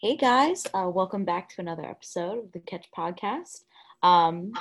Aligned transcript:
Hey 0.00 0.16
guys, 0.16 0.64
uh, 0.74 0.88
welcome 0.88 1.24
back 1.24 1.48
to 1.48 1.60
another 1.60 1.84
episode 1.84 2.38
of 2.38 2.52
the 2.52 2.60
Catch 2.60 2.86
Podcast. 2.96 3.64
Um, 4.04 4.52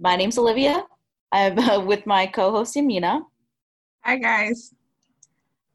my 0.00 0.16
name's 0.16 0.36
Olivia. 0.36 0.84
I'm 1.30 1.56
uh, 1.56 1.78
with 1.78 2.06
my 2.06 2.26
co-host 2.26 2.74
Yamina. 2.74 3.22
Hi 4.02 4.16
guys. 4.16 4.74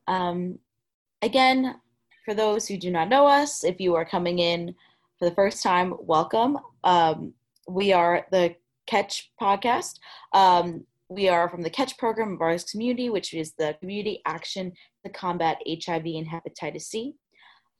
Um, 0.09 0.59
again, 1.21 1.75
for 2.25 2.33
those 2.33 2.67
who 2.67 2.75
do 2.75 2.91
not 2.91 3.07
know 3.07 3.25
us, 3.25 3.63
if 3.63 3.79
you 3.79 3.95
are 3.95 4.03
coming 4.03 4.39
in 4.39 4.75
for 5.17 5.29
the 5.29 5.35
first 5.35 5.63
time, 5.63 5.93
welcome. 6.01 6.57
Um, 6.83 7.31
we 7.69 7.93
are 7.93 8.25
the 8.33 8.53
Catch 8.85 9.31
Podcast. 9.41 9.99
Um, 10.33 10.85
we 11.07 11.29
are 11.29 11.47
from 11.47 11.61
the 11.61 11.69
Catch 11.69 11.97
program 11.97 12.33
of 12.33 12.41
our 12.41 12.57
community, 12.69 13.09
which 13.09 13.33
is 13.33 13.53
the 13.53 13.77
community 13.79 14.21
action 14.25 14.73
to 15.05 15.09
combat 15.09 15.57
HIV 15.65 16.05
and 16.05 16.27
hepatitis 16.27 16.81
C. 16.81 17.15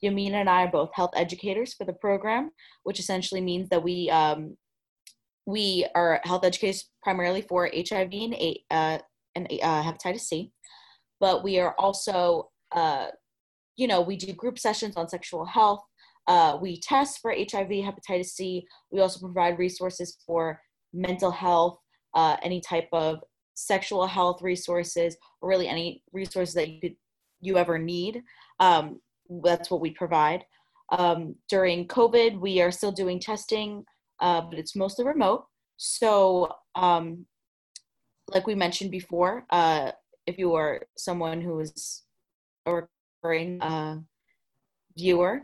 Yamina 0.04 0.34
and 0.34 0.50
I 0.50 0.64
are 0.64 0.70
both 0.70 0.90
health 0.94 1.10
educators 1.14 1.74
for 1.74 1.84
the 1.84 1.92
program, 1.92 2.50
which 2.84 2.98
essentially 2.98 3.40
means 3.40 3.68
that 3.68 3.82
we 3.82 4.08
um, 4.10 4.56
we 5.46 5.86
are 5.94 6.20
health 6.24 6.44
educators 6.44 6.88
primarily 7.02 7.42
for 7.42 7.70
HIV 7.74 8.12
and, 8.12 8.34
uh, 8.70 8.98
and 9.34 9.46
uh, 9.62 9.82
hepatitis 9.82 10.20
C, 10.20 10.52
but 11.18 11.42
we 11.42 11.58
are 11.58 11.74
also, 11.78 12.50
uh, 12.72 13.08
you 13.76 13.86
know, 13.86 14.00
we 14.00 14.16
do 14.16 14.32
group 14.32 14.58
sessions 14.58 14.96
on 14.96 15.08
sexual 15.08 15.44
health. 15.44 15.82
Uh, 16.26 16.58
we 16.60 16.80
test 16.80 17.18
for 17.20 17.32
HIV, 17.32 17.68
hepatitis 17.68 18.26
C. 18.26 18.66
We 18.90 19.00
also 19.00 19.20
provide 19.20 19.58
resources 19.58 20.18
for 20.26 20.60
mental 20.92 21.30
health, 21.30 21.78
uh, 22.14 22.36
any 22.42 22.60
type 22.60 22.88
of 22.92 23.20
sexual 23.54 24.06
health 24.06 24.42
resources, 24.42 25.16
or 25.40 25.48
really 25.48 25.68
any 25.68 26.02
resources 26.12 26.54
that 26.54 26.68
you 26.68 26.80
could 26.80 26.96
you 27.40 27.56
ever 27.56 27.78
need. 27.78 28.22
Um, 28.60 29.00
that's 29.44 29.70
what 29.70 29.80
we 29.80 29.90
provide. 29.90 30.44
Um, 30.90 31.36
during 31.48 31.86
COVID, 31.86 32.40
we 32.40 32.60
are 32.60 32.72
still 32.72 32.92
doing 32.92 33.20
testing, 33.20 33.84
uh, 34.20 34.42
but 34.42 34.58
it's 34.58 34.74
mostly 34.74 35.04
remote. 35.04 35.44
So, 35.76 36.52
um, 36.74 37.26
like 38.32 38.46
we 38.46 38.54
mentioned 38.54 38.90
before, 38.90 39.44
uh, 39.50 39.92
if 40.26 40.38
you 40.38 40.54
are 40.54 40.82
someone 40.96 41.40
who 41.40 41.60
is 41.60 42.02
a 42.66 42.82
recurring 43.22 43.60
uh, 43.62 43.98
viewer, 44.96 45.42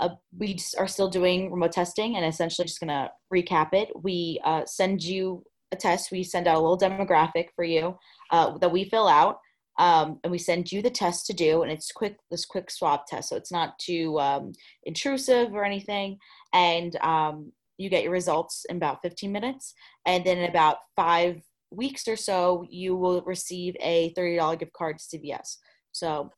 uh, 0.00 0.10
we 0.36 0.58
are 0.78 0.86
still 0.86 1.08
doing 1.08 1.50
remote 1.50 1.72
testing 1.72 2.16
and 2.16 2.24
essentially 2.24 2.66
just 2.66 2.80
going 2.80 2.88
to 2.88 3.10
recap 3.32 3.72
it. 3.72 3.88
We 4.00 4.40
uh, 4.44 4.64
send 4.66 5.02
you 5.02 5.42
a 5.72 5.76
test, 5.76 6.10
we 6.10 6.22
send 6.22 6.46
out 6.46 6.56
a 6.56 6.60
little 6.60 6.78
demographic 6.78 7.46
for 7.54 7.64
you 7.64 7.96
uh, 8.30 8.56
that 8.58 8.72
we 8.72 8.84
fill 8.84 9.08
out 9.08 9.38
um, 9.78 10.18
and 10.24 10.30
we 10.30 10.38
send 10.38 10.72
you 10.72 10.82
the 10.82 10.90
test 10.90 11.26
to 11.26 11.32
do 11.32 11.62
and 11.62 11.70
it's 11.70 11.92
quick 11.92 12.16
this 12.30 12.44
quick 12.44 12.70
swab 12.70 13.06
test. 13.06 13.28
So 13.28 13.36
it's 13.36 13.52
not 13.52 13.78
too 13.78 14.18
um, 14.18 14.52
intrusive 14.84 15.54
or 15.54 15.64
anything. 15.64 16.18
And 16.52 16.96
um, 16.96 17.52
you 17.78 17.88
get 17.88 18.02
your 18.02 18.12
results 18.12 18.66
in 18.68 18.76
about 18.76 19.02
15 19.02 19.30
minutes. 19.30 19.74
And 20.04 20.24
then 20.24 20.38
in 20.38 20.50
about 20.50 20.78
five 20.96 21.40
weeks 21.70 22.08
or 22.08 22.16
so 22.16 22.66
you 22.68 22.96
will 22.96 23.22
receive 23.22 23.76
a 23.80 24.12
$30 24.14 24.58
gift 24.58 24.72
card 24.72 24.98
to 24.98 25.18
cvs 25.18 25.56
so 25.92 26.30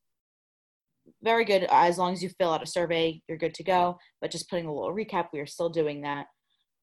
very 1.23 1.45
good. 1.45 1.67
As 1.71 1.99
long 1.99 2.13
as 2.13 2.23
you 2.23 2.31
fill 2.31 2.53
out 2.53 2.63
a 2.63 2.67
survey 2.67 3.23
you're 3.29 3.39
good 3.39 3.55
to 3.55 3.63
go. 3.63 3.99
But 4.21 4.31
just 4.31 4.51
putting 4.51 4.67
a 4.67 4.75
little 4.75 4.95
recap 4.95 5.29
we 5.33 5.41
are 5.41 5.47
still 5.47 5.69
doing 5.69 6.03
that. 6.03 6.27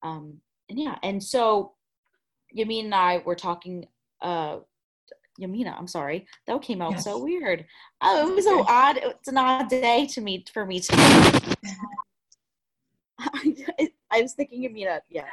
Um, 0.02 0.40
and 0.70 0.80
yeah 0.80 0.96
and 1.04 1.22
so 1.22 1.74
Yamin 2.58 2.86
and 2.86 2.96
I 2.96 3.22
were 3.26 3.36
talking 3.36 3.86
uh, 4.22 4.60
Yamina, 5.40 5.78
I'm 5.78 5.88
sorry. 5.88 6.28
That 6.46 6.62
came 6.62 6.82
out 6.82 6.92
yes. 6.92 7.04
so 7.04 7.22
weird. 7.22 7.66
Oh, 8.02 8.32
it 8.32 8.36
was 8.36 8.46
so 8.46 8.66
odd. 8.68 8.98
It's 8.98 9.28
an 9.28 9.38
odd 9.38 9.70
day 9.70 10.08
to 10.08 10.22
me 10.22 10.44
for 10.52 10.66
me 10.66 10.80
to 10.80 10.96
I 14.12 14.22
was 14.22 14.34
thinking 14.34 14.64
Yamina, 14.64 15.00
yeah. 15.10 15.26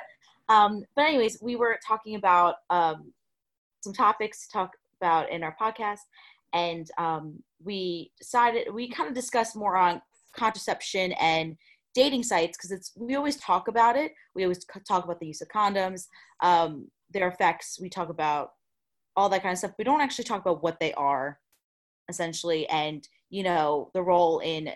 Um, 0.48 0.84
but 0.94 1.06
anyways, 1.06 1.38
we 1.41 1.56
were 1.56 1.78
talking 1.86 2.16
about 2.16 2.56
um, 2.70 3.12
some 3.82 3.92
topics 3.92 4.47
to 4.47 4.53
talk 4.53 4.72
about 5.00 5.31
in 5.31 5.42
our 5.42 5.56
podcast, 5.60 6.00
and 6.53 6.91
um, 6.98 7.42
we 7.62 8.10
decided 8.19 8.72
we 8.72 8.88
kind 8.88 9.09
of 9.09 9.15
discussed 9.15 9.56
more 9.56 9.76
on 9.76 10.03
contraception 10.36 11.12
and 11.12 11.56
dating 11.94 12.22
sites 12.22 12.56
because 12.56 12.72
it's 12.72 12.92
we 12.97 13.15
always 13.15 13.36
talk 13.36 13.69
about 13.69 13.97
it. 13.97 14.12
We 14.34 14.42
always 14.44 14.65
talk 14.86 15.04
about 15.04 15.21
the 15.21 15.26
use 15.26 15.41
of 15.41 15.48
condoms, 15.48 16.06
um, 16.41 16.88
their 17.10 17.28
effects. 17.28 17.78
We 17.81 17.88
talk 17.88 18.09
about 18.09 18.50
all 19.16 19.28
that 19.28 19.42
kind 19.42 19.52
of 19.52 19.58
stuff. 19.58 19.72
We 19.78 19.84
don't 19.84 20.00
actually 20.00 20.25
talk 20.25 20.42
about 20.42 20.62
what 20.62 20.78
they 20.80 20.92
are, 20.94 21.38
essentially, 22.08 22.69
and 22.69 23.06
you 23.30 23.42
know 23.42 23.91
the 23.94 24.02
role 24.02 24.41
in 24.41 24.70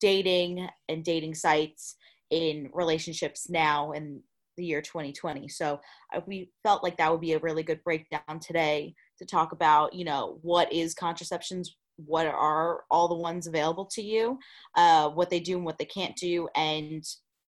dating 0.00 0.68
and 0.88 1.04
dating 1.04 1.34
sites 1.34 1.96
in 2.30 2.68
relationships 2.72 3.48
now 3.48 3.92
in 3.92 4.20
the 4.56 4.64
year 4.64 4.82
2020. 4.82 5.48
So 5.48 5.80
we 6.26 6.50
felt 6.62 6.82
like 6.82 6.96
that 6.98 7.10
would 7.10 7.20
be 7.20 7.32
a 7.32 7.38
really 7.38 7.62
good 7.62 7.82
breakdown 7.84 8.40
today 8.40 8.94
to 9.18 9.24
talk 9.24 9.52
about, 9.52 9.94
you 9.94 10.04
know, 10.04 10.38
what 10.42 10.72
is 10.72 10.94
contraceptions, 10.94 11.76
what 11.96 12.26
are 12.26 12.82
all 12.90 13.08
the 13.08 13.14
ones 13.14 13.46
available 13.46 13.86
to 13.86 14.02
you, 14.02 14.38
uh, 14.76 15.08
what 15.10 15.30
they 15.30 15.40
do 15.40 15.56
and 15.56 15.64
what 15.64 15.78
they 15.78 15.84
can't 15.84 16.16
do, 16.16 16.48
and 16.54 17.04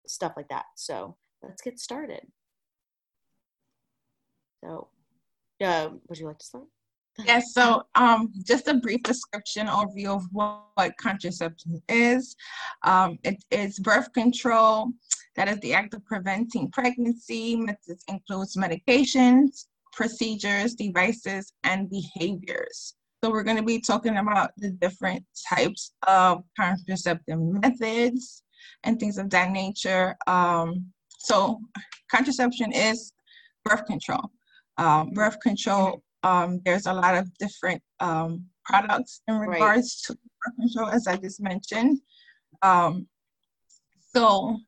stuff 0.07 0.33
like 0.37 0.49
that. 0.49 0.65
So 0.77 1.17
let's 1.43 1.63
get 1.63 1.79
started. 1.79 2.23
So 4.65 4.89
uh, 5.61 5.91
would 6.09 6.19
you 6.19 6.27
like 6.27 6.39
to 6.39 6.47
start? 6.47 6.65
Yes, 7.25 7.53
so 7.53 7.83
um, 7.97 8.33
just 8.45 8.69
a 8.69 8.75
brief 8.75 9.03
description 9.03 9.67
overview 9.67 10.17
of 10.17 10.25
what, 10.31 10.63
what 10.75 10.97
contraception 10.99 11.83
is. 11.89 12.37
Um, 12.85 13.19
it 13.25 13.43
is 13.51 13.81
birth 13.81 14.13
control, 14.13 14.93
that 15.35 15.49
is 15.49 15.59
the 15.61 15.75
act 15.75 15.95
of 15.95 16.05
preventing 16.05 16.71
pregnancy. 16.71 17.57
Methods 17.57 18.05
includes 18.09 18.57
medications, 18.57 19.67
procedures, 19.93 20.75
devices, 20.75 21.53
and 21.65 21.91
behaviors. 21.91 22.95
So 23.23 23.31
we're 23.31 23.43
going 23.43 23.57
to 23.57 23.65
be 23.65 23.81
talking 23.81 24.17
about 24.17 24.53
the 24.57 24.71
different 24.71 25.25
types 25.53 25.93
of 26.07 26.45
contraceptive 26.57 27.41
methods 27.41 28.45
and 28.85 29.01
things 29.01 29.19
of 29.19 29.29
that 29.31 29.51
nature. 29.51 30.17
Um, 30.29 30.87
so 31.19 31.61
contraception 32.13 32.71
is 32.73 33.13
birth 33.65 33.87
control 33.87 34.31
um, 34.79 35.11
birth 35.11 35.39
control, 35.41 36.03
um, 36.23 36.61
there's 36.65 36.87
a 36.87 36.93
lot 36.93 37.17
of 37.17 37.33
different 37.39 37.83
um, 38.01 38.45
products 38.65 39.23
in 39.29 39.37
regards 39.39 40.07
right. 40.09 40.17
to 40.17 40.19
birth 40.45 40.57
control, 40.57 40.89
as 40.89 41.07
I 41.07 41.17
just 41.17 41.41
mentioned. 41.41 42.01
Um, 42.63 43.07
so, 44.15 44.59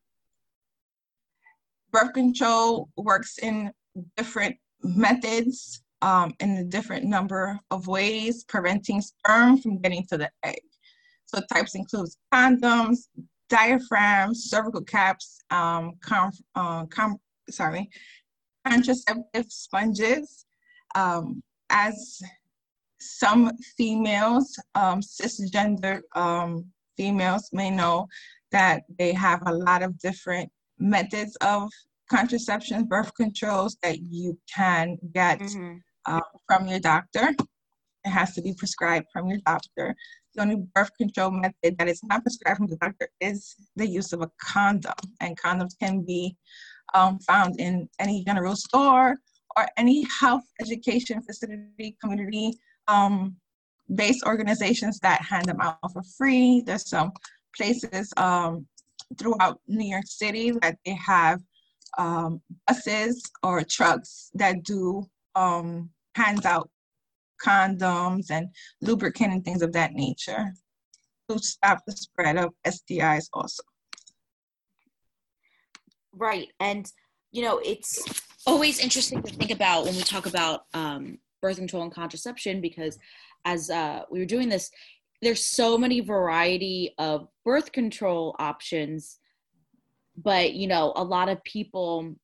birth 1.93 2.13
control 2.13 2.89
works 2.97 3.39
in 3.39 3.73
different 4.17 4.57
methods 4.83 5.83
um, 6.03 6.35
in 6.41 6.51
a 6.59 6.65
different 6.65 7.05
number 7.05 7.59
of 7.71 7.87
ways, 7.87 8.45
preventing 8.45 9.01
sperm 9.01 9.59
from 9.59 9.79
getting 9.79 10.07
to 10.09 10.19
the 10.19 10.31
egg. 10.45 10.61
So, 11.27 11.41
types 11.53 11.75
includes 11.75 12.17
condoms, 12.33 13.09
diaphragms, 13.49 14.45
cervical 14.45 14.83
caps, 14.83 15.41
um, 15.51 15.95
com, 16.01 16.31
uh, 16.55 16.87
com, 16.87 17.19
sorry, 17.51 17.91
contraceptive 18.71 19.47
sponges. 19.49 20.47
Um, 20.95 21.43
as 21.71 22.21
some 23.01 23.53
females, 23.77 24.59
um, 24.75 25.01
cisgender 25.01 26.01
um, 26.15 26.67
females 26.97 27.49
may 27.53 27.71
know 27.71 28.07
that 28.53 28.83
they 28.99 29.13
have 29.13 29.43
a 29.47 29.53
lot 29.53 29.83
of 29.83 29.99
different 29.99 30.51
methods 30.79 31.37
of 31.37 31.71
contraception, 32.11 32.85
birth 32.85 33.15
controls 33.15 33.77
that 33.83 33.99
you 34.01 34.37
can 34.53 34.99
get 35.15 35.39
mm-hmm. 35.39 35.77
uh, 36.07 36.21
from 36.47 36.67
your 36.67 36.81
doctor. 36.81 37.33
It 38.05 38.11
has 38.11 38.35
to 38.35 38.43
be 38.43 38.55
prescribed 38.55 39.07
from 39.13 39.29
your 39.29 39.39
doctor. 39.47 39.95
The 40.35 40.43
only 40.43 40.57
birth 40.75 40.91
control 40.99 41.31
method 41.31 41.79
that 41.79 41.89
is 41.89 42.01
not 42.03 42.23
prescribed 42.23 42.59
from 42.59 42.67
the 42.67 42.77
doctor 42.77 43.09
is 43.21 43.55
the 43.77 43.87
use 43.87 44.13
of 44.13 44.23
a 44.23 44.31
condom. 44.41 44.95
And 45.21 45.39
condoms 45.39 45.79
can 45.79 46.03
be 46.03 46.37
um, 46.95 47.19
found 47.21 47.59
in 47.61 47.89
any 47.99 48.25
general 48.25 48.57
store 48.57 49.17
or 49.57 49.67
any 49.77 50.07
health 50.21 50.45
education 50.61 51.23
facility, 51.23 51.97
community 52.03 52.53
um, 52.89 53.37
based 53.95 54.25
organizations 54.25 54.99
that 55.01 55.21
hand 55.23 55.47
them 55.47 55.61
out 55.61 55.79
for 55.93 56.03
free. 56.17 56.63
There's 56.65 56.89
some 56.89 57.13
places 57.57 58.13
um, 58.17 58.67
throughout 59.19 59.61
New 59.67 59.89
York 59.89 60.07
City 60.07 60.53
that 60.63 60.77
they 60.85 60.95
have 60.95 61.41
um, 61.99 62.41
buses 62.67 63.23
or 63.43 63.63
trucks 63.63 64.31
that 64.35 64.63
do 64.63 65.05
um, 65.35 65.91
hands 66.15 66.45
out 66.45 66.71
condoms 67.45 68.31
and 68.31 68.49
lubricant 68.81 69.33
and 69.33 69.45
things 69.45 69.63
of 69.63 69.73
that 69.73 69.95
nature 69.95 70.53
to 71.29 71.39
stop 71.39 71.81
the 71.87 71.93
spread 71.93 72.37
of 72.37 72.53
STIs 72.67 73.29
also. 73.33 73.63
Right. 76.15 76.49
And, 76.59 76.91
you 77.33 77.43
know, 77.43 77.59
it's 77.59 78.03
always 78.47 78.81
interesting 78.81 79.23
to 79.23 79.33
think 79.33 79.51
about 79.51 79.85
when 79.85 79.95
we 79.95 80.03
talk 80.03 80.27
about 80.27 80.63
um, 80.75 81.19
birth 81.41 81.57
control 81.57 81.83
and 81.83 81.93
contraception 81.93 82.61
because 82.61 82.99
as 83.45 83.71
uh, 83.71 84.03
we 84.11 84.19
were 84.19 84.27
doing 84.27 84.49
this, 84.49 84.71
there's 85.23 85.45
so 85.45 85.77
many 85.77 86.01
variety 86.01 86.95
of 86.99 87.29
birth 87.45 87.73
control 87.73 88.35
options 88.39 89.19
but 90.23 90.55
you 90.55 90.67
know 90.67 90.93
a 90.97 91.05
lot 91.05 91.29
of 91.29 91.43
people 91.45 92.15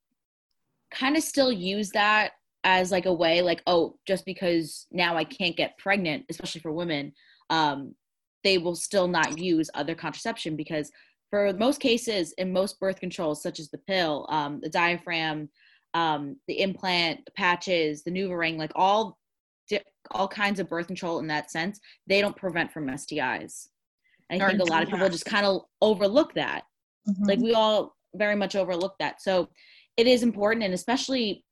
kind 0.90 1.16
of 1.16 1.22
still 1.22 1.52
use 1.52 1.90
that 1.90 2.32
as 2.64 2.90
like 2.90 3.06
a 3.06 3.12
way 3.12 3.42
like 3.42 3.62
oh 3.66 3.96
just 4.06 4.24
because 4.24 4.86
now 4.90 5.16
i 5.16 5.24
can't 5.24 5.56
get 5.56 5.78
pregnant 5.78 6.24
especially 6.28 6.60
for 6.60 6.72
women 6.72 7.12
um 7.50 7.94
they 8.44 8.58
will 8.58 8.76
still 8.76 9.08
not 9.08 9.38
use 9.38 9.70
other 9.74 9.94
contraception 9.94 10.56
because 10.56 10.90
for 11.30 11.52
most 11.54 11.80
cases 11.80 12.32
in 12.38 12.52
most 12.52 12.78
birth 12.80 13.00
controls 13.00 13.42
such 13.42 13.58
as 13.60 13.68
the 13.70 13.78
pill 13.78 14.26
um 14.30 14.60
the 14.62 14.68
diaphragm 14.68 15.48
um 15.94 16.36
the 16.48 16.60
implant 16.60 17.24
the 17.24 17.32
patches 17.32 18.02
the 18.02 18.10
NuvaRing 18.10 18.56
like 18.56 18.72
all 18.74 19.18
all 20.12 20.28
kinds 20.28 20.60
of 20.60 20.68
birth 20.68 20.86
control 20.86 21.18
in 21.18 21.26
that 21.26 21.50
sense 21.50 21.80
they 22.06 22.20
don't 22.20 22.36
prevent 22.36 22.72
from 22.72 22.86
stis 22.86 23.68
i 24.30 24.38
think 24.38 24.60
a 24.60 24.64
lot 24.64 24.82
of 24.82 24.88
people 24.88 25.08
just 25.08 25.24
kind 25.24 25.46
of 25.46 25.62
overlook 25.80 26.34
that. 26.34 26.62
Mm-hmm. 27.08 27.24
like 27.24 27.38
we 27.38 27.54
all 27.54 27.96
very 28.16 28.36
much 28.36 28.56
overlook 28.56 28.94
that. 28.98 29.22
So 29.22 29.48
it 29.96 30.06
is 30.06 30.22
important 30.22 30.64
and 30.64 30.74
especially 30.74 31.44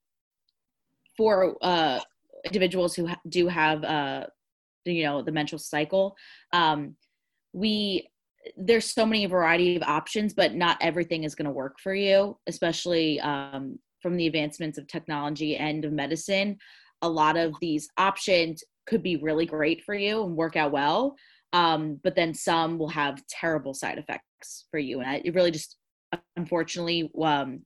for 1.16 1.56
uh, 1.62 2.00
individuals 2.44 2.94
who 2.94 3.06
ha- 3.06 3.20
do 3.28 3.46
have 3.48 3.84
uh, 3.84 4.26
you 4.84 5.04
know 5.04 5.22
the 5.22 5.32
menstrual 5.32 5.60
cycle 5.60 6.16
um, 6.52 6.96
we 7.52 8.08
there's 8.56 8.92
so 8.92 9.06
many 9.06 9.26
variety 9.26 9.76
of 9.76 9.82
options 9.82 10.34
but 10.34 10.54
not 10.54 10.76
everything 10.80 11.24
is 11.24 11.34
going 11.34 11.46
to 11.46 11.50
work 11.50 11.78
for 11.78 11.94
you 11.94 12.36
especially 12.46 13.20
um, 13.20 13.78
from 14.00 14.16
the 14.16 14.26
advancements 14.26 14.78
of 14.78 14.86
technology 14.86 15.56
and 15.56 15.84
of 15.84 15.92
medicine 15.92 16.56
a 17.02 17.08
lot 17.08 17.36
of 17.36 17.54
these 17.60 17.88
options 17.96 18.62
could 18.86 19.02
be 19.02 19.16
really 19.16 19.46
great 19.46 19.82
for 19.84 19.94
you 19.94 20.24
and 20.24 20.36
work 20.36 20.56
out 20.56 20.72
well 20.72 21.14
um, 21.52 22.00
but 22.02 22.16
then 22.16 22.34
some 22.34 22.78
will 22.78 22.88
have 22.88 23.24
terrible 23.28 23.74
side 23.74 23.98
effects 23.98 24.66
for 24.70 24.78
you 24.78 25.00
and 25.00 25.08
I, 25.08 25.22
it 25.24 25.34
really 25.34 25.50
just 25.50 25.76
unfortunately 26.36 27.10
um, 27.22 27.60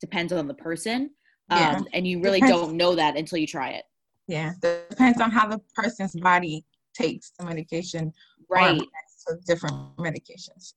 depends 0.00 0.32
on 0.32 0.46
the 0.46 0.54
person 0.54 1.10
yeah. 1.50 1.76
um, 1.76 1.86
and 1.92 2.06
you 2.06 2.20
really 2.20 2.40
depends. 2.40 2.60
don't 2.60 2.76
know 2.76 2.94
that 2.94 3.16
until 3.16 3.38
you 3.38 3.46
try 3.46 3.70
it 3.70 3.84
yeah 4.28 4.52
depends 4.60 5.20
on 5.20 5.30
how 5.30 5.48
the 5.48 5.60
person's 5.74 6.14
body 6.14 6.64
takes 6.94 7.32
the 7.38 7.44
medication 7.44 8.12
right 8.48 8.82
so 9.26 9.36
different 9.46 9.74
medications. 9.98 10.74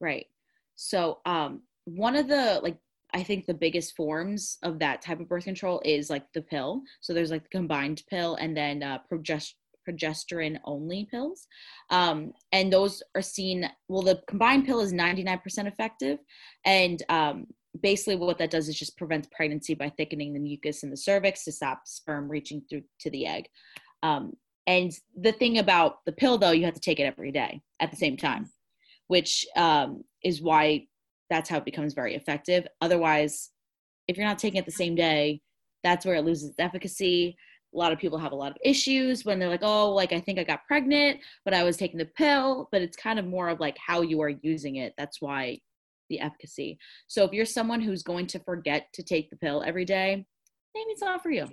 Right. 0.00 0.26
So 0.76 1.18
um 1.26 1.62
one 1.84 2.16
of 2.16 2.28
the 2.28 2.60
like 2.62 2.76
i 3.14 3.22
think 3.22 3.46
the 3.46 3.54
biggest 3.54 3.96
forms 3.96 4.58
of 4.62 4.78
that 4.78 5.00
type 5.00 5.18
of 5.18 5.28
birth 5.28 5.44
control 5.44 5.80
is 5.84 6.10
like 6.10 6.26
the 6.34 6.42
pill. 6.42 6.82
So 7.00 7.12
there's 7.12 7.30
like 7.30 7.44
the 7.44 7.58
combined 7.58 8.02
pill 8.10 8.36
and 8.36 8.56
then 8.56 8.82
uh, 8.82 8.98
progest- 9.10 9.54
progesterone 9.88 10.58
only 10.64 11.08
pills. 11.10 11.46
Um, 11.90 12.32
and 12.52 12.72
those 12.72 13.02
are 13.14 13.22
seen 13.22 13.68
well 13.88 14.02
the 14.02 14.22
combined 14.28 14.66
pill 14.66 14.80
is 14.80 14.92
99% 14.92 15.66
effective. 15.66 16.18
And 16.64 17.02
um, 17.08 17.46
basically 17.82 18.16
what 18.16 18.38
that 18.38 18.50
does 18.50 18.68
is 18.68 18.78
just 18.78 18.96
prevents 18.96 19.28
pregnancy 19.32 19.74
by 19.74 19.90
thickening 19.90 20.32
the 20.32 20.40
mucus 20.40 20.82
in 20.82 20.90
the 20.90 20.96
cervix 20.96 21.44
to 21.44 21.52
stop 21.52 21.82
sperm 21.86 22.30
reaching 22.30 22.62
through 22.68 22.82
to 23.00 23.10
the 23.10 23.26
egg. 23.26 23.48
Um, 24.02 24.34
and 24.68 24.92
the 25.20 25.32
thing 25.32 25.58
about 25.58 26.04
the 26.06 26.12
pill 26.12 26.38
though 26.38 26.52
you 26.52 26.64
have 26.64 26.74
to 26.74 26.80
take 26.80 27.00
it 27.00 27.04
every 27.04 27.32
day 27.32 27.60
at 27.80 27.90
the 27.90 27.96
same 27.96 28.16
time 28.16 28.48
which 29.08 29.44
um, 29.56 30.04
is 30.22 30.40
why 30.40 30.86
that's 31.30 31.50
how 31.50 31.56
it 31.56 31.64
becomes 31.64 31.94
very 31.94 32.14
effective 32.14 32.66
otherwise 32.80 33.50
if 34.06 34.16
you're 34.16 34.26
not 34.26 34.38
taking 34.38 34.58
it 34.58 34.64
the 34.64 34.70
same 34.70 34.94
day 34.94 35.40
that's 35.82 36.06
where 36.06 36.14
it 36.14 36.24
loses 36.24 36.50
its 36.50 36.60
efficacy 36.60 37.36
a 37.74 37.76
lot 37.76 37.92
of 37.92 37.98
people 37.98 38.18
have 38.18 38.32
a 38.32 38.36
lot 38.36 38.52
of 38.52 38.56
issues 38.64 39.24
when 39.24 39.38
they're 39.38 39.48
like 39.48 39.62
oh 39.62 39.90
like 39.90 40.12
i 40.12 40.20
think 40.20 40.38
i 40.38 40.44
got 40.44 40.64
pregnant 40.66 41.18
but 41.44 41.52
i 41.52 41.64
was 41.64 41.76
taking 41.76 41.98
the 41.98 42.04
pill 42.04 42.68
but 42.70 42.80
it's 42.80 42.96
kind 42.96 43.18
of 43.18 43.26
more 43.26 43.48
of 43.48 43.58
like 43.58 43.76
how 43.84 44.02
you 44.02 44.20
are 44.20 44.32
using 44.42 44.76
it 44.76 44.94
that's 44.96 45.20
why 45.20 45.58
the 46.08 46.20
efficacy. 46.20 46.78
So 47.06 47.24
if 47.24 47.32
you're 47.32 47.44
someone 47.44 47.80
who's 47.80 48.02
going 48.02 48.26
to 48.28 48.38
forget 48.40 48.88
to 48.94 49.02
take 49.02 49.30
the 49.30 49.36
pill 49.36 49.62
every 49.64 49.84
day, 49.84 50.24
maybe 50.74 50.90
it's 50.90 51.02
not 51.02 51.22
for 51.22 51.30
you. 51.30 51.48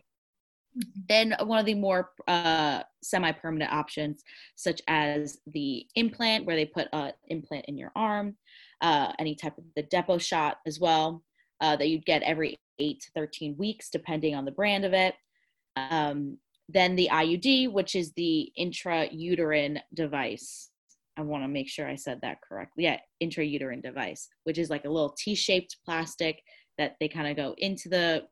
Then 1.07 1.35
one 1.43 1.59
of 1.59 1.65
the 1.65 1.75
more 1.75 2.11
uh, 2.27 2.83
semi-permanent 3.01 3.71
options, 3.71 4.23
such 4.55 4.81
as 4.87 5.39
the 5.47 5.85
implant, 5.95 6.45
where 6.45 6.55
they 6.55 6.65
put 6.65 6.87
an 6.91 7.13
implant 7.27 7.65
in 7.67 7.77
your 7.77 7.91
arm, 7.95 8.35
uh, 8.81 9.13
any 9.19 9.35
type 9.35 9.57
of 9.57 9.63
the 9.75 9.83
Depo 9.83 10.19
shot 10.19 10.57
as 10.65 10.79
well, 10.79 11.23
uh, 11.61 11.75
that 11.75 11.87
you'd 11.87 12.05
get 12.05 12.23
every 12.23 12.57
eight 12.79 12.99
to 13.01 13.11
13 13.15 13.55
weeks, 13.57 13.89
depending 13.89 14.35
on 14.35 14.45
the 14.45 14.51
brand 14.51 14.83
of 14.85 14.93
it. 14.93 15.15
Um, 15.77 16.37
then 16.67 16.95
the 16.95 17.09
IUD, 17.11 17.71
which 17.71 17.95
is 17.95 18.11
the 18.13 18.51
intrauterine 18.59 19.79
device. 19.93 20.71
I 21.17 21.21
want 21.21 21.43
to 21.43 21.47
make 21.47 21.69
sure 21.69 21.87
I 21.87 21.95
said 21.95 22.19
that 22.21 22.39
correctly. 22.41 22.85
Yeah, 22.85 22.97
intrauterine 23.23 23.81
device, 23.81 24.27
which 24.43 24.57
is 24.57 24.69
like 24.69 24.85
a 24.85 24.89
little 24.89 25.15
T-shaped 25.17 25.77
plastic 25.85 26.41
that 26.77 26.95
they 26.99 27.07
kind 27.07 27.27
of 27.27 27.37
go 27.37 27.55
into 27.57 27.87
the 27.87 28.23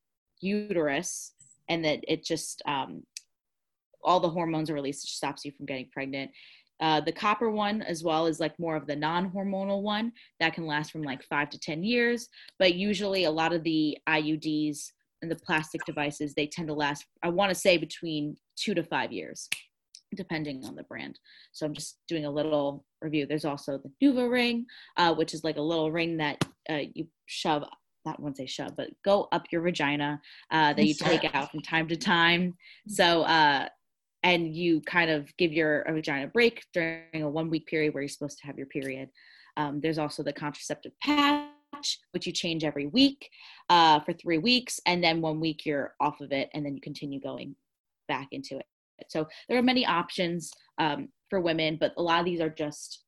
uterus, 0.42 1.34
and 1.70 1.84
that 1.86 2.00
it 2.08 2.24
just 2.24 2.62
um, 2.66 3.04
all 4.04 4.20
the 4.20 4.30
hormones 4.30 4.70
are 4.70 4.74
released, 4.74 5.06
it 5.06 5.10
stops 5.10 5.46
you 5.46 5.52
from 5.52 5.66
getting 5.66 5.90
pregnant. 5.92 6.32
Uh, 6.80 7.00
the 7.00 7.12
copper 7.12 7.50
one, 7.50 7.82
as 7.82 8.04
well 8.04 8.26
is 8.26 8.40
like 8.40 8.58
more 8.60 8.76
of 8.76 8.88
the 8.88 8.96
non-hormonal 8.96 9.82
one, 9.82 10.12
that 10.40 10.54
can 10.54 10.66
last 10.66 10.92
from 10.92 11.04
like 11.04 11.24
five 11.24 11.50
to 11.50 11.60
ten 11.60 11.84
years. 11.84 12.28
But 12.60 12.76
usually, 12.76 13.24
a 13.24 13.32
lot 13.32 13.54
of 13.54 13.64
the 13.64 13.98
IUDs 14.10 14.92
and 15.22 15.32
the 15.32 15.36
plastic 15.36 15.86
devices, 15.86 16.34
they 16.34 16.48
tend 16.48 16.68
to 16.68 16.74
last. 16.74 17.06
I 17.24 17.30
want 17.30 17.50
to 17.50 17.56
say 17.56 17.78
between 17.78 18.36
two 18.58 18.74
to 18.74 18.84
five 18.84 19.12
years 19.12 19.48
depending 20.16 20.64
on 20.66 20.76
the 20.76 20.84
brand. 20.84 21.20
So 21.52 21.66
I'm 21.66 21.74
just 21.74 21.98
doing 22.08 22.26
a 22.26 22.32
little 22.32 22.86
review. 23.02 23.26
There's 23.26 23.46
also 23.46 23.80
the 23.80 23.92
NuvaRing, 24.06 24.66
uh, 24.98 25.14
which 25.16 25.34
is 25.34 25.44
like 25.44 25.58
a 25.58 25.62
little 25.62 25.92
ring 25.92 26.18
that 26.18 26.44
uh, 26.70 26.82
you 26.94 27.08
shove, 27.26 27.64
not 28.06 28.20
once 28.20 28.38
they 28.38 28.46
shove, 28.46 28.76
but 28.76 28.90
go 29.04 29.28
up 29.32 29.46
your 29.52 29.62
vagina 29.62 30.22
uh, 30.52 30.74
that 30.74 30.86
you 30.86 30.94
take 30.94 31.34
out 31.36 31.52
from 31.52 31.62
time 31.62 31.88
to 31.88 31.96
time. 31.96 32.56
So, 32.88 33.24
uh, 33.24 33.68
and 34.24 34.56
you 34.56 34.82
kind 34.82 35.10
of 35.10 35.36
give 35.38 35.52
your 35.52 35.86
vagina 35.90 36.26
a 36.26 36.28
break 36.28 36.66
during 36.74 37.24
a 37.24 37.30
one 37.30 37.50
week 37.50 37.68
period 37.68 37.94
where 37.94 38.04
you're 38.04 38.10
supposed 38.10 38.40
to 38.40 38.46
have 38.48 38.58
your 38.58 38.68
period. 38.68 39.10
Um, 39.58 39.82
there's 39.82 39.98
also 39.98 40.24
the 40.24 40.34
contraceptive 40.34 40.94
patch, 41.02 42.00
which 42.12 42.26
you 42.26 42.32
change 42.34 42.64
every 42.64 42.88
week 42.88 43.30
uh, 43.70 44.00
for 44.00 44.14
three 44.14 44.38
weeks, 44.38 44.80
and 44.86 45.04
then 45.04 45.22
one 45.22 45.40
week 45.40 45.66
you're 45.66 45.94
off 46.00 46.22
of 46.22 46.32
it, 46.32 46.50
and 46.54 46.66
then 46.66 46.76
you 46.76 46.82
continue 46.82 47.20
going 47.20 47.56
back 48.08 48.30
into 48.32 48.58
it. 48.58 48.66
So 49.10 49.28
there 49.50 49.58
are 49.58 49.64
many 49.64 49.86
options 49.86 50.52
um, 50.78 51.10
for 51.30 51.40
women, 51.40 51.78
but 51.80 51.94
a 51.98 52.02
lot 52.02 52.20
of 52.20 52.26
these 52.26 52.40
are 52.40 52.50
just, 52.50 53.04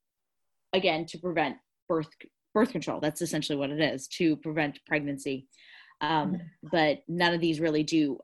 again, 0.74 1.06
to 1.08 1.18
prevent 1.18 1.58
birth 1.88 2.10
birth 2.56 2.72
control. 2.72 3.00
That's 3.00 3.22
essentially 3.22 3.58
what 3.58 3.70
it 3.70 3.80
is 3.80 4.08
to 4.18 4.38
prevent 4.38 4.80
pregnancy. 4.88 5.46
Um, 6.02 6.34
mm-hmm. 6.34 6.68
but 6.72 7.04
none 7.08 7.34
of 7.34 7.42
these 7.42 7.60
really 7.60 7.84
do 7.84 8.18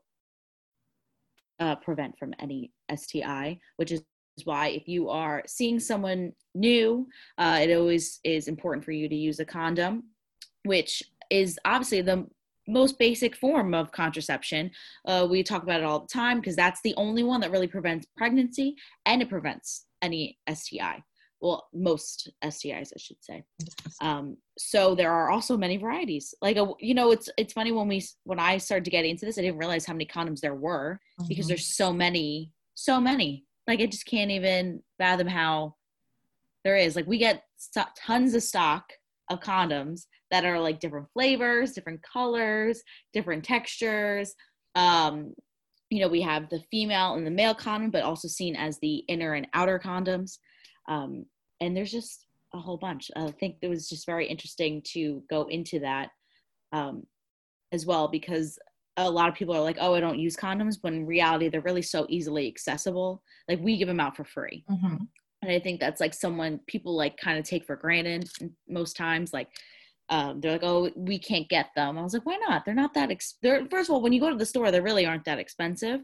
uh, 1.60 1.76
prevent 1.76 2.18
from 2.18 2.34
any 2.40 2.72
STI, 2.94 3.60
which 3.76 3.92
is 3.92 4.02
why 4.44 4.68
if 4.68 4.88
you 4.88 5.10
are 5.10 5.42
seeing 5.46 5.78
someone 5.78 6.32
new, 6.54 7.06
uh, 7.38 7.60
it 7.62 7.72
always 7.74 8.18
is 8.24 8.48
important 8.48 8.84
for 8.84 8.92
you 8.92 9.08
to 9.08 9.14
use 9.14 9.38
a 9.38 9.44
condom, 9.44 10.04
which 10.64 11.02
is 11.30 11.58
obviously 11.64 12.00
the 12.00 12.26
most 12.68 12.98
basic 12.98 13.36
form 13.36 13.74
of 13.74 13.92
contraception. 13.92 14.70
Uh, 15.06 15.26
we 15.28 15.42
talk 15.42 15.62
about 15.62 15.80
it 15.80 15.84
all 15.84 16.00
the 16.00 16.06
time 16.06 16.40
because 16.40 16.56
that's 16.56 16.80
the 16.82 16.94
only 16.96 17.22
one 17.22 17.40
that 17.40 17.50
really 17.50 17.66
prevents 17.66 18.06
pregnancy 18.16 18.76
and 19.06 19.20
it 19.20 19.28
prevents 19.28 19.86
any 20.00 20.38
STI. 20.52 21.02
Well, 21.42 21.66
most 21.74 22.30
STIs, 22.44 22.92
I 22.94 22.98
should 22.98 23.16
say. 23.20 23.42
Um, 24.00 24.36
so 24.56 24.94
there 24.94 25.12
are 25.12 25.30
also 25.30 25.56
many 25.56 25.76
varieties. 25.76 26.34
Like 26.40 26.56
a, 26.56 26.72
you 26.78 26.94
know, 26.94 27.10
it's 27.10 27.28
it's 27.36 27.52
funny 27.52 27.72
when 27.72 27.88
we 27.88 28.00
when 28.22 28.38
I 28.38 28.58
started 28.58 28.84
to 28.84 28.92
get 28.92 29.04
into 29.04 29.26
this, 29.26 29.38
I 29.38 29.42
didn't 29.42 29.58
realize 29.58 29.84
how 29.84 29.92
many 29.92 30.06
condoms 30.06 30.40
there 30.40 30.54
were 30.54 31.00
mm-hmm. 31.20 31.28
because 31.28 31.48
there's 31.48 31.74
so 31.74 31.92
many, 31.92 32.52
so 32.74 33.00
many. 33.00 33.44
Like 33.66 33.80
I 33.80 33.86
just 33.86 34.06
can't 34.06 34.30
even 34.30 34.84
fathom 34.98 35.26
how 35.26 35.74
there 36.62 36.76
is. 36.76 36.94
Like 36.94 37.08
we 37.08 37.18
get 37.18 37.42
st- 37.56 37.96
tons 37.96 38.34
of 38.34 38.44
stock 38.44 38.92
of 39.28 39.40
condoms 39.40 40.06
that 40.30 40.44
are 40.44 40.60
like 40.60 40.78
different 40.78 41.08
flavors, 41.12 41.72
different 41.72 42.02
colors, 42.02 42.82
different 43.12 43.44
textures. 43.44 44.34
Um, 44.76 45.34
you 45.90 46.00
know, 46.00 46.08
we 46.08 46.22
have 46.22 46.48
the 46.48 46.62
female 46.70 47.14
and 47.14 47.26
the 47.26 47.30
male 47.30 47.54
condom, 47.54 47.90
but 47.90 48.04
also 48.04 48.28
seen 48.28 48.56
as 48.56 48.78
the 48.78 48.98
inner 49.08 49.34
and 49.34 49.46
outer 49.52 49.78
condoms. 49.78 50.38
Um, 50.88 51.26
and 51.60 51.76
there's 51.76 51.92
just 51.92 52.26
a 52.54 52.58
whole 52.58 52.76
bunch. 52.76 53.10
I 53.16 53.30
think 53.30 53.56
it 53.62 53.68
was 53.68 53.88
just 53.88 54.06
very 54.06 54.26
interesting 54.26 54.82
to 54.92 55.22
go 55.30 55.44
into 55.44 55.78
that 55.80 56.10
um, 56.72 57.04
as 57.72 57.86
well 57.86 58.08
because 58.08 58.58
a 58.96 59.10
lot 59.10 59.28
of 59.28 59.34
people 59.34 59.54
are 59.54 59.62
like, 59.62 59.78
oh, 59.80 59.94
I 59.94 60.00
don't 60.00 60.18
use 60.18 60.36
condoms, 60.36 60.76
but 60.82 60.92
in 60.92 61.06
reality, 61.06 61.48
they're 61.48 61.62
really 61.62 61.82
so 61.82 62.06
easily 62.08 62.46
accessible. 62.46 63.22
Like 63.48 63.60
we 63.60 63.78
give 63.78 63.88
them 63.88 64.00
out 64.00 64.16
for 64.16 64.24
free. 64.24 64.64
Mm-hmm. 64.70 64.96
And 65.42 65.50
I 65.50 65.58
think 65.58 65.80
that's 65.80 66.00
like 66.00 66.14
someone 66.14 66.60
people 66.66 66.94
like 66.94 67.16
kind 67.16 67.38
of 67.38 67.44
take 67.44 67.64
for 67.64 67.74
granted 67.74 68.28
most 68.68 68.96
times. 68.96 69.32
Like 69.32 69.48
um, 70.08 70.40
they're 70.40 70.52
like, 70.52 70.62
oh, 70.62 70.90
we 70.94 71.18
can't 71.18 71.48
get 71.48 71.70
them. 71.74 71.98
I 71.98 72.02
was 72.02 72.12
like, 72.12 72.26
why 72.26 72.36
not? 72.36 72.64
They're 72.64 72.74
not 72.74 72.94
that. 72.94 73.10
Ex- 73.10 73.38
they're 73.42 73.66
first 73.70 73.88
of 73.88 73.94
all, 73.94 74.02
when 74.02 74.12
you 74.12 74.20
go 74.20 74.30
to 74.30 74.36
the 74.36 74.46
store, 74.46 74.70
they 74.70 74.80
really 74.80 75.06
aren't 75.06 75.24
that 75.24 75.38
expensive, 75.38 76.00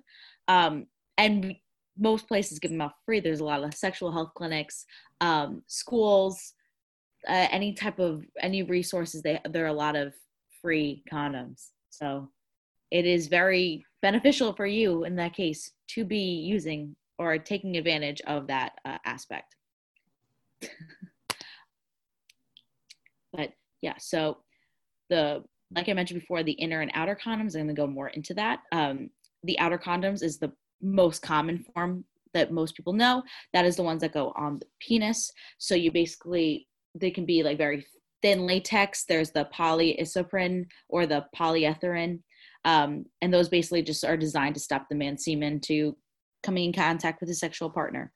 um, 0.48 0.86
and 1.18 1.54
most 1.98 2.28
places 2.28 2.58
give 2.58 2.70
them 2.70 2.80
out 2.80 2.92
free. 3.04 3.20
There's 3.20 3.40
a 3.40 3.44
lot 3.44 3.62
of 3.64 3.74
sexual 3.74 4.12
health 4.12 4.32
clinics, 4.34 4.84
um, 5.20 5.62
schools, 5.66 6.54
uh, 7.28 7.48
any 7.50 7.72
type 7.72 7.98
of 7.98 8.24
any 8.40 8.62
resources. 8.62 9.22
They 9.22 9.40
there 9.48 9.64
are 9.64 9.68
a 9.68 9.72
lot 9.72 9.96
of 9.96 10.14
free 10.62 11.02
condoms, 11.12 11.70
so 11.90 12.30
it 12.90 13.04
is 13.04 13.28
very 13.28 13.84
beneficial 14.00 14.52
for 14.52 14.66
you 14.66 15.04
in 15.04 15.16
that 15.16 15.34
case 15.34 15.72
to 15.88 16.04
be 16.04 16.40
using 16.40 16.94
or 17.18 17.36
taking 17.38 17.76
advantage 17.76 18.20
of 18.26 18.46
that 18.46 18.72
uh, 18.84 18.98
aspect. 19.04 19.56
but 23.32 23.52
yeah, 23.82 23.94
so 23.98 24.38
the 25.10 25.42
like 25.74 25.88
I 25.88 25.92
mentioned 25.92 26.20
before, 26.20 26.42
the 26.42 26.52
inner 26.52 26.80
and 26.80 26.90
outer 26.94 27.18
condoms. 27.22 27.58
I'm 27.58 27.68
to 27.68 27.74
go 27.74 27.86
more 27.86 28.08
into 28.08 28.34
that. 28.34 28.60
Um, 28.72 29.10
the 29.44 29.58
outer 29.58 29.78
condoms 29.78 30.22
is 30.22 30.38
the 30.38 30.52
most 30.82 31.22
common 31.22 31.58
form 31.58 32.04
that 32.34 32.52
most 32.52 32.74
people 32.74 32.92
know. 32.92 33.22
That 33.52 33.64
is 33.64 33.76
the 33.76 33.82
ones 33.82 34.02
that 34.02 34.12
go 34.12 34.32
on 34.36 34.58
the 34.58 34.66
penis. 34.80 35.30
So 35.58 35.74
you 35.74 35.90
basically 35.90 36.68
they 36.94 37.10
can 37.10 37.24
be 37.24 37.42
like 37.42 37.58
very 37.58 37.86
thin 38.22 38.46
latex. 38.46 39.04
There's 39.04 39.30
the 39.30 39.48
polyisoprene 39.54 40.66
or 40.88 41.06
the 41.06 41.26
polyethylene, 41.36 42.20
um, 42.64 43.04
and 43.22 43.32
those 43.32 43.48
basically 43.48 43.82
just 43.82 44.04
are 44.04 44.16
designed 44.16 44.54
to 44.54 44.60
stop 44.60 44.86
the 44.88 44.96
man's 44.96 45.24
semen 45.24 45.60
to 45.62 45.96
coming 46.42 46.66
in 46.66 46.72
contact 46.72 47.20
with 47.20 47.28
his 47.28 47.40
sexual 47.40 47.70
partner. 47.70 48.12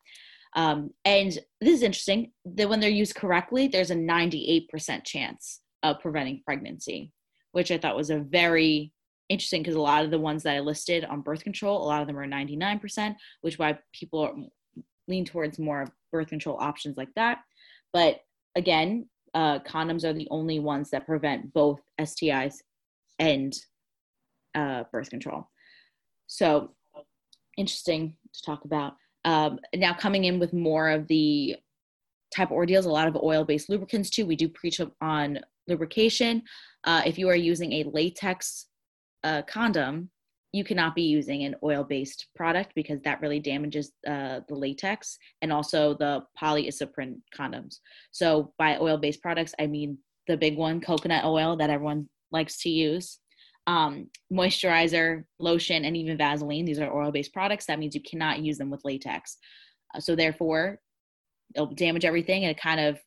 Um, 0.55 0.91
and 1.05 1.33
this 1.61 1.75
is 1.75 1.83
interesting 1.83 2.33
that 2.45 2.69
when 2.69 2.81
they're 2.81 2.91
used 2.91 3.15
correctly, 3.15 3.69
there's 3.69 3.91
a 3.91 3.97
98% 3.97 5.05
chance 5.05 5.61
of 5.83 6.01
preventing 6.01 6.43
pregnancy, 6.45 7.11
which 7.53 7.71
I 7.71 7.79
thought 7.79 7.97
was 7.97 8.11
a 8.11 8.19
very 8.19 8.93
interesting 9.33 9.63
because 9.63 9.75
a 9.75 9.81
lot 9.81 10.05
of 10.05 10.11
the 10.11 10.19
ones 10.19 10.43
that 10.43 10.55
I 10.55 10.61
listed 10.61 11.05
on 11.05 11.23
birth 11.23 11.43
control, 11.43 11.83
a 11.83 11.87
lot 11.87 12.03
of 12.03 12.07
them 12.07 12.19
are 12.19 12.27
99%, 12.27 13.17
which 13.41 13.59
why 13.59 13.79
people 13.93 14.51
lean 15.09 15.25
towards 15.25 15.59
more 15.59 15.87
birth 16.11 16.29
control 16.29 16.59
options 16.61 16.97
like 16.97 17.13
that. 17.17 17.39
But 17.93 18.21
again, 18.55 19.09
uh, 19.35 19.61
condoms 19.61 20.05
are 20.05 20.13
the 20.13 20.29
only 20.31 20.59
ones 20.59 20.91
that 20.91 21.07
prevent 21.07 21.53
both 21.53 21.81
STIs 22.01 22.57
and 23.19 23.55
uh, 24.55 24.85
birth 24.93 25.11
control. 25.11 25.49
So 26.27 26.73
interesting 27.57 28.17
to 28.35 28.43
talk 28.43 28.65
about. 28.65 28.95
Um, 29.25 29.59
now 29.75 29.95
coming 29.95 30.25
in 30.25 30.39
with 30.39 30.53
more 30.53 30.91
of 30.91 31.07
the 31.09 31.57
type 32.35 32.49
of 32.49 32.57
ordeals, 32.57 32.87
a 32.87 32.91
lot 32.91 33.09
of 33.09 33.17
oil-based 33.17 33.69
lubricants 33.69 34.11
too. 34.11 34.27
We 34.27 34.37
do 34.37 34.49
preach 34.49 34.81
on 35.01 35.41
lubrication. 35.69 36.43
Uh, 36.85 37.03
if 37.07 37.19
you 37.19 37.29
are 37.29 37.37
using 37.37 37.73
a 37.73 37.85
latex 37.85 38.67
uh, 39.25 39.43
condom, 39.43 40.11
you 40.53 40.65
cannot 40.65 40.95
be 40.95 41.03
using 41.03 41.45
an 41.45 41.55
oil-based 41.63 42.27
product 42.37 42.73
because 42.75 43.01
that 43.03 43.21
really 43.23 43.41
damages 43.41 43.93
uh, 44.07 44.41
the 44.49 44.55
latex 44.55 45.17
and 45.41 45.53
also 45.53 45.95
the 45.95 46.23
polyisoprene 46.41 47.17
condoms. 47.37 47.77
So 48.11 48.53
by 48.59 48.77
oil-based 48.79 49.23
products, 49.23 49.55
I 49.59 49.67
mean 49.67 49.97
the 50.29 50.37
big 50.37 50.57
one, 50.57 50.81
coconut 50.81 51.25
oil 51.25 51.57
that 51.57 51.71
everyone 51.71 52.09
likes 52.31 52.61
to 52.63 52.69
use 52.69 53.19
um, 53.67 54.09
moisturizer, 54.33 55.25
lotion, 55.39 55.85
and 55.85 55.97
even 55.97 56.19
Vaseline. 56.19 56.65
These 56.65 56.81
are 56.81 56.93
oil-based 56.93 57.33
products. 57.33 57.67
That 57.67 57.79
means 57.79 57.95
you 57.95 58.03
cannot 58.03 58.41
use 58.41 58.59
them 58.59 58.71
with 58.71 58.85
latex. 58.85 59.39
Uh, 59.95 60.01
so 60.01 60.17
therefore, 60.17 60.81
it'll 61.55 61.75
damage 61.75 62.05
everything 62.05 62.45
and 62.45 62.51
it 62.51 62.61
kind 62.61 62.81
of 62.81 62.99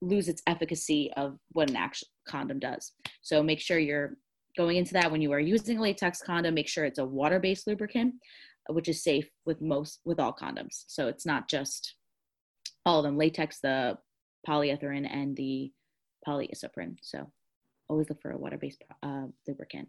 lose 0.00 0.28
its 0.28 0.42
efficacy 0.46 1.12
of 1.16 1.38
what 1.52 1.70
an 1.70 1.76
actual 1.76 2.08
condom 2.26 2.58
does. 2.58 2.92
So 3.22 3.42
make 3.42 3.60
sure 3.60 3.78
you're 3.78 4.16
going 4.58 4.76
into 4.76 4.92
that 4.92 5.10
when 5.10 5.22
you 5.22 5.32
are 5.32 5.40
using 5.40 5.78
a 5.78 5.80
latex 5.80 6.20
condom. 6.20 6.52
Make 6.54 6.68
sure 6.68 6.84
it's 6.84 6.98
a 6.98 7.04
water-based 7.04 7.66
lubricant, 7.66 8.14
uh, 8.68 8.74
which 8.74 8.88
is 8.88 9.02
safe 9.02 9.30
with 9.46 9.62
most 9.62 10.00
with 10.04 10.20
all 10.20 10.34
condoms. 10.34 10.84
So 10.88 11.08
it's 11.08 11.24
not 11.24 11.48
just 11.48 11.94
all 12.84 12.98
of 12.98 13.04
them: 13.04 13.16
latex, 13.16 13.60
the 13.60 13.96
polyethylene, 14.46 15.08
and 15.10 15.34
the 15.36 15.72
polyisoprene. 16.26 16.96
So 17.00 17.30
always 17.88 18.10
look 18.10 18.20
for 18.20 18.32
a 18.32 18.38
water-based 18.38 18.82
uh, 19.02 19.26
lubricant. 19.46 19.88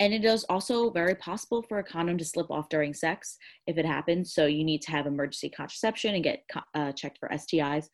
And 0.00 0.14
it 0.14 0.24
is 0.24 0.44
also 0.44 0.90
very 0.90 1.14
possible 1.14 1.62
for 1.62 1.78
a 1.78 1.84
condom 1.84 2.16
to 2.16 2.24
slip 2.24 2.50
off 2.50 2.70
during 2.70 2.94
sex 2.94 3.36
if 3.66 3.76
it 3.76 3.84
happens. 3.84 4.32
So 4.32 4.46
you 4.46 4.64
need 4.64 4.80
to 4.82 4.90
have 4.90 5.06
emergency 5.06 5.50
contraception 5.50 6.14
and 6.14 6.24
get 6.24 6.42
uh, 6.74 6.92
checked 6.92 7.18
for 7.18 7.28
STIs. 7.28 7.86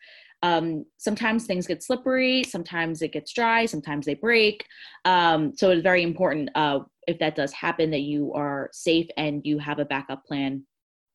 Um, 0.43 0.85
sometimes 0.99 1.47
things 1.47 1.67
get 1.67 1.83
slippery, 1.83 2.45
sometimes 2.45 3.03
it 3.03 3.13
gets 3.13 3.33
dry, 3.33 3.67
sometimes 3.67 4.07
they 4.07 4.15
break. 4.15 4.65
Um, 5.05 5.53
so 5.57 5.71
it's 5.71 5.83
very 5.83 6.05
important 6.05 6.51
uh, 6.55 6.81
if 7.09 7.19
that 7.19 7.35
does 7.35 7.53
happen 7.53 7.91
that 7.91 8.03
you 8.03 8.33
are 8.35 8.71
safe 8.73 9.09
and 9.17 9.45
you 9.45 9.59
have 9.59 9.81
a 9.81 9.85
backup 9.85 10.25
plan 10.25 10.65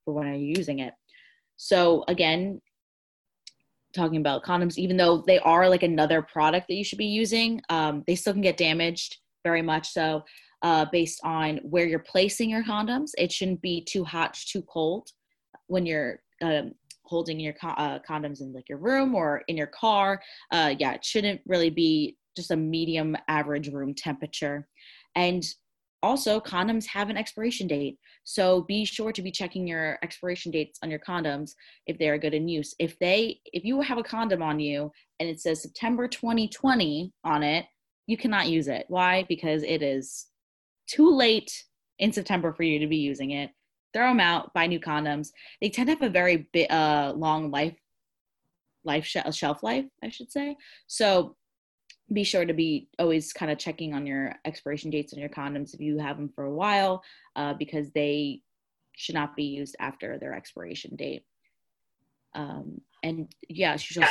for 0.03 0.13
when 0.13 0.27
you're 0.27 0.35
using 0.35 0.79
it. 0.79 0.93
So 1.55 2.03
again, 2.09 2.61
talking 3.93 4.19
about 4.19 4.43
condoms, 4.43 4.77
even 4.77 4.97
though 4.97 5.23
they 5.25 5.39
are 5.39 5.69
like 5.69 5.83
another 5.83 6.21
product 6.21 6.67
that 6.67 6.75
you 6.75 6.83
should 6.83 6.97
be 6.97 7.05
using, 7.05 7.61
um, 7.69 8.03
they 8.07 8.15
still 8.15 8.33
can 8.33 8.41
get 8.41 8.57
damaged 8.57 9.17
very 9.43 9.61
much 9.61 9.89
so 9.89 10.23
uh, 10.63 10.85
based 10.91 11.19
on 11.23 11.57
where 11.63 11.85
you're 11.85 11.99
placing 11.99 12.49
your 12.49 12.63
condoms. 12.63 13.11
It 13.17 13.31
shouldn't 13.31 13.61
be 13.61 13.81
too 13.81 14.03
hot, 14.03 14.33
too 14.33 14.61
cold 14.63 15.09
when 15.67 15.85
you're 15.85 16.19
um, 16.41 16.73
holding 17.03 17.39
your 17.39 17.53
co- 17.53 17.69
uh, 17.69 17.99
condoms 18.07 18.41
in 18.41 18.53
like 18.53 18.69
your 18.69 18.77
room 18.77 19.15
or 19.15 19.43
in 19.47 19.57
your 19.57 19.67
car. 19.67 20.21
Uh, 20.51 20.73
yeah, 20.77 20.93
it 20.93 21.03
shouldn't 21.03 21.41
really 21.45 21.69
be 21.69 22.17
just 22.35 22.51
a 22.51 22.55
medium 22.55 23.15
average 23.27 23.69
room 23.69 23.93
temperature. 23.93 24.67
And 25.15 25.43
also 26.03 26.39
condoms 26.39 26.85
have 26.85 27.09
an 27.09 27.17
expiration 27.17 27.67
date 27.67 27.97
so 28.23 28.61
be 28.63 28.85
sure 28.85 29.11
to 29.11 29.21
be 29.21 29.31
checking 29.31 29.67
your 29.67 29.99
expiration 30.03 30.51
dates 30.51 30.79
on 30.83 30.89
your 30.89 30.99
condoms 30.99 31.51
if 31.85 31.97
they 31.99 32.09
are 32.09 32.17
good 32.17 32.33
in 32.33 32.47
use 32.47 32.73
if 32.79 32.97
they 32.99 33.39
if 33.45 33.63
you 33.63 33.81
have 33.81 33.97
a 33.97 34.03
condom 34.03 34.41
on 34.41 34.59
you 34.59 34.91
and 35.19 35.29
it 35.29 35.39
says 35.39 35.61
september 35.61 36.07
2020 36.07 37.13
on 37.23 37.43
it 37.43 37.65
you 38.07 38.17
cannot 38.17 38.49
use 38.49 38.67
it 38.67 38.85
why 38.87 39.23
because 39.29 39.63
it 39.63 39.83
is 39.83 40.27
too 40.87 41.09
late 41.09 41.51
in 41.99 42.11
september 42.11 42.53
for 42.53 42.63
you 42.63 42.79
to 42.79 42.87
be 42.87 42.97
using 42.97 43.31
it. 43.31 43.51
Throw 43.93 44.07
them 44.07 44.19
out 44.19 44.53
buy 44.53 44.67
new 44.67 44.79
condoms. 44.79 45.29
They 45.59 45.69
tend 45.69 45.87
to 45.87 45.93
have 45.93 46.01
a 46.01 46.09
very 46.09 46.47
bit, 46.53 46.71
uh, 46.71 47.13
long 47.15 47.51
life 47.51 47.77
life 48.83 49.05
sh- 49.05 49.17
shelf 49.31 49.63
life 49.63 49.85
i 50.03 50.09
should 50.09 50.31
say. 50.31 50.55
So 50.87 51.35
be 52.11 52.23
sure 52.23 52.45
to 52.45 52.53
be 52.53 52.89
always 52.99 53.31
kind 53.31 53.51
of 53.51 53.57
checking 53.57 53.93
on 53.93 54.05
your 54.05 54.33
expiration 54.45 54.89
dates 54.89 55.13
on 55.13 55.19
your 55.19 55.29
condoms 55.29 55.73
if 55.73 55.79
you 55.79 55.97
have 55.97 56.17
them 56.17 56.29
for 56.35 56.45
a 56.45 56.53
while 56.53 57.03
uh, 57.35 57.53
because 57.53 57.89
they 57.91 58.41
should 58.95 59.15
not 59.15 59.35
be 59.35 59.43
used 59.43 59.75
after 59.79 60.17
their 60.17 60.33
expiration 60.33 60.95
date. 60.95 61.23
Um, 62.35 62.81
and 63.03 63.33
yeah 63.49 63.73
you 63.73 63.77
should 63.79 64.03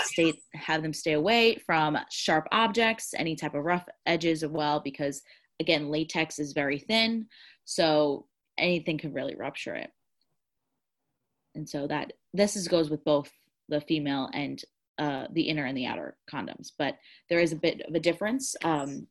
have 0.54 0.82
them 0.82 0.92
stay 0.92 1.12
away 1.12 1.56
from 1.64 1.96
sharp 2.10 2.46
objects 2.52 3.14
any 3.16 3.36
type 3.36 3.54
of 3.54 3.64
rough 3.64 3.86
edges 4.04 4.42
as 4.42 4.50
well 4.50 4.80
because 4.80 5.22
again 5.60 5.88
latex 5.88 6.38
is 6.38 6.52
very 6.52 6.78
thin 6.78 7.26
so 7.64 8.26
anything 8.58 8.98
can 8.98 9.12
really 9.12 9.36
rupture 9.36 9.74
it 9.74 9.90
and 11.54 11.68
so 11.68 11.86
that 11.86 12.12
this 12.34 12.56
is 12.56 12.68
goes 12.68 12.90
with 12.90 13.04
both 13.04 13.30
the 13.68 13.80
female 13.80 14.28
and 14.34 14.62
uh, 15.00 15.26
the 15.32 15.42
inner 15.42 15.64
and 15.64 15.76
the 15.76 15.86
outer 15.86 16.16
condoms, 16.30 16.72
but 16.78 16.98
there 17.30 17.40
is 17.40 17.52
a 17.52 17.56
bit 17.56 17.80
of 17.88 17.94
a 17.94 18.00
difference. 18.00 18.54
Um, 18.62 19.06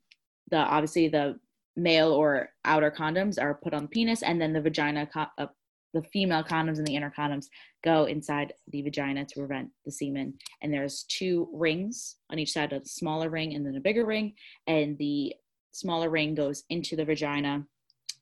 the 0.52 0.58
obviously 0.58 1.08
the 1.08 1.40
male 1.76 2.12
or 2.12 2.50
outer 2.64 2.92
condoms 2.92 3.42
are 3.42 3.56
put 3.56 3.74
on 3.74 3.84
the 3.84 3.88
penis, 3.88 4.22
and 4.22 4.40
then 4.40 4.54
the 4.54 4.62
vagina, 4.62 5.10
uh, 5.16 5.48
the 5.94 6.04
female 6.14 6.44
condoms 6.44 6.78
and 6.78 6.86
the 6.86 6.96
inner 6.96 7.12
condoms 7.18 7.48
go 7.84 8.06
inside 8.06 8.54
the 8.68 8.84
vagina 8.84 9.26
to 9.26 9.40
prevent 9.40 9.70
the 9.84 9.92
semen. 9.92 10.36
And 10.62 10.72
there's 10.72 11.06
two 11.10 11.50
rings 11.52 12.18
on 12.30 12.38
each 12.38 12.52
side, 12.52 12.72
a 12.72 12.86
smaller 12.86 13.32
ring 13.32 13.56
and 13.56 13.66
then 13.66 13.76
a 13.76 13.82
bigger 13.82 14.06
ring, 14.06 14.34
and 14.68 14.96
the 15.00 15.34
smaller 15.72 16.10
ring 16.10 16.36
goes 16.36 16.64
into 16.70 16.96
the 16.96 17.06
vagina, 17.06 17.66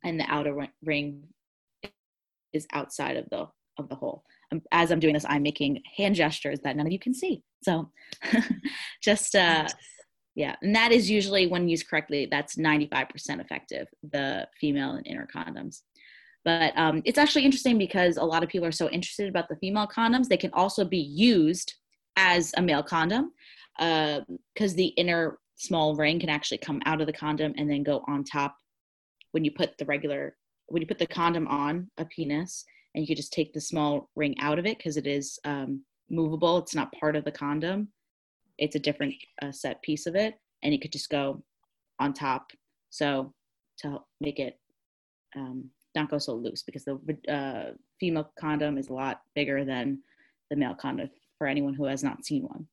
and 0.03 0.19
the 0.19 0.25
outer 0.29 0.67
ring 0.83 1.23
is 2.53 2.67
outside 2.73 3.17
of 3.17 3.29
the 3.29 3.47
of 3.77 3.89
the 3.89 3.95
hole. 3.95 4.23
Um, 4.51 4.61
as 4.71 4.91
I'm 4.91 4.99
doing 4.99 5.13
this, 5.13 5.25
I'm 5.27 5.43
making 5.43 5.81
hand 5.97 6.15
gestures 6.15 6.59
that 6.63 6.75
none 6.75 6.87
of 6.87 6.91
you 6.91 6.99
can 6.99 7.13
see. 7.13 7.43
So 7.63 7.91
just, 9.03 9.35
uh, 9.35 9.67
yeah, 10.35 10.55
and 10.61 10.75
that 10.75 10.91
is 10.91 11.09
usually 11.09 11.47
when 11.47 11.67
used 11.67 11.87
correctly, 11.87 12.27
that's 12.29 12.55
95% 12.55 13.07
effective, 13.39 13.87
the 14.11 14.47
female 14.59 14.91
and 14.91 15.05
inner 15.07 15.27
condoms. 15.33 15.81
But 16.45 16.73
um, 16.77 17.01
it's 17.05 17.17
actually 17.17 17.43
interesting 17.43 17.77
because 17.77 18.17
a 18.17 18.23
lot 18.23 18.43
of 18.43 18.49
people 18.49 18.67
are 18.67 18.71
so 18.71 18.89
interested 18.89 19.27
about 19.27 19.49
the 19.49 19.57
female 19.57 19.87
condoms. 19.87 20.27
They 20.27 20.37
can 20.37 20.53
also 20.53 20.85
be 20.85 20.97
used 20.97 21.73
as 22.15 22.53
a 22.57 22.61
male 22.61 22.83
condom 22.83 23.33
because 23.77 24.73
uh, 24.73 24.75
the 24.75 24.93
inner 24.97 25.39
small 25.57 25.95
ring 25.95 26.19
can 26.19 26.29
actually 26.29 26.59
come 26.59 26.81
out 26.85 27.01
of 27.01 27.07
the 27.07 27.13
condom 27.13 27.53
and 27.57 27.69
then 27.69 27.83
go 27.83 28.03
on 28.07 28.23
top 28.23 28.55
when 29.31 29.43
you 29.43 29.51
put 29.51 29.77
the 29.77 29.85
regular 29.85 30.35
when 30.67 30.81
you 30.81 30.87
put 30.87 30.99
the 30.99 31.07
condom 31.07 31.47
on 31.47 31.89
a 31.97 32.05
penis 32.05 32.65
and 32.93 33.01
you 33.01 33.07
could 33.07 33.17
just 33.17 33.33
take 33.33 33.53
the 33.53 33.61
small 33.61 34.09
ring 34.15 34.35
out 34.39 34.59
of 34.59 34.65
it 34.65 34.77
because 34.77 34.97
it 34.97 35.07
is 35.07 35.39
um, 35.45 35.81
movable. 36.09 36.57
It's 36.57 36.75
not 36.75 36.91
part 36.93 37.15
of 37.15 37.23
the 37.23 37.31
condom. 37.31 37.89
It's 38.57 38.75
a 38.75 38.79
different 38.79 39.13
uh, 39.41 39.51
set 39.51 39.81
piece 39.81 40.07
of 40.07 40.15
it, 40.15 40.35
and 40.63 40.73
it 40.73 40.81
could 40.81 40.91
just 40.91 41.09
go 41.09 41.43
on 41.99 42.13
top. 42.13 42.51
So 42.89 43.33
to 43.79 43.99
make 44.19 44.39
it 44.39 44.59
um, 45.35 45.69
not 45.95 46.09
go 46.09 46.17
so 46.17 46.33
loose, 46.33 46.63
because 46.63 46.85
the 46.85 46.97
uh, 47.31 47.73
female 47.99 48.31
condom 48.39 48.77
is 48.77 48.89
a 48.89 48.93
lot 48.93 49.21
bigger 49.35 49.63
than 49.63 49.99
the 50.49 50.55
male 50.55 50.75
condom 50.75 51.09
for 51.37 51.47
anyone 51.47 51.75
who 51.75 51.85
has 51.85 52.03
not 52.03 52.25
seen 52.25 52.43
one 52.43 52.67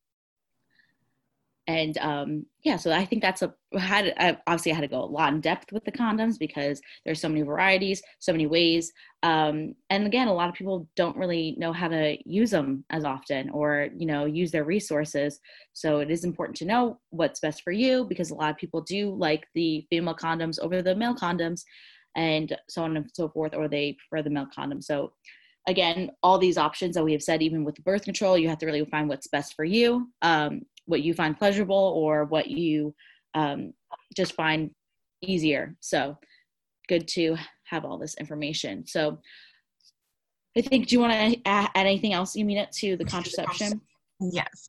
and 1.67 1.97
um, 1.99 2.47
yeah, 2.63 2.77
so 2.77 2.93
I 2.93 3.05
think 3.07 3.23
that's 3.23 3.43
a 3.43 3.55
had 3.79 4.13
I, 4.19 4.37
obviously 4.47 4.73
I 4.73 4.75
had 4.75 4.83
to 4.83 4.89
go 4.89 5.03
a 5.03 5.07
lot 5.07 5.33
in 5.33 5.41
depth 5.41 5.73
with 5.73 5.85
the 5.85 5.93
condoms 5.93 6.39
because 6.39 6.81
there's 7.05 7.21
so 7.21 7.29
many 7.29 7.43
varieties, 7.43 8.03
so 8.19 8.33
many 8.33 8.47
ways, 8.47 8.93
um, 9.23 9.75
and 9.89 10.07
again, 10.07 10.29
a 10.29 10.35
lot 10.35 10.51
of 10.51 10.55
people 10.55 10.89
don't 10.97 11.17
really 11.17 11.55
know 11.59 11.73
how 11.73 11.89
to 11.89 12.19
use 12.27 12.51
them 12.51 12.85
as 12.91 13.05
often 13.05 13.49
or 13.51 13.89
you 13.97 14.07
know 14.07 14.27
use 14.27 14.51
their 14.51 14.65
resources. 14.65 15.41
So 15.73 16.01
it 16.01 16.11
is 16.11 16.25
important 16.25 16.57
to 16.59 16.67
know 16.67 17.01
what's 17.11 17.41
best 17.41 17.63
for 17.63 17.73
you 17.73 18.05
because 18.05 18.31
a 18.31 18.35
lot 18.35 18.51
of 18.51 18.57
people 18.59 18.83
do 18.83 19.15
like 19.15 19.47
the 19.55 19.87
female 19.89 20.15
condoms 20.15 20.59
over 20.61 20.83
the 20.83 20.95
male 20.95 21.15
condoms, 21.15 21.63
and 22.15 22.55
so 22.69 22.83
on 22.83 22.97
and 22.97 23.11
so 23.15 23.29
forth, 23.31 23.55
or 23.55 23.69
they 23.69 23.97
prefer 24.09 24.23
the 24.23 24.31
male 24.31 24.49
condom. 24.55 24.83
So 24.83 25.13
again, 25.67 26.11
all 26.23 26.39
these 26.39 26.59
options 26.59 26.95
that 26.95 27.05
we 27.05 27.13
have 27.13 27.23
said, 27.23 27.43
even 27.43 27.65
with 27.65 27.83
birth 27.85 28.05
control, 28.05 28.37
you 28.37 28.49
have 28.49 28.59
to 28.59 28.67
really 28.67 28.85
find 28.85 29.09
what's 29.09 29.29
best 29.29 29.55
for 29.55 29.65
you. 29.65 30.11
Um, 30.23 30.63
what 30.87 31.03
you 31.03 31.15
find 31.15 31.39
pleasurable 31.39 31.95
or 31.97 32.25
what 32.25 32.49
you 32.49 32.95
um, 33.35 33.73
just 34.17 34.35
find 34.35 34.71
easier. 35.23 35.75
So 35.81 36.19
good 36.89 37.09
to 37.09 37.37
have 37.65 37.85
all 37.85 37.99
this 37.99 38.15
information. 38.17 38.87
So 38.87 39.19
I 40.57 40.61
think, 40.61 40.89
do 40.89 40.95
you 40.95 41.01
want 41.01 41.13
to 41.13 41.41
add 41.47 41.71
anything 41.75 42.13
else, 42.13 42.37
Yamina 42.37 42.71
to 42.79 42.97
the 42.97 43.05
contraception? 43.05 43.81
Yes. 44.21 44.69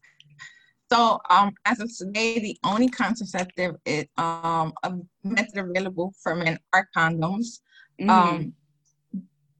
So 0.92 1.20
um, 1.30 1.52
as 1.66 1.80
of 1.80 1.96
today, 1.96 2.40
the 2.40 2.58
only 2.64 2.90
contraceptive 2.90 3.76
is 3.86 4.06
um, 4.18 4.74
a 4.84 4.94
method 5.24 5.58
available 5.58 6.14
for 6.22 6.36
men 6.36 6.58
are 6.74 6.88
condoms. 6.96 7.60
Mm-hmm. 8.00 8.10
Um, 8.10 8.54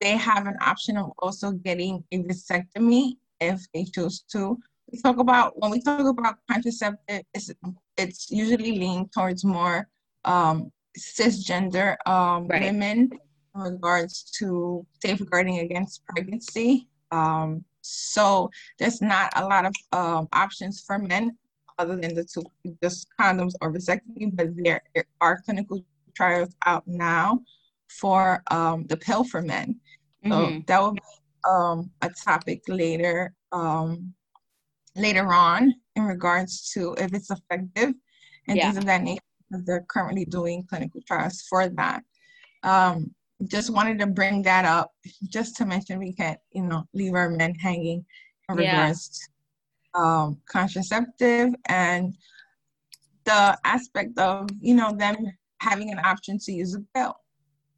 they 0.02 0.18
have 0.18 0.48
an 0.48 0.56
option 0.62 0.98
of 0.98 1.12
also 1.20 1.52
getting 1.52 2.04
a 2.12 2.24
vasectomy 2.24 3.18
if 3.40 3.66
they 3.74 3.86
choose 3.86 4.22
to 4.32 4.58
talk 4.96 5.18
about 5.20 5.60
when 5.62 5.72
we 5.72 5.82
talk 5.82 6.06
about 6.06 6.36
contraceptive, 6.50 7.24
it's 7.34 7.52
it's 7.98 8.32
usually 8.32 8.78
leaned 8.78 9.12
towards 9.14 9.44
more 9.44 9.88
um, 10.26 10.72
cisgender 10.98 11.96
um, 12.06 12.48
right. 12.48 12.64
women 12.64 13.10
in 13.56 13.62
regards 13.62 14.24
to 14.40 14.86
safeguarding 15.04 15.60
against 15.60 16.06
pregnancy. 16.06 16.88
Um, 17.12 17.64
so 17.82 18.50
there's 18.80 19.02
not 19.02 19.32
a 19.36 19.46
lot 19.46 19.66
of 19.66 19.76
um, 19.92 20.28
options 20.34 20.84
for 20.86 20.98
men 20.98 21.38
other 21.78 21.96
than 21.96 22.16
the 22.16 22.24
two, 22.24 22.44
just 22.82 23.08
condoms 23.20 23.54
or 23.62 23.72
vasectomy, 23.72 24.34
but 24.34 24.48
there 24.58 24.82
are 25.22 25.42
clinical 25.42 25.84
trials 26.16 26.56
out 26.66 26.84
now 26.88 27.42
for 27.90 28.42
um, 28.52 28.86
the 28.88 28.98
pill 28.98 29.24
for 29.24 29.42
men. 29.42 29.80
So 30.24 30.30
mm-hmm. 30.32 30.60
that 30.66 30.82
will 30.82 30.94
be 30.94 31.02
um, 31.48 31.92
a 32.02 32.10
topic 32.10 32.62
later 32.68 33.34
um, 33.52 34.14
later 34.96 35.34
on 35.34 35.74
in 35.96 36.04
regards 36.04 36.72
to 36.74 36.94
if 36.98 37.14
it's 37.14 37.32
effective 37.32 37.94
and 38.48 38.58
yeah. 38.58 38.64
things 38.66 38.78
of 38.78 38.86
that 38.86 39.04
nature. 39.04 39.22
They're 39.52 39.86
currently 39.88 40.26
doing 40.26 40.66
clinical 40.68 41.02
trials 41.08 41.42
for 41.50 41.70
that. 41.70 42.04
Um, 42.64 43.14
just 43.48 43.70
wanted 43.70 44.00
to 44.00 44.08
bring 44.08 44.42
that 44.44 44.66
up 44.66 44.92
just 45.30 45.56
to 45.58 45.66
mention 45.66 46.00
we 46.00 46.14
can't, 46.14 46.40
you 46.52 46.64
know, 46.64 46.84
leave 46.94 47.14
our 47.14 47.30
men 47.30 47.54
hanging 47.56 48.06
in 48.50 48.58
yeah. 48.58 48.72
regards 48.72 49.20
to 49.94 50.00
um, 50.00 50.42
contraceptive 50.50 51.54
and 51.68 52.16
the 53.26 53.58
aspect 53.64 54.18
of, 54.18 54.50
you 54.60 54.76
know, 54.76 54.94
them 54.94 55.16
having 55.60 55.92
an 55.92 56.00
option 56.00 56.38
to 56.40 56.52
use 56.52 56.76
a 56.76 56.80
pill. 56.94 57.16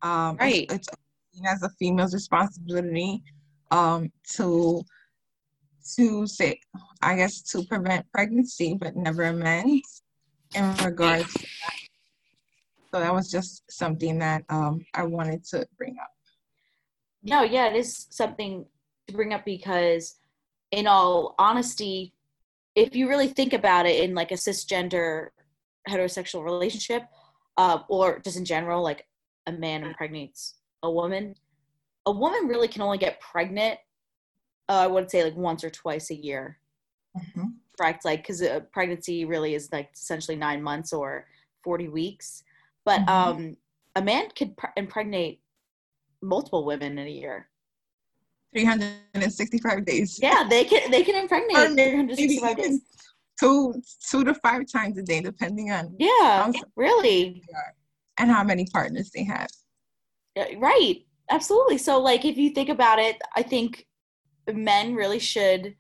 Um, 0.02 0.38
right. 0.38 0.66
It's, 0.72 0.88
it's 1.34 1.42
as 1.46 1.64
a 1.64 1.70
female's 1.80 2.14
responsibility 2.14 3.24
um, 3.72 4.12
to 4.36 4.84
to 5.96 6.28
say, 6.28 6.60
I 7.02 7.16
guess, 7.16 7.42
to 7.52 7.64
prevent 7.64 8.12
pregnancy, 8.12 8.78
but 8.80 8.96
never 8.96 9.24
amends 9.24 10.04
in 10.56 10.76
regards 10.84 11.34
to 11.34 11.40
that. 11.40 11.74
So 12.94 13.00
that 13.00 13.14
was 13.14 13.30
just 13.30 13.64
something 13.70 14.20
that 14.20 14.44
um, 14.50 14.86
I 14.94 15.04
wanted 15.04 15.44
to 15.46 15.68
bring 15.78 15.98
up. 16.02 16.10
No, 17.24 17.44
yeah, 17.44 17.68
it 17.68 17.76
is 17.76 18.08
something 18.10 18.66
to 19.08 19.14
bring 19.14 19.34
up 19.34 19.44
because, 19.44 20.16
in 20.72 20.88
all 20.88 21.36
honesty, 21.38 22.14
if 22.76 22.96
you 22.96 23.10
really 23.10 23.28
think 23.28 23.54
about 23.54 23.86
it 23.86 24.04
in 24.04 24.16
like 24.16 24.32
a 24.32 24.36
cisgender 24.36 25.30
heterosexual 25.90 26.44
relationship, 26.44 27.04
uh, 27.58 27.80
or 27.90 28.20
just 28.20 28.38
in 28.38 28.46
general, 28.46 28.84
like 28.84 29.06
a 29.48 29.52
man 29.52 29.84
impregnates 29.84 30.56
a 30.84 30.92
woman, 30.92 31.36
a 32.06 32.12
woman 32.12 32.48
really 32.48 32.68
can 32.68 32.82
only 32.82 32.98
get 32.98 33.20
pregnant 33.20 33.80
uh, 34.70 34.74
I 34.74 34.88
would 34.88 35.10
say 35.10 35.24
like 35.24 35.36
once 35.36 35.64
or 35.64 35.70
twice 35.70 36.10
a 36.12 36.16
year. 36.16 36.60
Mm-hmm. 37.18 37.46
Correct, 37.80 38.06
like 38.06 38.24
because 38.24 38.42
a 38.42 38.62
pregnancy 38.72 39.26
really 39.26 39.54
is 39.54 39.70
like 39.72 39.92
essentially 39.94 40.38
nine 40.38 40.62
months 40.62 40.94
or 40.94 41.26
forty 41.64 41.88
weeks, 41.88 42.44
but 42.86 43.02
mm-hmm. 43.02 43.10
um, 43.10 43.58
a 43.96 44.02
man 44.02 44.30
could 44.36 44.56
pre- 44.58 44.70
impregnate 44.76 45.42
multiple 46.22 46.66
women 46.66 46.98
in 46.98 47.08
a 47.08 47.12
year. 47.12 47.48
365 48.54 49.86
days. 49.86 50.20
Yeah, 50.22 50.46
they 50.50 50.64
can 50.64 50.90
they 50.90 51.04
can 51.04 51.16
impregnate 51.16 51.74
365 51.74 52.58
days. 52.58 52.82
Two 53.40 53.82
two 54.10 54.24
to 54.24 54.34
five 54.36 54.64
times 54.72 54.98
a 54.98 55.04
day, 55.04 55.22
depending 55.22 55.72
on 55.72 55.96
yeah, 56.00 56.52
really, 56.76 57.44
and 58.18 58.32
how 58.32 58.44
many 58.44 58.66
partners 58.74 59.12
they 59.14 59.24
have. 59.24 59.48
Right, 60.58 61.06
absolutely. 61.30 61.78
So, 61.78 62.00
like, 62.00 62.26
if 62.26 62.38
you 62.38 62.50
think 62.50 62.70
about 62.70 62.98
it, 63.00 63.18
I 63.36 63.44
think 63.44 63.86
men 64.54 64.96
really 64.96 65.20
should 65.20 65.76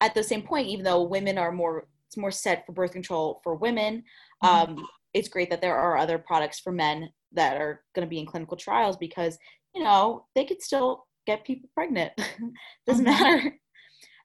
at 0.00 0.14
the 0.14 0.22
same 0.22 0.42
point 0.42 0.68
even 0.68 0.84
though 0.84 1.02
women 1.02 1.38
are 1.38 1.52
more 1.52 1.86
it's 2.06 2.16
more 2.16 2.30
set 2.30 2.66
for 2.66 2.72
birth 2.72 2.92
control 2.92 3.40
for 3.44 3.54
women 3.54 4.02
mm-hmm. 4.42 4.72
um, 4.72 4.86
it's 5.14 5.28
great 5.28 5.50
that 5.50 5.60
there 5.60 5.76
are 5.76 5.96
other 5.96 6.18
products 6.18 6.58
for 6.58 6.72
men 6.72 7.08
that 7.32 7.56
are 7.60 7.82
going 7.94 8.06
to 8.06 8.10
be 8.10 8.18
in 8.18 8.26
clinical 8.26 8.56
trials 8.56 8.96
because 8.96 9.38
you 9.74 9.82
know 9.82 10.26
they 10.34 10.44
could 10.44 10.62
still 10.62 11.06
get 11.26 11.44
people 11.44 11.68
pregnant 11.74 12.12
doesn't 12.86 13.04
mm-hmm. 13.06 13.22
matter 13.22 13.58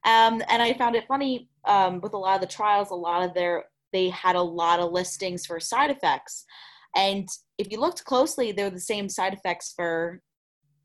um, 0.05 0.41
and 0.49 0.61
i 0.61 0.73
found 0.73 0.95
it 0.95 1.07
funny 1.07 1.49
um, 1.65 1.99
with 2.01 2.13
a 2.13 2.17
lot 2.17 2.35
of 2.35 2.41
the 2.41 2.47
trials 2.47 2.91
a 2.91 2.95
lot 2.95 3.23
of 3.23 3.33
their 3.33 3.65
they 3.93 4.09
had 4.09 4.35
a 4.35 4.41
lot 4.41 4.79
of 4.79 4.91
listings 4.91 5.45
for 5.45 5.59
side 5.59 5.91
effects 5.91 6.45
and 6.95 7.27
if 7.57 7.71
you 7.71 7.79
looked 7.79 8.03
closely 8.05 8.51
they're 8.51 8.69
the 8.69 8.79
same 8.79 9.09
side 9.09 9.33
effects 9.33 9.73
for 9.75 10.21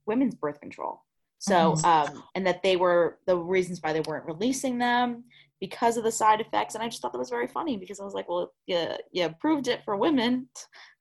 women's 0.07 0.35
birth 0.35 0.61
control 0.61 1.03
so, 1.40 1.72
mm-hmm. 1.72 1.87
um, 2.16 2.22
and 2.35 2.46
that 2.46 2.62
they 2.62 2.76
were 2.76 3.18
the 3.26 3.37
reasons 3.37 3.81
why 3.81 3.94
they 3.94 4.03
weren't 4.03 4.26
releasing 4.26 4.76
them 4.76 5.24
because 5.59 5.96
of 5.96 6.05
the 6.05 6.12
side 6.12 6.40
effects. 6.40 6.74
And 6.74 6.85
I 6.85 6.88
just 6.88 7.00
thought 7.00 7.12
that 7.12 7.18
was 7.18 7.31
very 7.31 7.48
funny 7.48 7.79
because 7.79 7.98
I 7.98 8.05
was 8.05 8.12
like, 8.12 8.29
well, 8.29 8.53
yeah, 8.66 8.98
you 9.11 9.24
approved 9.24 9.66
it 9.66 9.81
for 9.83 9.96
women. 9.96 10.48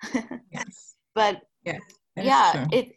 yes. 0.52 0.96
But 1.14 1.42
yeah, 1.66 1.80
yeah, 2.16 2.68
it 2.72 2.94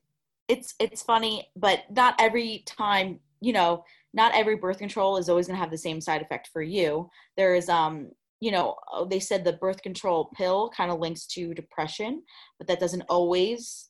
it's 0.46 0.74
it's 0.78 1.02
funny, 1.02 1.48
but 1.56 1.80
not 1.90 2.14
every 2.20 2.62
time, 2.64 3.18
you 3.40 3.52
know, 3.52 3.82
not 4.14 4.34
every 4.36 4.54
birth 4.54 4.78
control 4.78 5.16
is 5.16 5.28
always 5.28 5.48
going 5.48 5.56
to 5.56 5.60
have 5.60 5.72
the 5.72 5.78
same 5.78 6.00
side 6.00 6.22
effect 6.22 6.48
for 6.52 6.62
you. 6.62 7.10
There 7.36 7.56
is 7.56 7.68
um 7.68 8.10
you 8.38 8.52
know, 8.52 8.76
oh, 8.92 9.04
they 9.04 9.20
said 9.20 9.44
the 9.44 9.54
birth 9.54 9.82
control 9.82 10.30
pill 10.36 10.70
kind 10.76 10.92
of 10.92 11.00
links 11.00 11.26
to 11.26 11.54
depression, 11.54 12.22
but 12.58 12.68
that 12.68 12.80
doesn't 12.80 13.02
always 13.08 13.88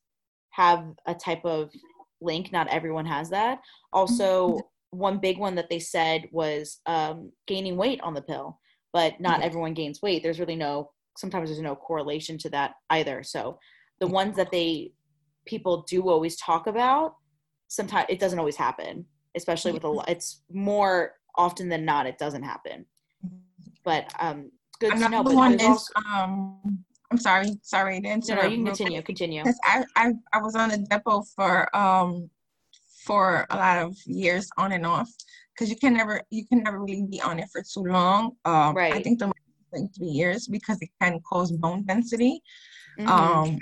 have 0.50 0.84
a 1.06 1.14
type 1.14 1.44
of 1.44 1.70
link. 2.22 2.52
Not 2.52 2.68
everyone 2.68 3.06
has 3.06 3.30
that. 3.30 3.58
Also, 3.92 4.48
mm-hmm. 4.48 4.98
one 4.98 5.18
big 5.18 5.38
one 5.38 5.54
that 5.56 5.68
they 5.68 5.78
said 5.78 6.28
was 6.32 6.80
um, 6.86 7.32
gaining 7.46 7.76
weight 7.76 8.00
on 8.02 8.14
the 8.14 8.22
pill, 8.22 8.58
but 8.92 9.20
not 9.20 9.36
mm-hmm. 9.36 9.42
everyone 9.42 9.74
gains 9.74 10.00
weight. 10.02 10.22
There's 10.22 10.40
really 10.40 10.56
no, 10.56 10.90
sometimes 11.18 11.48
there's 11.48 11.60
no 11.60 11.76
correlation 11.76 12.38
to 12.38 12.50
that 12.50 12.74
either. 12.90 13.22
So 13.22 13.58
the 14.00 14.06
ones 14.06 14.36
that 14.36 14.50
they, 14.50 14.92
people 15.46 15.84
do 15.88 16.08
always 16.08 16.36
talk 16.36 16.66
about, 16.66 17.14
sometimes 17.68 18.06
it 18.08 18.20
doesn't 18.20 18.38
always 18.38 18.56
happen, 18.56 19.04
especially 19.34 19.72
with 19.72 19.84
a 19.84 19.88
lot, 19.88 20.08
it's 20.08 20.42
more 20.50 21.12
often 21.36 21.68
than 21.68 21.84
not, 21.84 22.06
it 22.06 22.18
doesn't 22.18 22.42
happen. 22.42 22.86
But 23.84 24.12
um, 24.20 24.50
good 24.78 24.92
Another 24.92 25.04
to 25.04 25.10
know. 25.10 25.24
But 25.24 25.34
one 25.34 25.54
is, 25.54 25.62
also- 25.62 25.92
um, 26.14 26.84
I'm 27.12 27.18
sorry, 27.18 27.50
sorry 27.60 28.00
to 28.00 28.08
interrupt. 28.08 28.42
No, 28.42 28.48
you 28.48 28.56
can 28.56 28.64
continue. 28.64 29.02
Continue. 29.02 29.42
I, 29.64 29.84
I 29.96 30.12
I 30.32 30.38
was 30.40 30.56
on 30.56 30.70
a 30.70 30.78
Depo 30.78 31.26
for 31.36 31.74
um 31.76 32.30
for 33.04 33.46
a 33.50 33.56
lot 33.56 33.76
of 33.84 33.94
years 34.06 34.48
on 34.56 34.72
and 34.72 34.86
off 34.86 35.10
because 35.52 35.68
you 35.68 35.76
can 35.76 35.92
never 35.92 36.22
you 36.30 36.46
can 36.46 36.62
never 36.62 36.80
really 36.80 37.04
be 37.10 37.20
on 37.20 37.38
it 37.38 37.48
for 37.52 37.62
too 37.62 37.84
long. 37.84 38.32
Um, 38.46 38.74
right. 38.74 38.94
I 38.94 39.02
think 39.02 39.18
the 39.18 39.30
like 39.74 39.94
three 39.94 40.08
years 40.08 40.48
because 40.48 40.78
it 40.80 40.88
can 41.02 41.20
cause 41.28 41.52
bone 41.52 41.84
density. 41.84 42.40
Mm-hmm. 42.98 43.10
Um, 43.10 43.58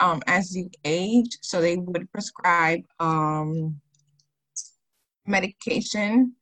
um, 0.00 0.22
as 0.26 0.54
you 0.54 0.68
age, 0.84 1.38
so 1.40 1.62
they 1.62 1.78
would 1.78 2.12
prescribe 2.12 2.82
um 3.00 3.80
medication, 5.26 6.34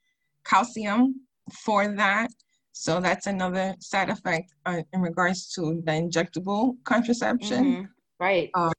calcium 0.45 1.21
for 1.53 1.87
that. 1.95 2.33
So 2.73 3.01
that's 3.01 3.27
another 3.27 3.75
side 3.81 4.09
effect 4.09 4.55
uh, 4.65 4.83
in 4.93 5.03
regards 5.03 5.53
to 5.55 5.83
the 5.85 5.93
injectable 5.93 6.77
contraception. 6.85 7.65
Mm-hmm. 7.65 7.85
Right. 8.19 8.51
Uh, 8.55 8.73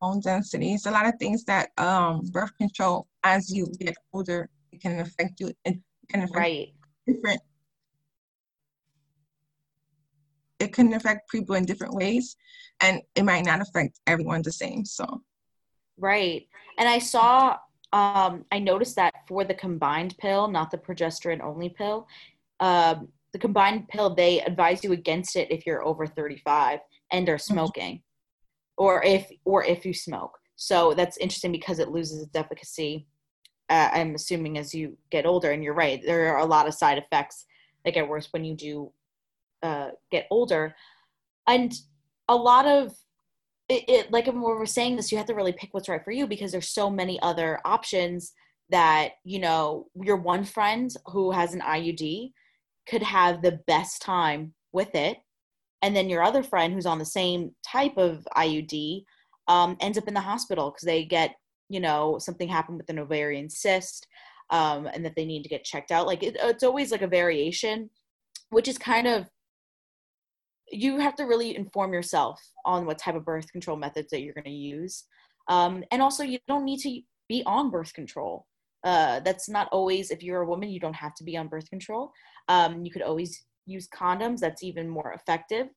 bone 0.00 0.20
density. 0.20 0.74
It's 0.74 0.86
a 0.86 0.90
lot 0.90 1.06
of 1.06 1.14
things 1.18 1.44
that 1.44 1.70
um, 1.78 2.22
birth 2.32 2.56
control, 2.58 3.06
as 3.22 3.52
you 3.52 3.66
get 3.78 3.96
older, 4.12 4.48
it 4.72 4.80
can 4.80 5.00
affect 5.00 5.40
you. 5.40 5.52
It 5.64 5.78
can 6.08 6.22
affect 6.22 6.36
right. 6.36 6.68
different. 7.06 7.40
It 10.58 10.72
can 10.74 10.92
affect 10.92 11.30
people 11.30 11.54
in 11.54 11.64
different 11.64 11.94
ways, 11.94 12.36
and 12.82 13.00
it 13.14 13.24
might 13.24 13.46
not 13.46 13.62
affect 13.62 13.98
everyone 14.06 14.42
the 14.42 14.52
same. 14.52 14.84
So, 14.84 15.22
right. 15.98 16.46
And 16.76 16.86
I 16.88 16.98
saw, 16.98 17.56
um, 17.94 18.44
I 18.52 18.58
noticed 18.58 18.96
that 18.96 19.14
for 19.26 19.44
the 19.44 19.54
combined 19.54 20.16
pill, 20.18 20.48
not 20.48 20.70
the 20.70 20.76
progesterone 20.76 21.40
only 21.40 21.70
pill, 21.70 22.06
um, 22.60 23.08
the 23.32 23.38
combined 23.38 23.88
pill, 23.88 24.14
they 24.14 24.40
advise 24.40 24.82
you 24.82 24.92
against 24.92 25.36
it 25.36 25.50
if 25.50 25.66
you're 25.66 25.84
over 25.84 26.06
35 26.06 26.80
and 27.12 27.28
are 27.28 27.36
mm-hmm. 27.36 27.52
smoking, 27.52 28.02
or 28.76 29.02
if 29.04 29.30
or 29.44 29.64
if 29.64 29.84
you 29.84 29.94
smoke. 29.94 30.36
So 30.56 30.94
that's 30.94 31.16
interesting 31.16 31.52
because 31.52 31.78
it 31.78 31.90
loses 31.90 32.22
its 32.22 32.36
efficacy. 32.36 33.06
Uh, 33.68 33.88
I'm 33.92 34.14
assuming 34.14 34.58
as 34.58 34.74
you 34.74 34.98
get 35.10 35.26
older, 35.26 35.52
and 35.52 35.62
you're 35.62 35.74
right, 35.74 36.00
there 36.04 36.34
are 36.34 36.40
a 36.40 36.46
lot 36.46 36.66
of 36.66 36.74
side 36.74 36.98
effects 36.98 37.46
that 37.84 37.94
get 37.94 38.08
worse 38.08 38.28
when 38.32 38.44
you 38.44 38.54
do 38.54 38.92
uh, 39.62 39.90
get 40.10 40.26
older, 40.30 40.74
and 41.46 41.72
a 42.28 42.34
lot 42.34 42.66
of 42.66 42.92
it, 43.68 43.84
it 43.88 44.12
like 44.12 44.26
when 44.26 44.40
we're 44.40 44.66
saying 44.66 44.96
this, 44.96 45.12
you 45.12 45.18
have 45.18 45.26
to 45.28 45.34
really 45.34 45.52
pick 45.52 45.72
what's 45.72 45.88
right 45.88 46.04
for 46.04 46.10
you 46.10 46.26
because 46.26 46.50
there's 46.52 46.68
so 46.68 46.90
many 46.90 47.20
other 47.22 47.60
options 47.64 48.32
that 48.70 49.12
you 49.24 49.38
know 49.38 49.86
your 49.94 50.16
one 50.16 50.44
friend 50.44 50.90
who 51.06 51.30
has 51.30 51.54
an 51.54 51.60
IUD 51.60 52.32
could 52.88 53.02
have 53.02 53.42
the 53.42 53.60
best 53.66 54.02
time 54.02 54.54
with 54.72 54.94
it. 54.94 55.18
And 55.82 55.96
then 55.96 56.10
your 56.10 56.22
other 56.22 56.42
friend 56.42 56.74
who's 56.74 56.86
on 56.86 56.98
the 56.98 57.04
same 57.04 57.54
type 57.66 57.96
of 57.96 58.26
iud 58.36 59.04
um, 59.48 59.76
ends 59.80 59.98
up 59.98 60.08
in 60.08 60.14
the 60.14 60.20
hospital 60.20 60.70
because 60.70 60.86
they 60.86 61.04
get 61.04 61.34
you 61.68 61.80
know 61.80 62.18
something 62.18 62.48
happened 62.48 62.78
with 62.78 62.90
an 62.90 62.98
ovarian 62.98 63.48
cyst 63.48 64.06
um, 64.50 64.86
and 64.92 65.04
that 65.04 65.14
they 65.16 65.24
need 65.24 65.42
to 65.42 65.48
get 65.48 65.64
checked 65.64 65.90
out. 65.90 66.06
Like 66.06 66.22
it, 66.22 66.36
it's 66.40 66.64
always 66.64 66.90
like 66.90 67.02
a 67.02 67.06
variation 67.06 67.90
which 68.50 68.68
is 68.68 68.78
kind 68.78 69.06
of 69.06 69.28
you 70.70 70.98
have 70.98 71.16
to 71.16 71.24
really 71.24 71.56
inform 71.56 71.92
yourself 71.92 72.40
on 72.64 72.86
what 72.86 72.98
type 72.98 73.16
of 73.16 73.24
birth 73.24 73.50
control 73.50 73.76
methods 73.76 74.10
that 74.10 74.20
you're 74.20 74.34
going 74.34 74.44
to 74.44 74.50
use. 74.50 75.04
Um, 75.48 75.82
and 75.90 76.00
also 76.00 76.22
you 76.22 76.38
don't 76.46 76.64
need 76.64 76.78
to 76.80 77.00
be 77.28 77.42
on 77.44 77.70
birth 77.70 77.92
control 77.92 78.46
uh, 78.84 79.20
that's 79.20 79.48
not 79.48 79.68
always 79.72 80.10
if 80.10 80.22
you're 80.22 80.42
a 80.42 80.46
woman 80.46 80.70
you 80.70 80.80
don't 80.80 80.94
have 80.94 81.14
to 81.14 81.24
be 81.24 81.36
on 81.36 81.48
birth 81.48 81.68
control 81.68 82.12
um, 82.48 82.84
you 82.84 82.90
could 82.90 83.02
always 83.02 83.44
use 83.66 83.88
condoms 83.88 84.40
that's 84.40 84.62
even 84.62 84.88
more 84.88 85.12
effective 85.12 85.68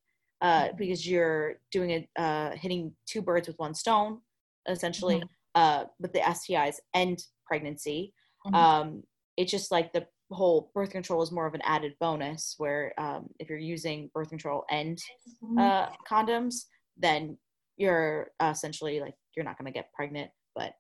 uh, 0.42 0.66
mm-hmm. 0.66 0.78
because 0.78 1.08
you're 1.08 1.56
doing 1.72 1.90
it 1.90 2.08
uh, 2.18 2.52
hitting 2.52 2.92
two 3.06 3.22
birds 3.22 3.48
with 3.48 3.58
one 3.60 3.74
stone 3.74 4.20
essentially 4.68 5.16
mm-hmm. 5.16 5.26
uh, 5.56 5.84
with 6.00 6.14
the 6.14 6.20
stis 6.20 6.76
and 6.94 7.24
pregnancy 7.46 8.14
mm-hmm. 8.46 8.56
um, 8.56 9.04
it's 9.38 9.52
just 9.52 9.72
like 9.72 9.92
the 9.94 10.06
whole 10.32 10.72
birth 10.74 10.90
control 10.90 11.22
is 11.22 11.32
more 11.32 11.46
of 11.46 11.54
an 11.54 11.62
added 11.64 11.94
bonus 12.00 12.56
where 12.58 12.94
um, 12.98 13.28
if 13.40 13.50
you're 13.50 13.58
using 13.58 14.10
birth 14.14 14.30
control 14.30 14.64
and 14.72 14.98
mm-hmm. 15.44 15.60
uh, 15.60 15.88
condoms 16.10 16.66
then 16.98 17.38
you're 17.78 18.32
essentially 18.42 19.00
like 19.00 19.16
you're 19.36 19.46
not 19.46 19.58
going 19.58 19.66
to 19.66 19.78
get 19.78 19.92
pregnant 19.94 20.32
but 20.56 20.74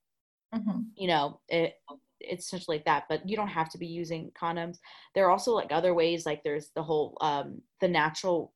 mm-hmm. 0.55 0.81
you 0.95 1.07
know 1.07 1.39
it 1.49 1.73
it's 2.23 2.45
essentially 2.45 2.77
like 2.77 2.85
that 2.85 3.03
but 3.09 3.27
you 3.27 3.35
don't 3.35 3.47
have 3.47 3.69
to 3.69 3.77
be 3.77 3.87
using 3.87 4.31
condoms 4.39 4.77
there 5.15 5.25
are 5.25 5.31
also 5.31 5.53
like 5.53 5.71
other 5.71 5.93
ways 5.93 6.25
like 6.25 6.41
there's 6.43 6.69
the 6.75 6.83
whole 6.83 7.17
um 7.21 7.61
the 7.81 7.87
natural 7.87 8.53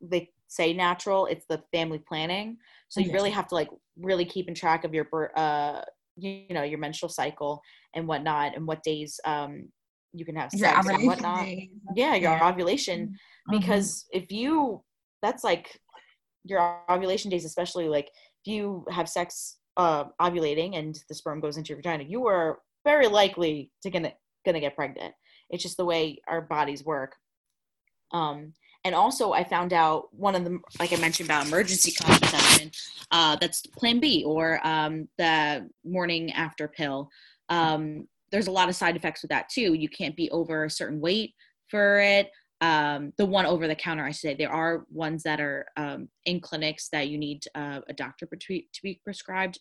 they 0.00 0.28
say 0.48 0.72
natural 0.72 1.26
it's 1.26 1.46
the 1.48 1.62
family 1.72 1.98
planning 1.98 2.56
so 2.88 3.00
you 3.00 3.12
really 3.12 3.30
have 3.30 3.48
to 3.48 3.54
like 3.54 3.70
really 3.98 4.24
keep 4.24 4.48
in 4.48 4.54
track 4.54 4.84
of 4.84 4.92
your 4.92 5.06
uh 5.36 5.80
you 6.16 6.44
know 6.50 6.62
your 6.62 6.78
menstrual 6.78 7.08
cycle 7.08 7.62
and 7.94 8.06
whatnot 8.06 8.54
and 8.54 8.66
what 8.66 8.82
days 8.82 9.18
um 9.24 9.68
you 10.12 10.26
can 10.26 10.36
have 10.36 10.50
sex 10.50 10.86
and 10.88 11.06
whatnot 11.06 11.44
days. 11.44 11.70
yeah 11.94 12.14
your 12.14 12.32
yeah. 12.32 12.48
ovulation 12.48 13.08
mm-hmm. 13.08 13.58
because 13.58 14.04
if 14.12 14.30
you 14.30 14.82
that's 15.22 15.42
like 15.42 15.80
your 16.44 16.80
ovulation 16.90 17.30
days 17.30 17.46
especially 17.46 17.88
like 17.88 18.10
if 18.44 18.52
you 18.52 18.84
have 18.90 19.08
sex 19.08 19.56
uh, 19.76 20.04
ovulating 20.20 20.76
and 20.76 20.98
the 21.08 21.14
sperm 21.14 21.40
goes 21.40 21.56
into 21.56 21.70
your 21.70 21.78
vagina, 21.78 22.04
you 22.04 22.26
are 22.26 22.58
very 22.84 23.08
likely 23.08 23.70
to 23.82 23.90
gonna 23.90 24.12
gonna 24.44 24.60
get 24.60 24.76
pregnant. 24.76 25.14
It's 25.50 25.62
just 25.62 25.76
the 25.76 25.84
way 25.84 26.18
our 26.28 26.40
bodies 26.40 26.84
work. 26.84 27.14
Um, 28.12 28.52
and 28.84 28.94
also, 28.94 29.32
I 29.32 29.44
found 29.44 29.72
out 29.72 30.08
one 30.12 30.34
of 30.34 30.44
the, 30.44 30.58
like 30.80 30.92
I 30.92 30.96
mentioned 30.96 31.28
about 31.28 31.46
emergency 31.46 31.92
contraception, 31.92 32.72
uh, 33.12 33.36
that's 33.36 33.62
Plan 33.62 34.00
B 34.00 34.24
or 34.26 34.60
um, 34.66 35.08
the 35.18 35.68
morning 35.84 36.32
after 36.32 36.66
pill. 36.66 37.08
Um, 37.48 38.08
there's 38.32 38.48
a 38.48 38.52
lot 38.52 38.68
of 38.68 38.74
side 38.74 38.96
effects 38.96 39.22
with 39.22 39.28
that 39.28 39.48
too. 39.50 39.74
You 39.74 39.88
can't 39.88 40.16
be 40.16 40.30
over 40.30 40.64
a 40.64 40.70
certain 40.70 41.00
weight 41.00 41.34
for 41.68 42.00
it. 42.00 42.30
Um, 42.60 43.12
the 43.18 43.26
one 43.26 43.46
over 43.46 43.68
the 43.68 43.74
counter, 43.74 44.04
I 44.04 44.12
say, 44.12 44.34
there 44.34 44.52
are 44.52 44.84
ones 44.90 45.22
that 45.24 45.40
are 45.40 45.66
um, 45.76 46.08
in 46.24 46.40
clinics 46.40 46.88
that 46.90 47.08
you 47.08 47.18
need 47.18 47.44
uh, 47.54 47.80
a 47.88 47.92
doctor 47.92 48.26
to 48.26 48.62
be 48.82 49.00
prescribed 49.04 49.60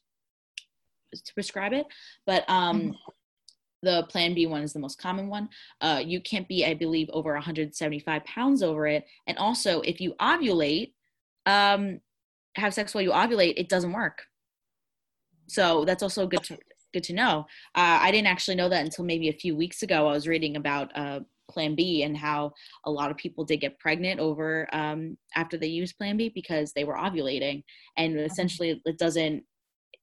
to 1.12 1.34
prescribe 1.34 1.74
it, 1.74 1.86
but 2.26 2.44
um, 2.50 2.82
mm-hmm. 2.82 2.92
the 3.84 4.04
Plan 4.10 4.34
B 4.34 4.48
one 4.48 4.64
is 4.64 4.74
the 4.74 4.80
most 4.80 4.98
common 4.98 5.28
one. 5.28 5.50
Uh, 5.82 6.02
you 6.04 6.22
can't 6.22 6.48
be, 6.48 6.66
I 6.66 6.74
believe, 6.74 7.10
over 7.12 7.34
175 7.34 8.24
pounds 8.26 8.64
over 8.64 8.88
it, 8.88 9.06
and 9.28 9.38
also 9.38 9.82
if 9.82 10.00
you 10.00 10.14
ovulate, 10.22 10.94
um, 11.46 12.00
have 12.56 12.74
sex 12.74 12.94
while 12.94 13.04
you 13.04 13.12
ovulate, 13.12 13.54
it 13.58 13.70
doesn't 13.70 13.94
work. 13.94 14.24
So 15.48 15.86
that's 15.86 16.04
also 16.04 16.28
good 16.28 16.44
to 16.44 16.58
good 16.94 17.04
to 17.06 17.14
know. 17.14 17.46
Uh, 17.76 18.00
I 18.02 18.12
didn't 18.12 18.28
actually 18.28 18.56
know 18.56 18.70
that 18.70 18.84
until 18.84 19.06
maybe 19.06 19.30
a 19.30 19.34
few 19.34 19.56
weeks 19.56 19.84
ago. 19.84 20.08
I 20.08 20.14
was 20.14 20.28
reading 20.28 20.58
about 20.58 20.92
uh, 20.96 21.22
Plan 21.50 21.76
B 21.76 22.04
and 22.04 22.18
how 22.18 22.54
a 22.86 22.92
lot 22.92 23.12
of 23.12 23.18
people 23.18 23.44
did 23.44 23.58
get 23.58 23.80
pregnant 23.80 24.20
over 24.20 24.68
um, 24.74 25.18
after 25.36 25.58
they 25.58 25.68
used 25.68 25.98
Plan 25.98 26.18
B 26.18 26.30
because 26.34 26.74
they 26.74 26.84
were 26.84 26.96
ovulating, 26.96 27.64
and 27.98 28.14
mm-hmm. 28.14 28.26
essentially 28.26 28.82
it 28.86 28.98
doesn't 28.98 29.44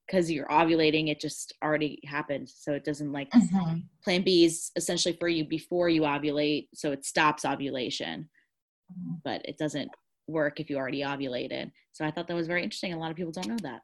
because 0.08 0.30
you're 0.30 0.46
ovulating, 0.46 1.08
it 1.10 1.20
just 1.20 1.52
already 1.62 2.00
happened. 2.06 2.48
So 2.48 2.72
it 2.72 2.84
doesn't 2.84 3.12
like 3.12 3.30
mm-hmm. 3.30 3.80
plan 4.02 4.22
B 4.22 4.46
is 4.46 4.70
essentially 4.74 5.14
for 5.20 5.28
you 5.28 5.44
before 5.44 5.90
you 5.90 6.02
ovulate. 6.02 6.68
So 6.74 6.92
it 6.92 7.04
stops 7.04 7.44
ovulation, 7.44 8.28
mm-hmm. 8.90 9.16
but 9.22 9.42
it 9.44 9.58
doesn't 9.58 9.90
work 10.26 10.60
if 10.60 10.70
you 10.70 10.76
already 10.76 11.02
ovulated. 11.02 11.70
So 11.92 12.06
I 12.06 12.10
thought 12.10 12.26
that 12.28 12.34
was 12.34 12.46
very 12.46 12.62
interesting. 12.62 12.94
A 12.94 12.98
lot 12.98 13.10
of 13.10 13.16
people 13.16 13.32
don't 13.32 13.48
know 13.48 13.56
that. 13.62 13.82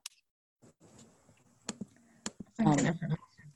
Um, 2.64 2.98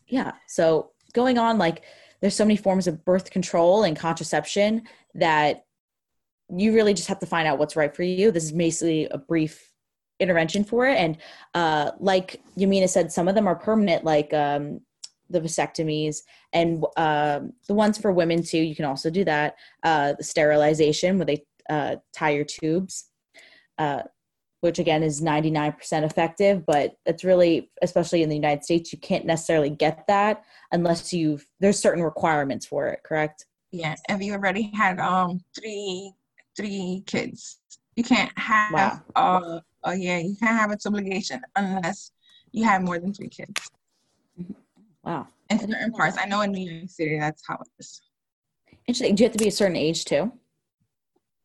yeah. 0.06 0.32
So 0.46 0.90
going 1.14 1.38
on, 1.38 1.56
like, 1.56 1.84
there's 2.20 2.36
so 2.36 2.44
many 2.44 2.56
forms 2.56 2.86
of 2.86 3.04
birth 3.04 3.30
control 3.30 3.84
and 3.84 3.96
contraception 3.96 4.82
that 5.14 5.64
you 6.54 6.74
really 6.74 6.92
just 6.94 7.08
have 7.08 7.20
to 7.20 7.26
find 7.26 7.46
out 7.46 7.58
what's 7.58 7.76
right 7.76 7.94
for 7.94 8.02
you. 8.02 8.30
This 8.30 8.44
is 8.44 8.52
basically 8.52 9.06
a 9.06 9.18
brief 9.18 9.67
intervention 10.20 10.64
for 10.64 10.86
it. 10.86 10.96
And 10.96 11.18
uh, 11.54 11.92
like 11.98 12.40
Yamina 12.56 12.88
said, 12.88 13.12
some 13.12 13.28
of 13.28 13.34
them 13.34 13.46
are 13.46 13.56
permanent, 13.56 14.04
like 14.04 14.32
um, 14.34 14.80
the 15.30 15.40
vasectomies, 15.40 16.22
and 16.52 16.84
uh, 16.96 17.40
the 17.66 17.74
ones 17.74 17.98
for 17.98 18.12
women 18.12 18.42
too. 18.42 18.58
You 18.58 18.74
can 18.74 18.84
also 18.84 19.10
do 19.10 19.24
that. 19.24 19.56
Uh, 19.82 20.14
the 20.14 20.24
sterilization, 20.24 21.18
where 21.18 21.26
they 21.26 21.44
uh, 21.68 21.96
tie 22.14 22.30
your 22.30 22.44
tubes, 22.44 23.06
uh, 23.78 24.02
which 24.60 24.78
again 24.78 25.02
is 25.02 25.20
99% 25.20 26.02
effective, 26.02 26.66
but 26.66 26.96
it's 27.06 27.24
really, 27.24 27.70
especially 27.82 28.22
in 28.22 28.28
the 28.28 28.34
United 28.34 28.64
States, 28.64 28.92
you 28.92 28.98
can't 28.98 29.24
necessarily 29.24 29.70
get 29.70 30.04
that 30.08 30.42
unless 30.72 31.12
you've. 31.12 31.46
There's 31.60 31.78
certain 31.78 32.02
requirements 32.02 32.66
for 32.66 32.88
it. 32.88 33.00
Correct? 33.04 33.46
Yeah. 33.70 33.94
Have 34.08 34.22
you 34.22 34.32
already 34.32 34.70
had 34.74 34.98
um 34.98 35.40
three 35.58 36.12
three 36.56 37.04
kids? 37.06 37.58
You 37.96 38.04
can't 38.04 38.36
have 38.38 39.02
wow. 39.16 39.62
Oh 39.88 39.92
yeah, 39.92 40.18
you 40.18 40.36
can't 40.36 40.54
have 40.54 40.78
tubal 40.78 41.00
ligation 41.00 41.40
unless 41.56 42.12
you 42.52 42.62
have 42.64 42.82
more 42.82 42.98
than 42.98 43.14
three 43.14 43.30
kids. 43.30 43.70
Wow. 45.02 45.28
In 45.48 45.58
certain 45.58 45.92
parts, 45.92 46.18
I 46.20 46.26
know 46.26 46.42
in 46.42 46.52
New 46.52 46.70
York 46.70 46.90
City, 46.90 47.18
that's 47.18 47.42
how 47.48 47.54
it 47.54 47.68
is. 47.78 48.02
Interesting. 48.86 49.14
Do 49.14 49.22
you 49.22 49.28
have 49.28 49.32
to 49.32 49.42
be 49.42 49.48
a 49.48 49.50
certain 49.50 49.76
age 49.76 50.04
too? 50.04 50.30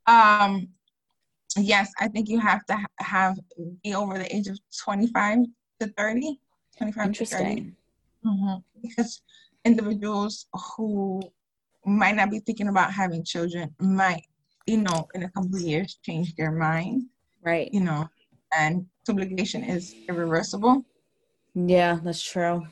Um, 0.08 0.68
yes, 1.56 1.94
I 2.02 2.10
think 2.10 2.28
you 2.28 2.38
have 2.42 2.66
to 2.66 2.78
have 3.00 3.40
be 3.82 3.96
over 3.96 4.18
the 4.18 4.36
age 4.36 4.48
of 4.48 4.60
25 4.84 5.46
to 5.80 5.88
30. 5.98 6.40
25 6.78 7.06
Interesting. 7.06 7.40
to 7.40 7.46
30. 7.46 7.74
Mm-hmm. 8.26 8.56
Because 8.82 9.22
individuals 9.64 10.48
who 10.54 11.22
might 11.86 12.18
not 12.18 12.30
be 12.30 12.40
thinking 12.40 12.68
about 12.68 12.92
having 12.92 13.24
children 13.24 13.74
might, 13.80 14.26
you 14.68 14.80
know, 14.80 15.08
in 15.14 15.24
a 15.24 15.30
couple 15.30 15.56
of 15.56 15.62
years 15.62 15.98
change 16.04 16.36
their 16.36 16.52
mind. 16.52 17.04
Right. 17.42 17.70
You 17.74 17.82
know, 17.82 18.10
and 18.58 18.86
obligation 19.10 19.64
is 19.64 19.96
irreversible. 20.08 20.86
Yeah, 21.56 22.00
that's 22.04 22.22
true. 22.22 22.66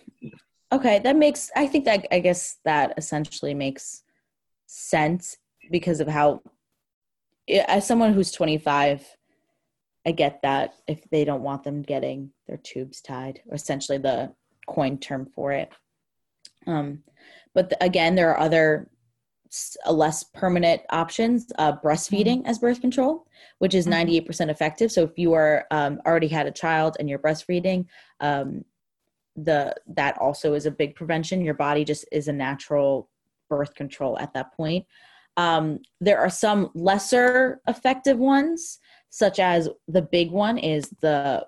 Okay, 0.71 0.99
that 0.99 1.15
makes 1.15 1.51
I 1.55 1.67
think 1.67 1.85
that 1.85 2.07
I 2.11 2.19
guess 2.19 2.57
that 2.65 2.93
essentially 2.97 3.53
makes 3.53 4.03
sense 4.67 5.37
because 5.69 5.99
of 5.99 6.07
how 6.07 6.41
as 7.67 7.85
someone 7.85 8.13
who's 8.13 8.31
25 8.31 9.05
I 10.05 10.11
get 10.11 10.41
that 10.41 10.73
if 10.87 11.07
they 11.11 11.25
don't 11.25 11.43
want 11.43 11.63
them 11.63 11.81
getting 11.83 12.31
their 12.47 12.57
tubes 12.57 13.01
tied, 13.01 13.41
or 13.47 13.55
essentially 13.55 13.97
the 13.97 14.33
coin 14.67 14.97
term 14.97 15.27
for 15.35 15.51
it. 15.51 15.69
Um, 16.65 17.03
but 17.53 17.69
the, 17.69 17.83
again, 17.83 18.15
there 18.15 18.31
are 18.31 18.39
other 18.39 18.89
less 19.89 20.23
permanent 20.23 20.81
options 20.91 21.51
uh, 21.57 21.73
breastfeeding 21.73 22.39
mm-hmm. 22.39 22.47
as 22.47 22.59
birth 22.59 22.81
control 22.81 23.27
which 23.61 23.75
is 23.75 23.85
mm-hmm. 23.85 24.27
98% 24.27 24.49
effective. 24.49 24.91
So 24.91 25.03
if 25.03 25.17
you 25.17 25.33
are 25.33 25.65
um, 25.69 26.01
already 26.05 26.27
had 26.27 26.47
a 26.47 26.51
child 26.51 26.97
and 26.99 27.07
you're 27.07 27.19
breastfeeding 27.19 27.85
um, 28.19 28.65
the 29.35 29.75
that 29.87 30.17
also 30.17 30.55
is 30.55 30.65
a 30.65 30.71
big 30.71 30.95
prevention. 30.95 31.45
Your 31.45 31.53
body 31.53 31.85
just 31.85 32.05
is 32.11 32.27
a 32.27 32.33
natural 32.33 33.07
birth 33.49 33.75
control 33.75 34.17
at 34.17 34.33
that 34.33 34.53
point. 34.53 34.85
Um, 35.37 35.79
there 35.99 36.19
are 36.19 36.29
some 36.29 36.71
lesser 36.73 37.61
effective 37.67 38.17
ones 38.17 38.79
such 39.09 39.39
as 39.39 39.69
the 39.87 40.01
big 40.01 40.31
one 40.31 40.57
is 40.57 40.89
the 41.01 41.45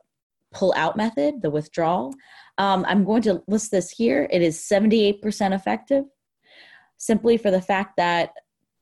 pull 0.53 0.73
out 0.77 0.95
method 0.95 1.41
the 1.41 1.49
withdrawal. 1.49 2.13
Um, 2.59 2.85
i'm 2.87 3.03
going 3.03 3.23
to 3.23 3.41
list 3.47 3.71
this 3.71 3.89
here. 3.89 4.27
It 4.31 4.43
is 4.43 4.59
78% 4.59 5.55
effective 5.55 6.05
simply 7.03 7.37
for 7.37 7.51
the 7.51 7.61
fact 7.61 7.97
that 7.97 8.33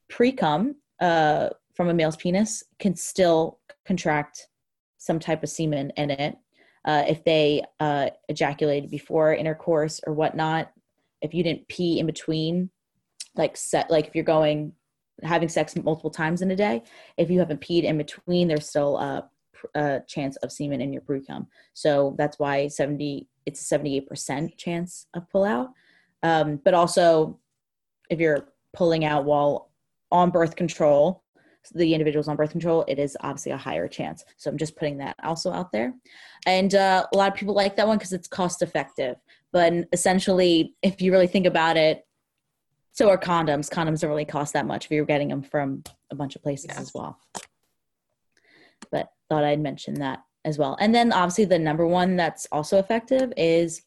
pre-cum 0.10 0.75
uh, 0.99 1.49
from 1.73 1.89
a 1.89 1.93
male's 1.93 2.15
penis 2.15 2.63
can 2.79 2.95
still 2.95 3.60
contract 3.86 4.47
some 4.97 5.19
type 5.19 5.41
of 5.41 5.49
semen 5.49 5.91
in 5.97 6.12
it. 6.12 6.38
Uh, 6.86 7.03
if 7.07 7.23
they 7.23 7.63
uh, 7.79 8.10
ejaculated 8.29 8.91
before 8.91 9.34
intercourse 9.34 9.99
or 10.05 10.13
whatnot 10.13 10.71
if 11.21 11.34
you 11.34 11.43
didn't 11.43 11.67
pee 11.67 11.99
in 11.99 12.05
between 12.07 12.69
like 13.36 13.55
set 13.55 13.89
like 13.91 14.07
if 14.07 14.15
you're 14.15 14.23
going 14.23 14.73
having 15.21 15.47
sex 15.47 15.75
multiple 15.75 16.10
times 16.10 16.41
in 16.41 16.49
a 16.49 16.55
day 16.55 16.81
if 17.17 17.29
you 17.29 17.38
haven't 17.38 17.62
peed 17.62 17.84
in 17.84 17.99
between 17.99 18.47
there's 18.47 18.67
still 18.67 18.97
a, 18.97 19.29
a 19.75 20.01
chance 20.07 20.36
of 20.38 20.51
semen 20.51 20.81
in 20.81 20.91
your 20.91 21.03
pre-cum. 21.03 21.47
So 21.73 22.15
that's 22.17 22.39
why 22.39 22.67
70 22.67 23.27
it's 23.45 23.71
a 23.71 23.77
78% 23.77 24.57
chance 24.57 25.07
of 25.13 25.29
pull 25.29 25.43
out. 25.43 25.69
Um, 26.23 26.60
but 26.63 26.75
also 26.75 27.39
if 28.12 28.19
you're 28.19 28.50
pulling 28.74 29.04
out 29.04 29.26
while 29.26 29.71
on 30.12 30.30
birth 30.30 30.56
control 30.56 31.24
the 31.74 31.93
individuals 31.93 32.28
on 32.28 32.36
birth 32.36 32.52
control, 32.52 32.84
it 32.88 33.00
is 33.00 33.15
obviously 33.21 33.52
a 33.52 33.58
higher 33.58 33.88
chance. 33.88 34.26
So 34.38 34.50
I'm 34.50 34.58
just 34.58 34.76
putting 34.76 34.97
that 34.97 35.15
also 35.24 35.52
out 35.52 35.71
there. 35.71 35.93
And 36.45 36.74
uh, 36.74 37.06
a 37.13 37.17
lot 37.17 37.32
of 37.32 37.38
people 37.38 37.54
like 37.54 37.76
that 37.76 37.88
one 37.88 37.97
because 37.97 38.13
it's 38.13 38.28
cost 38.28 38.62
effective. 38.62 39.17
But 39.52 39.74
essentially, 39.91 40.76
if 40.82 41.02
you 41.02 41.12
really 41.12 41.28
think 41.28 41.45
about 41.45 41.78
it, 41.78 42.06
so 42.93 43.10
are 43.10 43.17
condoms. 43.17 43.69
Condoms 43.69 44.02
don't 44.02 44.10
really 44.10 44.26
cost 44.26 44.54
that 44.54 44.65
much 44.65 44.86
if 44.86 44.91
you're 44.91 45.06
getting 45.06 45.30
them 45.30 45.43
from 45.43 45.84
a 46.10 46.15
bunch 46.15 46.36
of 46.36 46.43
places 46.43 46.67
yes. 46.69 46.80
as 46.80 46.93
well. 46.93 47.19
But 48.91 49.10
thought 49.30 49.43
I'd 49.43 49.62
mention 49.62 49.95
that 49.95 50.24
as 50.43 50.58
well. 50.58 50.76
And 50.80 50.93
then 50.93 51.13
obviously 51.13 51.45
the 51.45 51.60
number 51.60 51.86
one 51.86 52.15
that's 52.15 52.47
also 52.52 52.80
effective 52.80 53.32
is 53.38 53.84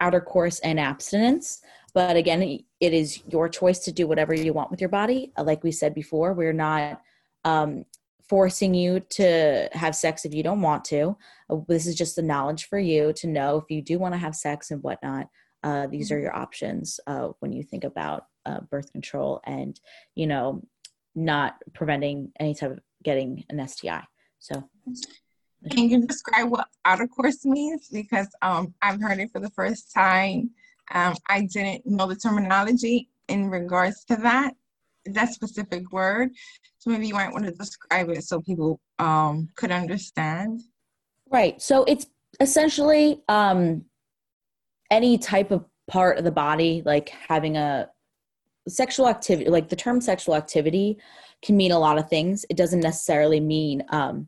outer 0.00 0.20
course 0.20 0.58
and 0.60 0.78
abstinence. 0.78 1.60
But 1.92 2.16
again, 2.16 2.60
it 2.80 2.92
is 2.92 3.22
your 3.28 3.48
choice 3.48 3.80
to 3.80 3.92
do 3.92 4.06
whatever 4.06 4.34
you 4.34 4.52
want 4.52 4.70
with 4.70 4.80
your 4.80 4.90
body. 4.90 5.32
Like 5.38 5.64
we 5.64 5.72
said 5.72 5.94
before, 5.94 6.34
we're 6.34 6.52
not 6.52 7.00
um, 7.44 7.84
forcing 8.28 8.74
you 8.74 9.00
to 9.00 9.68
have 9.72 9.94
sex 9.94 10.24
if 10.24 10.34
you 10.34 10.42
don't 10.42 10.60
want 10.60 10.84
to. 10.86 11.16
Uh, 11.48 11.56
this 11.68 11.86
is 11.86 11.94
just 11.94 12.16
the 12.16 12.22
knowledge 12.22 12.68
for 12.68 12.78
you 12.78 13.12
to 13.14 13.26
know 13.26 13.56
if 13.56 13.70
you 13.70 13.80
do 13.80 13.98
want 13.98 14.14
to 14.14 14.18
have 14.18 14.34
sex 14.34 14.70
and 14.70 14.82
whatnot. 14.82 15.28
Uh, 15.62 15.86
these 15.86 16.10
are 16.10 16.16
mm-hmm. 16.16 16.24
your 16.24 16.36
options 16.36 17.00
uh, 17.06 17.28
when 17.40 17.52
you 17.52 17.62
think 17.62 17.84
about 17.84 18.26
uh, 18.44 18.60
birth 18.60 18.92
control 18.92 19.40
and 19.44 19.80
you 20.14 20.26
know 20.26 20.62
not 21.14 21.56
preventing 21.72 22.30
any 22.38 22.54
type 22.54 22.72
of 22.72 22.80
getting 23.02 23.44
an 23.48 23.66
STI. 23.66 24.04
So. 24.38 24.68
Can 25.70 25.88
you 25.88 26.06
describe 26.06 26.48
what 26.50 26.68
outer 26.84 27.08
course 27.08 27.44
means? 27.44 27.88
Because 27.88 28.28
um, 28.40 28.74
I've 28.82 29.00
heard 29.00 29.18
it 29.18 29.32
for 29.32 29.40
the 29.40 29.50
first 29.50 29.92
time. 29.92 30.50
Um, 30.92 31.14
I 31.28 31.48
didn't 31.52 31.86
know 31.86 32.06
the 32.06 32.16
terminology 32.16 33.08
in 33.28 33.50
regards 33.50 34.04
to 34.04 34.16
that 34.16 34.54
that 35.14 35.32
specific 35.32 35.92
word. 35.92 36.30
So 36.78 36.90
maybe 36.90 37.06
you 37.06 37.14
might 37.14 37.32
want 37.32 37.44
to 37.44 37.52
describe 37.52 38.08
it 38.10 38.24
so 38.24 38.40
people 38.40 38.80
um, 38.98 39.48
could 39.56 39.70
understand. 39.70 40.62
Right. 41.30 41.60
So 41.60 41.84
it's 41.84 42.06
essentially 42.40 43.22
um, 43.28 43.84
any 44.90 45.18
type 45.18 45.50
of 45.50 45.64
part 45.88 46.18
of 46.18 46.24
the 46.24 46.32
body, 46.32 46.82
like 46.84 47.08
having 47.08 47.56
a 47.56 47.88
sexual 48.68 49.08
activity, 49.08 49.50
like 49.50 49.68
the 49.68 49.76
term 49.76 50.00
sexual 50.00 50.34
activity 50.34 50.98
can 51.42 51.56
mean 51.56 51.72
a 51.72 51.78
lot 51.78 51.98
of 51.98 52.08
things. 52.08 52.44
It 52.50 52.56
doesn't 52.56 52.80
necessarily 52.80 53.40
mean, 53.40 53.84
um, 53.90 54.26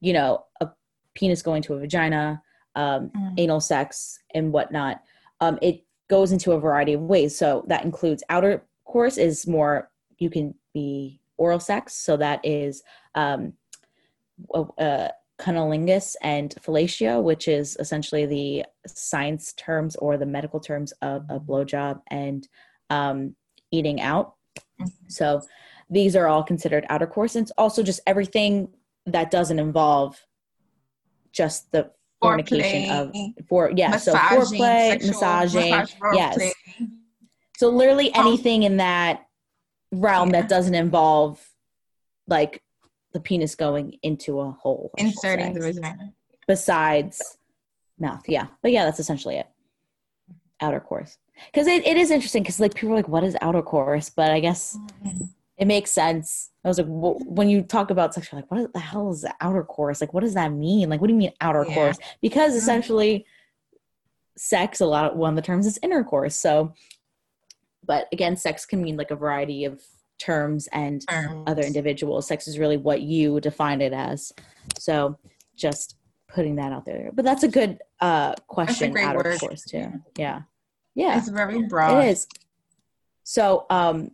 you 0.00 0.12
know, 0.12 0.44
a 0.60 0.68
penis 1.14 1.42
going 1.42 1.62
to 1.62 1.74
a 1.74 1.78
vagina, 1.78 2.42
um, 2.74 3.10
mm. 3.10 3.34
anal 3.38 3.60
sex, 3.60 4.18
and 4.34 4.52
whatnot. 4.52 5.00
Um, 5.40 5.58
it 5.62 5.84
goes 6.08 6.32
into 6.32 6.52
a 6.52 6.60
variety 6.60 6.92
of 6.92 7.00
ways. 7.00 7.36
So 7.36 7.64
that 7.68 7.84
includes 7.84 8.22
outer 8.28 8.64
course 8.84 9.18
is 9.18 9.46
more 9.46 9.90
you 10.18 10.30
can 10.30 10.54
be 10.72 11.20
oral 11.36 11.60
sex. 11.60 11.94
So 11.94 12.16
that 12.18 12.40
is 12.44 12.82
um, 13.14 13.54
cunnilingus 15.38 16.14
and 16.22 16.54
fellatio, 16.60 17.22
which 17.22 17.48
is 17.48 17.76
essentially 17.80 18.26
the 18.26 18.64
science 18.86 19.52
terms 19.54 19.96
or 19.96 20.16
the 20.16 20.26
medical 20.26 20.60
terms 20.60 20.92
of 21.02 21.24
a 21.28 21.40
blowjob 21.40 22.00
and 22.08 22.46
um, 22.90 23.34
eating 23.70 24.00
out. 24.00 24.34
So 25.08 25.42
these 25.90 26.16
are 26.16 26.26
all 26.26 26.42
considered 26.42 26.86
outer 26.88 27.06
course. 27.06 27.34
And 27.34 27.44
it's 27.44 27.52
also 27.58 27.82
just 27.82 28.00
everything 28.06 28.68
that 29.06 29.30
doesn't 29.30 29.58
involve 29.58 30.24
just 31.32 31.70
the 31.72 31.90
fornication 32.24 32.90
of 32.90 33.14
for 33.48 33.72
yeah 33.76 33.90
massaging, 33.90 34.44
so 34.44 34.56
foreplay 34.56 35.06
massaging 35.06 35.70
massage, 35.70 35.94
yes 36.14 36.54
so 37.56 37.68
literally 37.68 38.12
um, 38.14 38.26
anything 38.26 38.64
in 38.64 38.78
that 38.78 39.26
realm 39.92 40.30
yeah. 40.30 40.40
that 40.40 40.48
doesn't 40.48 40.74
involve 40.74 41.40
like 42.26 42.62
the 43.12 43.20
penis 43.20 43.54
going 43.54 43.98
into 44.02 44.40
a 44.40 44.50
hole. 44.50 44.90
Inserting 44.98 45.54
the 45.54 45.60
vagina. 45.60 46.12
Besides 46.46 47.38
mouth, 47.98 48.22
yeah. 48.28 48.48
But 48.62 48.72
yeah, 48.72 48.84
that's 48.84 49.00
essentially 49.00 49.36
it. 49.36 49.46
Outer 50.60 50.80
course. 50.80 51.16
Because 51.46 51.66
it, 51.66 51.86
it 51.86 51.96
is 51.96 52.10
interesting 52.10 52.42
because 52.42 52.60
like 52.60 52.74
people 52.74 52.92
are 52.92 52.96
like, 52.96 53.08
what 53.08 53.24
is 53.24 53.36
outer 53.40 53.62
course? 53.62 54.10
But 54.10 54.30
I 54.30 54.40
guess 54.40 54.76
mm-hmm. 55.04 55.24
It 55.56 55.66
makes 55.66 55.90
sense. 55.90 56.50
I 56.64 56.68
was 56.68 56.78
like, 56.78 56.86
well, 56.88 57.18
when 57.24 57.48
you 57.48 57.62
talk 57.62 57.90
about 57.90 58.14
sex, 58.14 58.30
you're 58.30 58.40
like, 58.40 58.50
what 58.50 58.72
the 58.72 58.80
hell 58.80 59.10
is 59.10 59.22
the 59.22 59.34
outer 59.40 59.62
course? 59.62 60.00
Like, 60.00 60.12
what 60.12 60.22
does 60.22 60.34
that 60.34 60.52
mean? 60.52 60.88
Like, 60.88 61.00
what 61.00 61.06
do 61.06 61.12
you 61.12 61.18
mean 61.18 61.32
outer 61.40 61.64
yeah. 61.68 61.74
course? 61.74 61.98
Because 62.20 62.50
mm-hmm. 62.50 62.58
essentially, 62.58 63.26
sex, 64.36 64.80
a 64.80 64.86
lot 64.86 65.12
of 65.12 65.16
one 65.16 65.30
of 65.30 65.36
the 65.36 65.42
terms 65.42 65.66
is 65.66 65.78
intercourse. 65.82 66.34
So 66.34 66.74
but 67.86 68.08
again 68.12 68.36
sex 68.36 68.66
can 68.66 68.82
mean 68.82 68.96
like 68.96 69.10
a 69.10 69.16
variety 69.16 69.64
of 69.64 69.82
terms 70.18 70.68
and 70.72 71.06
terms. 71.08 71.44
other 71.46 71.62
individuals 71.62 72.26
sex 72.26 72.46
is 72.46 72.58
really 72.58 72.76
what 72.76 73.02
you 73.02 73.40
define 73.40 73.80
it 73.80 73.92
as 73.92 74.32
so 74.78 75.18
just 75.56 75.96
putting 76.28 76.56
that 76.56 76.72
out 76.72 76.84
there 76.84 77.10
but 77.12 77.24
that's 77.24 77.42
a 77.42 77.48
good 77.48 77.78
uh 78.00 78.34
question 78.46 78.96
Outer 78.96 79.30
word. 79.30 79.40
course 79.40 79.64
too 79.64 79.92
yeah 80.16 80.42
yeah 80.94 81.18
it's 81.18 81.28
very 81.28 81.62
broad 81.66 82.04
it 82.04 82.10
is 82.10 82.26
so 83.24 83.66
um 83.70 84.10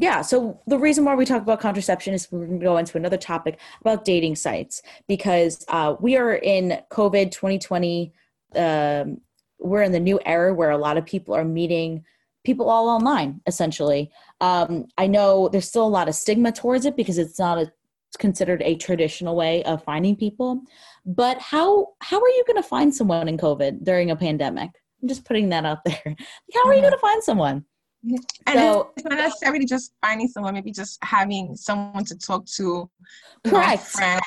yeah 0.00 0.22
so 0.22 0.58
the 0.66 0.78
reason 0.78 1.04
why 1.04 1.14
we 1.14 1.24
talk 1.24 1.42
about 1.42 1.60
contraception 1.60 2.14
is 2.14 2.26
we're 2.30 2.46
going 2.46 2.58
to 2.58 2.64
go 2.64 2.78
into 2.78 2.96
another 2.96 3.18
topic 3.18 3.58
about 3.80 4.04
dating 4.04 4.34
sites 4.34 4.82
because 5.06 5.64
uh, 5.68 5.94
we 6.00 6.16
are 6.16 6.34
in 6.34 6.80
covid 6.90 7.30
2020 7.30 8.12
um, 8.56 9.20
we're 9.58 9.82
in 9.82 9.92
the 9.92 10.00
new 10.00 10.18
era 10.24 10.52
where 10.54 10.70
a 10.70 10.78
lot 10.78 10.96
of 10.96 11.04
people 11.04 11.34
are 11.34 11.44
meeting 11.44 12.04
people 12.44 12.70
all 12.70 12.88
online 12.88 13.40
essentially. 13.46 14.10
Um, 14.40 14.86
i 14.96 15.06
know 15.06 15.48
there's 15.48 15.68
still 15.68 15.86
a 15.86 15.96
lot 15.98 16.08
of 16.08 16.14
stigma 16.14 16.50
towards 16.52 16.86
it 16.86 16.96
because 16.96 17.18
it's 17.18 17.38
not 17.38 17.58
a, 17.58 17.72
it's 18.08 18.16
considered 18.18 18.62
a 18.62 18.76
traditional 18.76 19.36
way 19.36 19.62
of 19.64 19.84
finding 19.84 20.16
people. 20.16 20.62
But 21.04 21.38
how 21.38 21.88
how 22.00 22.18
are 22.18 22.28
you 22.28 22.44
going 22.46 22.62
to 22.62 22.68
find 22.68 22.94
someone 22.94 23.28
in 23.28 23.36
covid 23.36 23.84
during 23.84 24.10
a 24.10 24.16
pandemic? 24.16 24.70
I'm 25.02 25.08
just 25.08 25.24
putting 25.24 25.50
that 25.50 25.64
out 25.64 25.84
there. 25.84 26.16
How 26.54 26.66
are 26.66 26.74
you 26.74 26.80
going 26.80 26.92
to 26.92 26.98
find 26.98 27.22
someone 27.22 27.64
and 28.02 28.58
so, 28.58 28.92
it's 28.96 29.04
not 29.04 29.18
necessarily 29.18 29.66
just 29.66 29.92
finding 30.00 30.28
someone 30.28 30.54
maybe 30.54 30.72
just 30.72 30.98
having 31.02 31.54
someone 31.54 32.04
to 32.04 32.16
talk 32.16 32.46
to 32.46 32.88
correct 33.46 33.82
friend, 33.82 34.20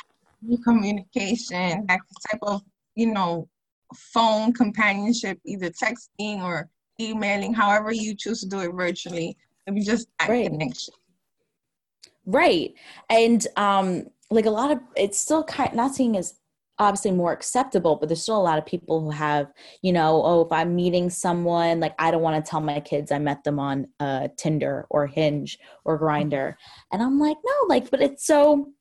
communication 0.63 1.85
that 1.87 1.99
type 2.29 2.39
of 2.43 2.61
you 2.95 3.11
know 3.11 3.47
phone 3.95 4.53
companionship 4.53 5.39
either 5.45 5.69
texting 5.69 6.41
or 6.43 6.69
emailing, 6.99 7.53
however 7.53 7.91
you 7.91 8.15
choose 8.15 8.41
to 8.41 8.47
do 8.47 8.59
it 8.59 8.71
virtually. 8.73 9.37
Maybe 9.67 9.81
just 9.81 10.07
that 10.19 10.29
right. 10.29 10.49
connection. 10.49 10.93
Right. 12.25 12.73
And 13.09 13.45
um 13.57 14.07
like 14.29 14.45
a 14.45 14.51
lot 14.51 14.71
of 14.71 14.79
it's 14.95 15.17
still 15.17 15.43
kind 15.43 15.73
not 15.73 15.95
seeing 15.95 16.17
as 16.17 16.35
obviously 16.79 17.11
more 17.11 17.31
acceptable, 17.31 17.95
but 17.95 18.09
there's 18.09 18.21
still 18.21 18.39
a 18.39 18.41
lot 18.41 18.57
of 18.57 18.65
people 18.65 19.01
who 19.01 19.11
have, 19.11 19.51
you 19.81 19.93
know, 19.93 20.21
oh, 20.25 20.41
if 20.41 20.51
I'm 20.51 20.75
meeting 20.75 21.09
someone, 21.09 21.79
like 21.79 21.95
I 21.99 22.11
don't 22.11 22.21
want 22.21 22.43
to 22.43 22.49
tell 22.49 22.61
my 22.61 22.79
kids 22.79 23.11
I 23.11 23.19
met 23.19 23.43
them 23.43 23.59
on 23.59 23.87
uh, 23.99 24.29
Tinder 24.37 24.87
or 24.89 25.07
Hinge 25.07 25.59
or 25.85 25.99
Grindr, 25.99 26.55
and 26.91 27.01
I'm 27.01 27.19
like, 27.19 27.37
no, 27.45 27.53
like, 27.67 27.89
but 27.91 28.01
it's 28.01 28.25
so. 28.25 28.73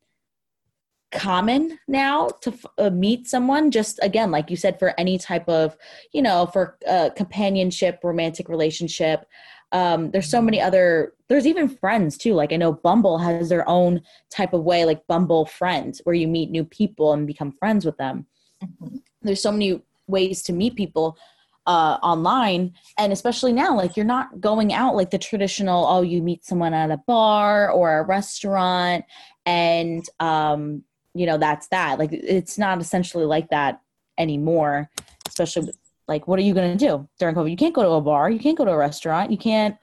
common 1.13 1.79
now 1.89 2.27
to 2.41 2.51
uh, 2.79 2.89
meet 2.89 3.27
someone 3.29 3.71
just 3.71 3.99
again 4.03 4.31
like 4.31 4.49
you 4.49 4.57
said 4.57 4.79
for 4.79 4.95
any 4.99 5.19
type 5.19 5.47
of 5.47 5.77
you 6.15 6.23
know 6.23 6.47
for 6.47 6.79
uh, 6.89 7.11
companionship 7.15 8.01
romantic 8.03 8.49
relationship 8.49 9.27
um, 9.73 10.11
there's 10.11 10.31
so 10.31 10.43
many 10.43 10.61
other 10.61 11.15
there's 11.29 11.47
even 11.47 11.69
friends 11.69 12.19
too. 12.19 12.35
Like 12.35 12.53
i 12.53 12.57
know 12.57 12.73
bumble 12.73 13.19
has 13.19 13.49
their 13.49 13.69
own 13.69 14.03
type 14.31 14.53
of 14.53 14.63
way 14.65 14.85
like 14.85 15.07
bumble 15.07 15.47
friends 15.47 16.01
where 16.05 16.15
you 16.15 16.29
meet 16.29 16.51
new 16.51 16.65
people 16.65 17.13
and 17.13 17.27
become 17.27 17.53
friends 17.53 17.85
with 17.85 17.97
them. 17.97 18.27
Mm-hmm. 18.63 18.99
there's 19.23 19.43
so 19.43 19.51
many 19.51 19.83
ways 20.07 20.41
to 20.43 20.53
meet 20.53 20.77
people 20.77 21.19
uh, 21.67 21.99
online 22.01 22.73
and 22.97 23.13
especially 23.13 23.53
now 23.53 23.77
like 23.77 23.97
you're 23.97 24.07
not 24.07 24.41
going 24.41 24.73
out 24.73 24.95
like 24.95 25.11
the 25.11 25.19
traditional 25.19 25.85
oh 25.85 26.03
you 26.03 26.23
meet 26.23 26.45
someone 26.45 26.73
at 26.73 26.93
a 26.93 27.03
bar 27.09 27.71
or 27.71 27.99
a 27.99 28.05
restaurant 28.05 29.05
and 29.47 30.05
um 30.21 30.85
you 31.15 31.27
know 31.27 31.39
that's 31.39 31.69
that. 31.69 31.99
Like 31.99 32.13
it's 32.13 32.57
not 32.57 32.81
essentially 32.81 33.25
like 33.25 33.51
that 33.51 33.81
anymore 34.19 34.91
especially 35.27 35.67
with, 35.67 35.79
like 36.13 36.29
what 36.29 36.39
are 36.39 36.43
you 36.43 36.55
going 36.55 36.77
to 36.77 36.87
do 36.89 37.09
during 37.19 37.35
covid? 37.35 37.51
You 37.51 37.57
can't 37.57 37.75
go 37.75 37.83
to 37.83 37.91
a 37.91 38.01
bar 38.01 38.31
you 38.31 38.39
can't 38.39 38.59
go 38.59 38.65
to 38.65 38.71
a 38.71 38.77
restaurant 38.89 39.31
you 39.31 39.39
can't 39.39 39.77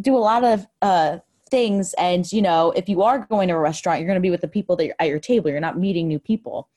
do 0.00 0.16
a 0.16 0.22
lot 0.30 0.44
of 0.44 0.66
uh 0.82 1.18
things. 1.50 1.94
And 1.94 2.30
you 2.36 2.42
know 2.42 2.72
if 2.80 2.88
you 2.88 3.02
are 3.02 3.18
going 3.34 3.48
to 3.48 3.54
a 3.54 3.58
restaurant 3.58 3.98
you're 3.98 4.06
going 4.06 4.22
to 4.22 4.28
be 4.28 4.34
with 4.36 4.44
the 4.46 4.54
people 4.56 4.76
that 4.76 4.90
are 4.90 4.94
at 5.00 5.08
your 5.08 5.18
table. 5.18 5.50
You're 5.50 5.68
not 5.68 5.78
meeting 5.78 6.06
new 6.08 6.18
people. 6.18 6.68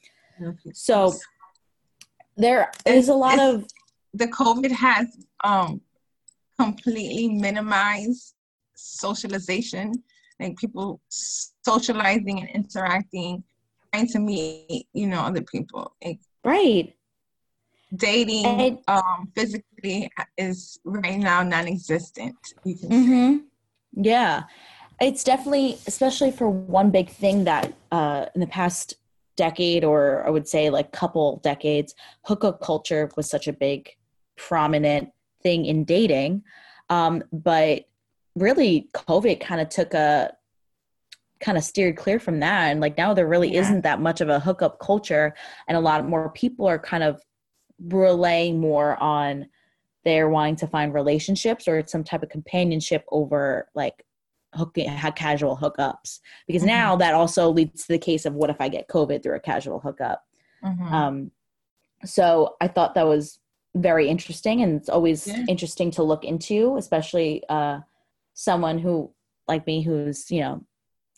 So 0.74 1.13
there 2.36 2.72
is 2.86 3.10
a 3.10 3.13
lot 3.13 3.39
of 3.39 3.66
the 4.13 4.28
covid 4.28 4.72
has 4.72 5.08
um 5.44 5.82
completely 6.60 7.28
minimized 7.30 8.34
socialization 8.76 9.92
like 10.39 10.58
people 10.58 11.02
socializing 11.10 12.39
and 12.42 12.50
interacting 12.50 13.44
trying 13.94 14.08
to 14.08 14.20
meet, 14.20 14.88
you 14.94 15.08
know, 15.08 15.22
other 15.22 15.42
people. 15.42 15.96
Like, 16.04 16.20
right. 16.44 16.96
Dating 17.95 18.79
um, 18.88 19.32
physically 19.36 20.10
is 20.38 20.79
right 20.84 21.19
now 21.19 21.43
non-existent. 21.43 22.36
Mm-hmm. 22.65 23.38
Yeah, 23.93 24.43
it's 24.99 25.23
definitely, 25.23 25.77
especially 25.86 26.32
for 26.32 26.49
one 26.49 26.89
big 26.89 27.10
thing 27.10 27.43
that 27.43 27.73
uh, 27.91 28.25
in 28.34 28.41
the 28.41 28.47
past 28.47 28.95
decade, 29.36 29.84
or 29.84 30.25
I 30.25 30.29
would 30.29 30.47
say 30.47 30.69
like 30.69 30.91
couple 30.91 31.38
decades, 31.43 31.93
hookup 32.23 32.62
culture 32.62 33.10
was 33.15 33.29
such 33.29 33.47
a 33.47 33.53
big, 33.53 33.89
prominent 34.38 35.10
thing 35.41 35.65
in 35.65 35.84
dating. 35.84 36.43
Um, 36.89 37.23
but 37.32 37.86
really, 38.36 38.89
COVID 38.93 39.39
kind 39.39 39.62
of 39.62 39.69
took 39.69 39.93
a 39.93 40.34
kind 41.39 41.58
of 41.58 41.63
steered 41.63 41.97
clear 41.97 42.19
from 42.19 42.39
that 42.39 42.71
and 42.71 42.79
like 42.79 42.97
now 42.97 43.13
there 43.13 43.27
really 43.27 43.53
yeah. 43.53 43.60
isn't 43.60 43.82
that 43.82 43.99
much 43.99 44.21
of 44.21 44.29
a 44.29 44.39
hookup 44.39 44.79
culture 44.79 45.36
and 45.67 45.75
a 45.75 45.79
lot 45.79 46.08
more 46.08 46.29
people 46.29 46.65
are 46.65 46.79
kind 46.79 47.03
of 47.03 47.21
relaying 47.80 48.60
more 48.60 49.02
on 49.02 49.48
they're 50.06 50.30
wanting 50.30 50.58
to 50.58 50.68
find 50.68 50.94
relationships 50.94 51.68
or 51.68 51.84
some 51.88 52.04
type 52.04 52.24
of 52.24 52.30
companionship 52.30 53.06
over 53.12 53.70
like 53.74 54.06
hooking 54.54 54.90
casual 55.16 55.58
hookups 55.58 56.20
because 56.46 56.62
mm-hmm. 56.62 56.70
now 56.70 56.96
that 56.96 57.14
also 57.14 57.50
leads 57.50 57.86
to 57.86 57.94
the 57.94 57.98
case 57.98 58.26
of 58.26 58.34
what 58.34 58.50
if 58.50 58.60
i 58.60 58.70
get 58.70 58.88
covid 58.88 59.24
through 59.24 59.36
a 59.36 59.40
casual 59.40 59.80
hookup 59.80 60.24
mm-hmm. 60.64 60.94
um 60.94 61.32
so 62.06 62.56
i 62.62 62.68
thought 62.68 62.94
that 62.94 63.08
was 63.08 63.40
very 63.76 64.08
interesting 64.08 64.62
and 64.62 64.80
it's 64.80 64.90
always 64.90 65.26
yeah. 65.26 65.44
interesting 65.48 65.90
to 65.90 66.04
look 66.04 66.24
into 66.24 66.76
especially 66.78 67.44
uh 67.50 67.80
someone 68.36 68.78
who 68.78 69.12
like 69.48 69.66
me 69.66 69.82
who's 69.82 70.30
you 70.30 70.42
know 70.42 70.64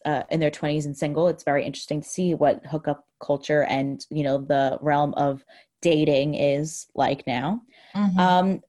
uh, 0.06 0.24
in 0.30 0.39
their 0.39 0.52
20s 0.52 0.86
and 0.86 0.96
single 0.96 1.28
it's 1.28 1.44
very 1.44 1.65
interesting 1.65 2.00
to 2.02 2.08
see 2.08 2.36
what 2.36 2.63
hookup 2.68 3.06
culture 3.20 3.63
and 3.63 4.06
you 4.10 4.24
know 4.24 4.38
the 4.38 4.78
realm 4.82 5.13
of 5.15 5.44
dating 5.89 6.34
is 6.34 6.88
like 6.95 7.26
now. 7.28 7.62
Mm-hmm. 7.95 8.19
um, 8.19 8.62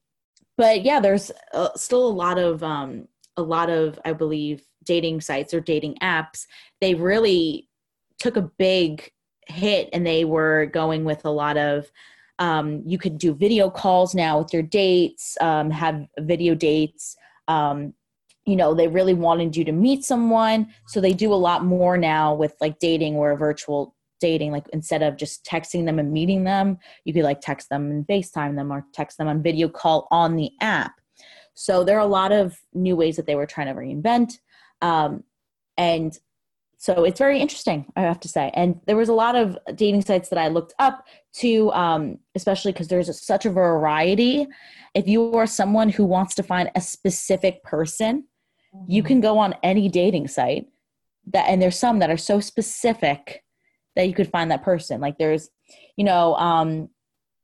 but 0.56 0.84
yeah 0.84 1.00
there's 1.00 1.32
uh, 1.52 1.70
still 1.74 2.06
a 2.06 2.16
lot 2.24 2.38
of 2.38 2.62
um, 2.62 3.08
a 3.36 3.42
lot 3.42 3.68
of 3.68 3.98
i 4.04 4.12
believe 4.12 4.62
dating 4.86 5.20
sites 5.20 5.52
or 5.52 5.60
dating 5.60 5.96
apps. 6.00 6.46
They 6.80 6.94
really 6.94 7.68
took 8.18 8.36
a 8.36 8.50
big 8.58 9.10
hit 9.48 9.90
and 9.92 10.06
they 10.06 10.24
were 10.24 10.66
going 10.66 11.04
with 11.04 11.24
a 11.26 11.30
lot 11.30 11.58
of 11.58 11.90
um, 12.38 12.82
you 12.84 12.98
could 12.98 13.18
do 13.18 13.34
video 13.34 13.70
calls 13.70 14.14
now 14.14 14.38
with 14.38 14.52
your 14.52 14.62
dates 14.62 15.36
um, 15.40 15.70
have 15.70 16.06
video 16.20 16.54
dates. 16.54 17.16
Um, 17.48 17.92
you 18.44 18.54
know 18.54 18.74
they 18.74 18.86
really 18.86 19.14
wanted 19.14 19.56
you 19.56 19.64
to 19.64 19.72
meet 19.72 20.04
someone. 20.04 20.68
So 20.86 21.00
they 21.00 21.12
do 21.12 21.32
a 21.32 21.34
lot 21.34 21.64
more 21.64 21.98
now 21.98 22.32
with 22.34 22.54
like 22.60 22.78
dating 22.78 23.16
or 23.16 23.32
a 23.32 23.36
virtual 23.36 23.95
dating 24.20 24.52
like 24.52 24.66
instead 24.72 25.02
of 25.02 25.16
just 25.16 25.44
texting 25.44 25.84
them 25.84 25.98
and 25.98 26.12
meeting 26.12 26.44
them 26.44 26.78
you 27.04 27.12
could 27.12 27.22
like 27.22 27.40
text 27.40 27.68
them 27.68 27.90
and 27.90 28.06
facetime 28.06 28.56
them 28.56 28.72
or 28.72 28.84
text 28.92 29.18
them 29.18 29.28
on 29.28 29.42
video 29.42 29.68
call 29.68 30.08
on 30.10 30.36
the 30.36 30.50
app. 30.60 30.92
So 31.54 31.84
there 31.84 31.96
are 31.96 32.00
a 32.00 32.06
lot 32.06 32.32
of 32.32 32.58
new 32.74 32.96
ways 32.96 33.16
that 33.16 33.26
they 33.26 33.34
were 33.34 33.46
trying 33.46 33.68
to 33.68 33.74
reinvent 33.74 34.38
um, 34.82 35.24
and 35.76 36.18
so 36.78 37.04
it's 37.04 37.18
very 37.18 37.40
interesting 37.40 37.86
i 37.96 38.02
have 38.02 38.20
to 38.20 38.28
say. 38.28 38.50
And 38.54 38.80
there 38.86 38.96
was 38.96 39.08
a 39.08 39.14
lot 39.14 39.36
of 39.36 39.58
dating 39.74 40.02
sites 40.02 40.28
that 40.30 40.38
i 40.38 40.48
looked 40.48 40.74
up 40.78 41.06
to 41.40 41.72
um, 41.72 42.18
especially 42.34 42.72
because 42.72 42.88
there's 42.88 43.08
a, 43.08 43.14
such 43.14 43.46
a 43.46 43.50
variety. 43.50 44.46
If 44.94 45.06
you 45.06 45.32
are 45.34 45.46
someone 45.46 45.90
who 45.90 46.04
wants 46.04 46.34
to 46.36 46.42
find 46.42 46.70
a 46.74 46.80
specific 46.80 47.62
person 47.62 48.24
you 48.88 49.02
can 49.02 49.20
go 49.20 49.38
on 49.38 49.54
any 49.62 49.88
dating 49.88 50.28
site 50.28 50.66
that 51.26 51.46
and 51.48 51.60
there's 51.60 51.78
some 51.78 51.98
that 51.98 52.10
are 52.10 52.16
so 52.16 52.40
specific 52.40 53.42
that 53.96 54.06
you 54.06 54.14
could 54.14 54.30
find 54.30 54.50
that 54.50 54.62
person. 54.62 55.00
Like 55.00 55.18
there's 55.18 55.50
you 55.96 56.04
know 56.04 56.34
um 56.36 56.88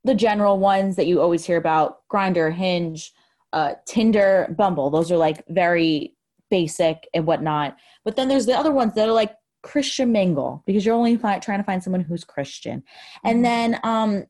the 0.03 0.15
general 0.15 0.59
ones 0.59 0.95
that 0.95 1.07
you 1.07 1.21
always 1.21 1.45
hear 1.45 1.57
about 1.57 1.99
Grindr 2.11 2.53
hinge 2.53 3.11
uh 3.51 3.73
tinder 3.85 4.53
bumble. 4.57 4.89
Those 4.89 5.11
are 5.11 5.17
like 5.17 5.43
very 5.49 6.15
basic 6.49 7.07
and 7.13 7.25
whatnot. 7.25 7.75
But 8.05 8.15
then 8.15 8.27
there's 8.27 8.45
the 8.45 8.57
other 8.57 8.71
ones 8.71 8.93
that 8.95 9.09
are 9.09 9.13
like 9.13 9.35
christian 9.63 10.11
mingle 10.11 10.61
because 10.67 10.85
you're 10.85 10.93
only 10.93 11.15
fi- 11.15 11.39
trying 11.39 11.57
to 11.57 11.63
find 11.63 11.81
someone 11.81 12.01
who's 12.01 12.25
christian. 12.25 12.83
And 13.23 13.37
mm-hmm. 13.37 13.43
then 13.43 13.79
um 13.83 14.25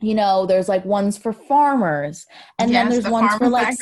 you 0.00 0.14
know 0.14 0.46
there's 0.46 0.68
like 0.68 0.84
ones 0.84 1.18
for 1.18 1.32
farmers 1.32 2.26
and 2.58 2.70
yes, 2.70 2.78
then 2.78 2.90
there's 2.90 3.04
the 3.04 3.10
ones 3.10 3.34
for 3.34 3.48
like 3.48 3.76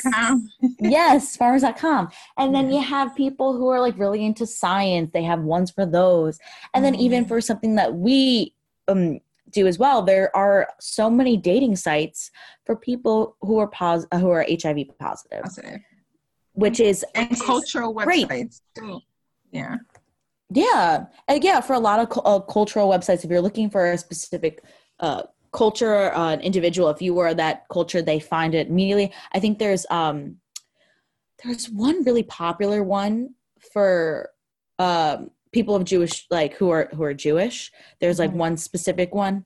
yes 0.79 1.35
farmers.com 1.35 2.09
and 2.37 2.55
then 2.55 2.71
you 2.71 2.81
have 2.81 3.15
people 3.15 3.55
who 3.55 3.67
are 3.67 3.79
like 3.79 3.97
really 3.97 4.25
into 4.25 4.45
science 4.45 5.11
they 5.13 5.23
have 5.23 5.41
ones 5.41 5.71
for 5.71 5.85
those. 5.85 6.39
And 6.73 6.83
then 6.83 6.95
even 6.95 7.23
mm-hmm. 7.23 7.29
for 7.29 7.41
something 7.41 7.75
that 7.75 7.93
we 7.93 8.53
um, 8.87 9.19
do 9.51 9.67
as 9.67 9.77
well 9.77 10.01
there 10.01 10.35
are 10.35 10.69
so 10.79 11.09
many 11.09 11.37
dating 11.37 11.75
sites 11.75 12.31
for 12.65 12.75
people 12.75 13.37
who 13.41 13.59
are 13.59 13.67
pos- 13.67 14.07
who 14.13 14.29
are 14.29 14.45
hiv 14.47 14.77
positive, 14.99 15.43
positive. 15.43 15.79
which 16.53 16.79
is 16.79 17.05
and 17.15 17.39
cultural 17.39 17.93
websites 17.93 18.61
too. 18.75 18.99
Yeah. 19.51 19.77
Yeah. 20.49 21.05
And 21.27 21.43
yeah 21.43 21.61
for 21.61 21.73
a 21.73 21.79
lot 21.79 21.99
of 21.99 22.21
uh, 22.25 22.39
cultural 22.45 22.89
websites 22.89 23.23
if 23.23 23.29
you're 23.29 23.41
looking 23.41 23.69
for 23.69 23.91
a 23.91 23.97
specific 23.97 24.63
uh, 24.99 25.23
culture 25.51 26.13
uh, 26.13 26.33
an 26.33 26.41
individual 26.41 26.89
if 26.89 27.01
you 27.01 27.13
were 27.13 27.33
that 27.33 27.65
culture 27.69 28.01
they 28.01 28.19
find 28.19 28.53
it 28.55 28.67
immediately. 28.67 29.11
I 29.33 29.39
think 29.39 29.59
there's 29.59 29.85
um 29.89 30.37
there's 31.43 31.69
one 31.69 32.03
really 32.03 32.23
popular 32.23 32.83
one 32.83 33.35
for 33.73 34.29
um 34.79 35.31
people 35.51 35.75
of 35.75 35.85
jewish 35.85 36.27
like 36.29 36.53
who 36.55 36.69
are 36.69 36.89
who 36.93 37.03
are 37.03 37.13
jewish. 37.13 37.71
There's 37.99 38.19
like 38.19 38.31
mm-hmm. 38.31 38.39
one 38.39 38.57
specific 38.57 39.13
one. 39.13 39.45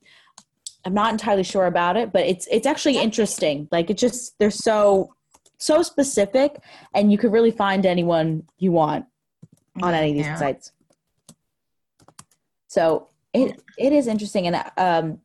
I'm 0.84 0.94
not 0.94 1.12
entirely 1.12 1.44
sure 1.44 1.68
about 1.68 1.98
it 1.98 2.12
but 2.12 2.26
it's 2.26 2.48
it's 2.52 2.68
actually 2.68 2.98
interesting. 2.98 3.68
Like 3.72 3.90
it 3.90 3.98
just 3.98 4.38
they're 4.40 4.52
so 4.52 5.14
so 5.58 5.84
specific 5.84 6.60
and 6.96 7.12
you 7.12 7.18
could 7.18 7.32
really 7.32 7.52
find 7.52 7.86
anyone 7.86 8.44
you 8.58 8.72
want 8.72 9.06
on 9.82 9.94
any 9.94 10.10
of 10.10 10.16
these 10.16 10.26
yeah. 10.26 10.36
sites. 10.36 10.72
So 12.68 13.10
it 13.34 13.62
it 13.78 13.94
is 13.94 14.08
interesting 14.08 14.48
and 14.48 14.64
um 14.78 15.20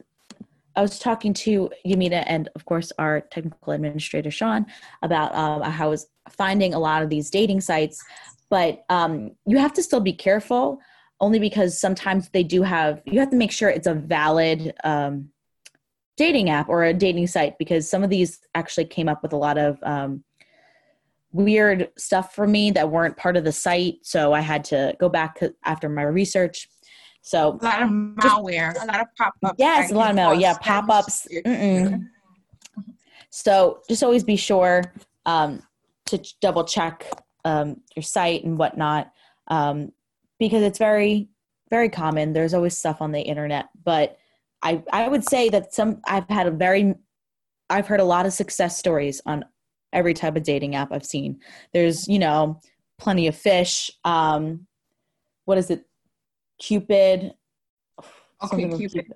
I 0.77 0.83
was 0.83 0.99
talking 0.99 1.33
to 1.35 1.71
Yamina 1.87 2.23
and, 2.27 2.49
of 2.55 2.65
course, 2.67 2.93
our 2.99 3.23
technical 3.23 3.73
administrator, 3.73 4.31
Sean, 4.31 4.67
about 5.03 5.35
um, 5.35 5.63
how 5.63 5.87
I 5.87 5.89
was 5.89 6.07
finding 6.29 6.75
a 6.75 6.79
lot 6.79 7.03
of 7.03 7.09
these 7.09 7.31
dating 7.31 7.63
sites. 7.63 8.05
But 8.51 8.85
um, 8.91 9.33
you 9.47 9.59
have 9.59 9.73
to 9.73 9.83
still 9.83 10.01
be 10.01 10.13
careful, 10.13 10.79
only 11.21 11.39
because 11.39 11.81
sometimes 11.81 12.29
they 12.29 12.43
do 12.43 12.63
have, 12.63 13.03
you 13.07 13.19
have 13.21 13.31
to 13.31 13.37
make 13.37 13.53
sure 13.53 13.69
it's 13.69 13.87
a 13.87 13.95
valid 13.95 14.75
um, 14.85 15.31
dating 16.17 16.51
app 16.51 16.69
or 16.69 16.85
a 16.85 16.95
dating 16.95 17.27
site, 17.27 17.59
because 17.59 17.89
some 17.89 18.05
of 18.05 18.11
these 18.11 18.41
actually 18.55 18.85
came 18.85 19.09
up 19.09 19.23
with 19.23 19.33
a 19.33 19.37
lot 19.37 19.59
of 19.59 19.79
um, 19.83 20.23
weird 21.33 21.91
stuff 21.99 22.35
for 22.35 22.47
me 22.47 22.71
that 22.71 22.91
weren't 22.91 23.17
part 23.17 23.37
of 23.37 23.45
the 23.45 23.53
site. 23.53 23.97
So 24.03 24.33
I 24.33 24.41
had 24.41 24.65
to 24.65 24.95
go 24.99 25.09
back 25.09 25.39
after 25.65 25.89
my 25.89 26.03
research 26.03 26.69
so 27.27 27.59
a 27.61 27.65
lot 27.65 27.83
of 27.83 27.89
malware, 27.91 28.73
just, 28.73 28.85
a 28.85 28.87
lot 28.87 29.01
of 29.01 29.07
pop 29.19 29.35
ups. 29.43 29.57
Yes, 29.59 29.91
a 29.91 29.95
lot 29.95 30.11
of 30.13 30.17
malware. 30.17 30.41
Yeah, 30.41 30.57
pop 30.61 30.89
ups. 30.89 31.27
So 33.31 33.81
just 33.89 34.05
always 34.05 34.23
be 34.23 34.37
sure 34.37 34.85
um, 35.27 35.61
to 36.07 36.23
double 36.41 36.63
check 36.63 37.05
um, 37.45 37.81
your 37.97 38.05
site 38.05 38.45
and 38.45 38.57
whatnot 38.57 39.11
um, 39.49 39.91
because 40.39 40.63
it's 40.63 40.79
very 40.79 41.29
very 41.69 41.89
common. 41.89 42.33
There's 42.33 42.55
always 42.55 42.79
stuff 42.79 43.03
on 43.03 43.11
the 43.11 43.21
internet, 43.21 43.71
but 43.85 44.19
I 44.63 44.85
I 44.93 45.09
would 45.09 45.29
say 45.29 45.49
that 45.49 45.75
some 45.75 46.01
I've 46.07 46.29
had 46.29 46.47
a 46.47 46.53
very 46.53 46.95
I've 47.69 47.89
heard 47.89 47.99
a 47.99 48.05
lot 48.05 48.27
of 48.27 48.33
success 48.33 48.79
stories 48.79 49.21
on 49.27 49.45
every 49.93 50.15
type 50.15 50.37
of 50.37 50.45
dating 50.45 50.77
app 50.77 50.93
I've 50.93 51.05
seen. 51.05 51.41
There's, 51.73 52.07
you 52.07 52.21
know, 52.21 52.61
plenty 52.99 53.27
of 53.27 53.37
fish. 53.37 53.91
Um, 54.05 54.69
what 55.45 55.59
is 55.59 55.71
it? 55.71 55.85
Cupid. 56.59 57.35
Okay, 58.43 58.69
Cupid. 58.69 58.79
Cupid. 58.79 59.13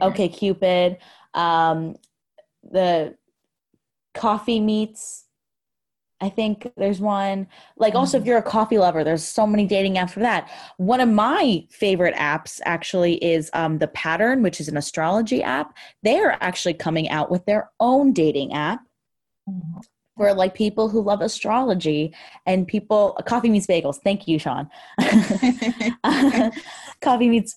Okay, 0.00 0.28
Cupid. 0.28 0.98
Um, 1.34 1.96
the 2.62 3.16
coffee 4.14 4.60
meets 4.60 5.24
I 6.20 6.30
think 6.30 6.72
there's 6.76 7.00
one 7.00 7.48
like 7.76 7.94
also 7.94 8.16
if 8.16 8.22
mm-hmm. 8.22 8.28
you're 8.28 8.38
a 8.38 8.42
coffee 8.42 8.78
lover, 8.78 9.04
there's 9.04 9.24
so 9.24 9.46
many 9.46 9.66
dating 9.66 9.96
apps 9.96 10.12
for 10.12 10.20
that. 10.20 10.48
One 10.78 11.00
of 11.00 11.08
my 11.08 11.66
favorite 11.70 12.14
apps 12.14 12.60
actually 12.64 13.22
is 13.22 13.50
um, 13.52 13.78
the 13.78 13.88
Pattern, 13.88 14.42
which 14.42 14.60
is 14.60 14.68
an 14.68 14.76
astrology 14.78 15.42
app. 15.42 15.76
They 16.02 16.18
are 16.20 16.38
actually 16.40 16.74
coming 16.74 17.10
out 17.10 17.30
with 17.30 17.44
their 17.44 17.70
own 17.78 18.14
dating 18.14 18.54
app 18.54 18.80
mm-hmm. 19.48 19.80
for 20.16 20.32
like 20.32 20.54
people 20.54 20.88
who 20.88 21.02
love 21.02 21.20
astrology 21.20 22.14
and 22.46 22.66
people. 22.66 23.20
Coffee 23.26 23.50
meets 23.50 23.66
bagels. 23.66 24.00
Thank 24.02 24.26
you, 24.26 24.38
Sean. 24.38 24.70
coffee 27.00 27.28
meets. 27.28 27.56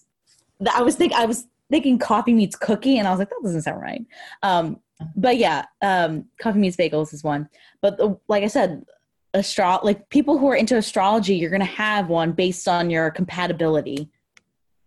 I 0.73 0.81
was 0.81 0.95
think 0.95 1.13
I 1.13 1.25
was 1.25 1.47
thinking 1.69 1.99
coffee 1.99 2.33
meets 2.33 2.55
cookie, 2.55 2.97
and 2.97 3.07
I 3.07 3.11
was 3.11 3.19
like, 3.19 3.29
that 3.29 3.39
doesn't 3.43 3.61
sound 3.63 3.81
right. 3.81 4.05
Um, 4.43 4.79
but 5.15 5.37
yeah, 5.37 5.65
um, 5.81 6.25
coffee 6.39 6.59
meets 6.59 6.77
bagels 6.77 7.13
is 7.13 7.23
one. 7.23 7.49
But 7.81 7.97
the, 7.97 8.17
like 8.27 8.43
I 8.43 8.47
said, 8.47 8.85
astro 9.33 9.79
like 9.83 10.09
people 10.09 10.37
who 10.37 10.47
are 10.49 10.55
into 10.55 10.77
astrology, 10.77 11.35
you're 11.35 11.51
gonna 11.51 11.65
have 11.65 12.09
one 12.09 12.31
based 12.31 12.67
on 12.67 12.89
your 12.89 13.11
compatibility, 13.11 14.09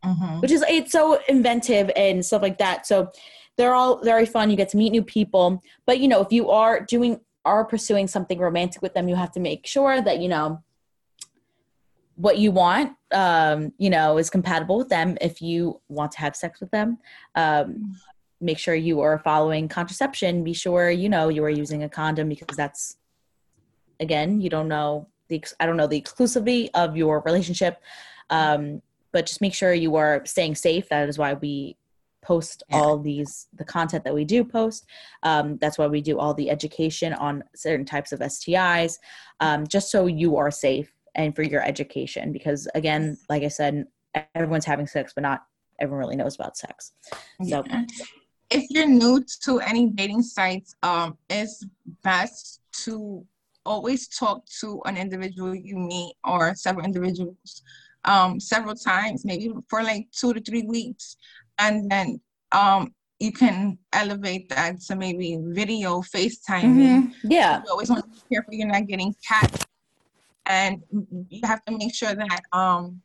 mm-hmm. 0.05 0.40
which 0.40 0.51
is 0.51 0.64
it's 0.68 0.92
so 0.92 1.20
inventive 1.28 1.90
and 1.96 2.24
stuff 2.24 2.42
like 2.42 2.59
that. 2.59 2.86
So 2.86 3.11
they're 3.57 3.74
all 3.74 4.03
very 4.03 4.26
fun. 4.26 4.51
You 4.51 4.57
get 4.57 4.70
to 4.70 4.76
meet 4.76 4.90
new 4.90 5.03
people. 5.03 5.62
But 5.86 6.01
you 6.01 6.09
know, 6.09 6.20
if 6.20 6.32
you 6.32 6.51
are 6.51 6.80
doing 6.80 7.20
are 7.44 7.64
pursuing 7.64 8.07
something 8.07 8.38
romantic 8.38 8.82
with 8.82 8.94
them, 8.94 9.09
you 9.09 9.14
have 9.14 9.32
to 9.32 9.40
make 9.40 9.66
sure 9.66 10.03
that 10.03 10.20
you 10.20 10.28
know 10.28 10.62
what 12.20 12.36
you 12.36 12.50
want 12.52 12.92
um, 13.12 13.72
you 13.78 13.88
know 13.88 14.18
is 14.18 14.28
compatible 14.28 14.76
with 14.76 14.90
them 14.90 15.16
if 15.20 15.40
you 15.40 15.80
want 15.88 16.12
to 16.12 16.20
have 16.20 16.36
sex 16.36 16.60
with 16.60 16.70
them. 16.70 16.98
Um, 17.34 17.96
make 18.42 18.58
sure 18.58 18.74
you 18.74 19.00
are 19.00 19.18
following 19.18 19.68
contraception. 19.68 20.44
Be 20.44 20.52
sure 20.52 20.90
you 20.90 21.08
know 21.08 21.28
you 21.28 21.42
are 21.44 21.50
using 21.50 21.82
a 21.82 21.88
condom 21.88 22.28
because 22.28 22.56
that's 22.56 22.96
again 24.00 24.40
you 24.40 24.48
don't 24.48 24.68
know 24.68 25.06
the 25.28 25.44
i 25.60 25.66
don't 25.66 25.76
know 25.76 25.86
the 25.86 26.00
exclusivity 26.00 26.68
of 26.74 26.96
your 26.96 27.22
relationship. 27.24 27.82
Um, 28.28 28.82
but 29.12 29.26
just 29.26 29.40
make 29.40 29.54
sure 29.54 29.72
you 29.72 29.96
are 29.96 30.22
staying 30.24 30.54
safe. 30.54 30.88
That 30.88 31.08
is 31.08 31.18
why 31.18 31.34
we 31.34 31.76
post 32.22 32.62
all 32.70 32.98
these 32.98 33.48
the 33.54 33.64
content 33.64 34.04
that 34.04 34.14
we 34.14 34.26
do 34.26 34.44
post. 34.44 34.84
Um, 35.22 35.56
that's 35.56 35.78
why 35.78 35.86
we 35.86 36.02
do 36.02 36.18
all 36.18 36.34
the 36.34 36.50
education 36.50 37.14
on 37.14 37.44
certain 37.56 37.86
types 37.86 38.12
of 38.12 38.20
stis 38.20 38.98
um, 39.40 39.66
just 39.66 39.90
so 39.90 40.06
you 40.06 40.36
are 40.36 40.50
safe 40.50 40.92
and 41.14 41.34
for 41.34 41.42
your 41.42 41.62
education 41.62 42.32
because 42.32 42.68
again 42.74 43.16
like 43.28 43.42
i 43.42 43.48
said 43.48 43.84
everyone's 44.34 44.64
having 44.64 44.86
sex 44.86 45.12
but 45.14 45.22
not 45.22 45.44
everyone 45.80 46.00
really 46.00 46.16
knows 46.16 46.34
about 46.34 46.56
sex 46.56 46.92
so 47.42 47.64
yeah 47.66 47.84
if 48.50 48.68
you're 48.68 48.86
new 48.86 49.24
to 49.44 49.61
any 49.61 49.86
dating 49.90 50.22
sites, 50.22 50.74
um, 50.82 51.16
it's 51.28 51.64
best 52.02 52.61
to 52.84 53.24
always 53.64 54.08
talk 54.08 54.44
to 54.61 54.80
an 54.86 54.96
individual 54.96 55.54
you 55.54 55.76
meet 55.76 56.14
or 56.24 56.54
several 56.54 56.84
individuals 56.84 57.62
um, 58.04 58.40
several 58.40 58.74
times, 58.74 59.24
maybe 59.24 59.52
for 59.68 59.82
like 59.82 60.08
two 60.12 60.34
to 60.34 60.40
three 60.40 60.62
weeks. 60.62 61.16
And 61.58 61.90
then 61.90 62.20
um, 62.52 62.94
you 63.20 63.32
can 63.32 63.78
elevate 63.92 64.48
that 64.48 64.80
to 64.82 64.96
maybe 64.96 65.38
video, 65.40 66.00
FaceTiming. 66.00 66.62
Mm-hmm. 66.62 67.30
Yeah. 67.30 67.62
You 67.64 67.70
always 67.70 67.90
want 67.90 68.04
to 68.04 68.11
be 68.11 68.34
careful 68.34 68.54
you're 68.54 68.66
not 68.66 68.86
getting 68.86 69.14
cat. 69.26 69.66
And 70.51 70.82
you 71.28 71.40
have 71.44 71.64
to 71.66 71.78
make 71.78 71.94
sure 71.94 72.12
that 72.12 72.42
um, 72.53 73.01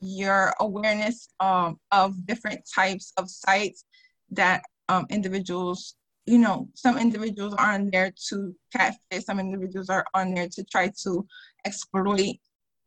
your 0.00 0.54
awareness 0.60 1.28
um, 1.40 1.80
of 1.90 2.24
different 2.26 2.60
types 2.72 3.12
of 3.16 3.28
sites 3.28 3.84
that 4.30 4.62
um, 4.88 5.04
individuals 5.10 5.96
you 6.26 6.38
know 6.38 6.68
some 6.74 6.98
individuals 6.98 7.54
are 7.54 7.74
on 7.74 7.88
there 7.90 8.12
to 8.28 8.54
catfish 8.72 9.24
some 9.24 9.38
individuals 9.38 9.88
are 9.88 10.04
on 10.14 10.34
there 10.34 10.48
to 10.48 10.64
try 10.64 10.90
to 11.02 11.24
exploit 11.64 12.36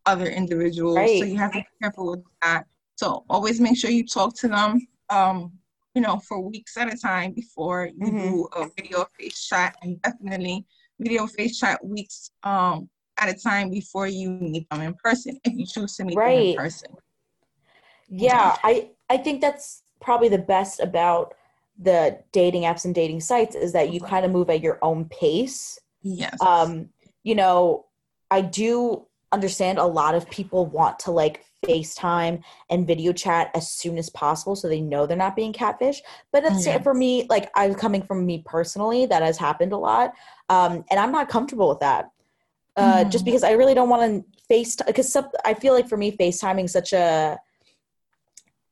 other 0.05 0.27
individuals 0.27 0.97
right. 0.97 1.19
so 1.19 1.25
you 1.25 1.37
have 1.37 1.51
to 1.51 1.59
be 1.59 1.67
careful 1.81 2.11
with 2.11 2.23
that 2.41 2.65
so 2.97 3.23
always 3.29 3.61
make 3.61 3.77
sure 3.77 3.89
you 3.89 4.05
talk 4.05 4.35
to 4.35 4.47
them 4.47 4.85
um, 5.09 5.51
you 5.93 6.01
know 6.01 6.19
for 6.27 6.39
weeks 6.39 6.75
at 6.77 6.93
a 6.93 6.97
time 6.97 7.31
before 7.31 7.89
you 7.97 8.07
mm-hmm. 8.07 8.29
do 8.29 8.47
a 8.57 8.67
video 8.77 9.05
face 9.17 9.45
chat 9.45 9.75
and 9.83 10.01
definitely 10.01 10.65
video 10.99 11.25
face 11.27 11.59
chat 11.59 11.83
weeks 11.85 12.31
um, 12.43 12.89
at 13.19 13.29
a 13.29 13.33
time 13.33 13.69
before 13.69 14.07
you 14.07 14.29
meet 14.29 14.69
them 14.69 14.81
in 14.81 14.93
person 14.95 15.39
if 15.43 15.53
you 15.53 15.65
choose 15.65 15.95
to 15.95 16.03
meet 16.03 16.15
right. 16.15 16.37
them 16.37 16.47
in 16.47 16.55
person 16.55 16.91
yeah 18.09 18.55
i 18.63 18.89
i 19.09 19.17
think 19.17 19.41
that's 19.41 19.83
probably 20.01 20.29
the 20.29 20.37
best 20.37 20.79
about 20.79 21.33
the 21.79 22.19
dating 22.31 22.63
apps 22.63 22.85
and 22.85 22.93
dating 22.93 23.21
sites 23.21 23.55
is 23.55 23.71
that 23.71 23.93
you 23.93 24.01
kind 24.01 24.25
of 24.25 24.31
move 24.31 24.49
at 24.49 24.61
your 24.61 24.77
own 24.81 25.05
pace. 25.05 25.79
Yes. 26.01 26.39
Um, 26.41 26.89
you 27.23 27.35
know, 27.35 27.85
I 28.29 28.41
do 28.41 29.05
understand 29.31 29.77
a 29.77 29.85
lot 29.85 30.13
of 30.13 30.29
people 30.29 30.65
want 30.65 30.99
to 30.99 31.11
like 31.11 31.45
FaceTime 31.65 32.41
and 32.69 32.87
video 32.87 33.13
chat 33.13 33.51
as 33.53 33.71
soon 33.71 33.97
as 33.97 34.09
possible 34.09 34.55
so 34.55 34.67
they 34.67 34.81
know 34.81 35.05
they're 35.05 35.17
not 35.17 35.35
being 35.35 35.53
catfish. 35.53 36.01
But 36.31 36.43
it's 36.43 36.65
yes. 36.65 36.83
for 36.83 36.93
me, 36.93 37.25
like 37.29 37.49
I'm 37.55 37.75
coming 37.75 38.01
from 38.01 38.25
me 38.25 38.43
personally, 38.45 39.05
that 39.05 39.21
has 39.21 39.37
happened 39.37 39.71
a 39.71 39.77
lot. 39.77 40.13
Um, 40.49 40.83
and 40.89 40.99
I'm 40.99 41.11
not 41.11 41.29
comfortable 41.29 41.69
with 41.69 41.79
that. 41.79 42.11
Uh, 42.79 42.99
mm-hmm. 42.99 43.09
just 43.09 43.25
because 43.25 43.43
I 43.43 43.51
really 43.51 43.73
don't 43.73 43.89
want 43.89 44.03
to 44.03 44.45
face 44.47 44.77
because 44.77 45.15
I 45.43 45.53
feel 45.53 45.73
like 45.73 45.89
for 45.89 45.97
me 45.97 46.15
FaceTiming 46.15 46.65
is 46.65 46.71
such 46.71 46.93
a 46.93 47.37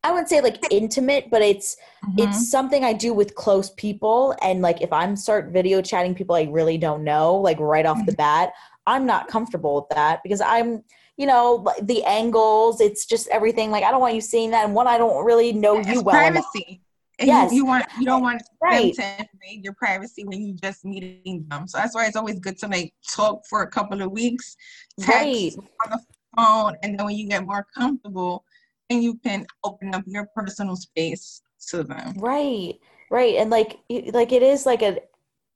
I 0.04 0.12
wouldn't 0.12 0.30
say 0.30 0.40
like 0.40 0.60
intimate, 0.72 1.30
but 1.30 1.42
it's 1.42 1.76
mm-hmm. 2.06 2.20
it's 2.20 2.50
something 2.50 2.86
I 2.86 2.94
do 2.94 3.14
with 3.14 3.36
close 3.36 3.72
people. 3.72 4.34
And 4.42 4.62
like 4.62 4.82
if 4.82 4.94
I'm 4.94 5.18
start 5.18 5.52
video 5.52 5.82
chatting 5.82 6.16
people 6.16 6.36
I 6.36 6.44
really 6.44 6.78
don't 6.78 7.04
know, 7.04 7.36
like 7.36 7.60
right 7.60 7.86
off 7.86 7.98
the 8.06 8.14
mm-hmm. 8.14 8.16
bat, 8.16 8.54
I'm 8.86 9.06
not 9.06 9.28
comfortable 9.28 9.76
with 9.76 9.90
that 9.90 10.24
because 10.24 10.40
I'm, 10.40 10.84
you 11.18 11.26
know, 11.26 11.68
the 11.82 12.06
angles. 12.06 12.80
It's 12.80 13.06
just 13.06 13.28
everything. 13.28 13.70
Like 13.70 13.84
I 13.84 13.92
don't 13.92 14.00
want 14.00 14.16
you 14.16 14.22
seeing 14.22 14.52
that, 14.52 14.64
and 14.64 14.74
one 14.74 14.88
I 14.88 14.98
don't 14.98 15.26
really 15.26 15.52
know 15.52 15.80
you 15.80 16.02
well. 16.02 16.16
Privacy. 16.16 16.82
And 17.20 17.28
yes. 17.28 17.52
You, 17.52 17.58
you, 17.58 17.66
want 17.66 17.86
you 18.00 18.06
don't 18.06 18.22
want 18.22 18.44
right. 18.62 18.96
them 18.96 19.18
to 19.18 19.28
invade 19.34 19.64
your 19.64 19.74
privacy 19.74 20.24
when 20.24 20.46
you're 20.46 20.58
just 20.62 20.86
meeting 20.86 21.46
them. 21.50 21.68
So 21.68 21.80
that's 21.80 21.96
why 21.96 22.06
it's 22.06 22.16
always 22.16 22.40
good 22.40 22.58
to 22.60 22.68
like 22.68 22.94
talk 23.12 23.42
for 23.50 23.64
a 23.64 23.68
couple 23.68 24.02
of 24.02 24.12
weeks, 24.12 24.56
text 25.00 25.16
right. 25.16 25.52
on 25.84 25.92
the 25.92 26.00
phone, 26.36 26.76
and 26.84 26.98
then 26.98 27.06
when 27.06 27.16
you 27.16 27.28
get 27.28 27.46
more 27.46 27.66
comfortable, 27.76 28.44
and 28.90 29.04
you 29.04 29.16
can 29.16 29.46
open 29.64 29.94
up 29.94 30.04
your 30.06 30.28
personal 30.36 30.76
space 30.76 31.42
to 31.70 31.84
them 31.84 32.14
right 32.18 32.76
right 33.10 33.36
and 33.36 33.50
like 33.50 33.80
like 34.14 34.32
it 34.32 34.44
is 34.44 34.66
like 34.66 34.82
a 34.82 35.00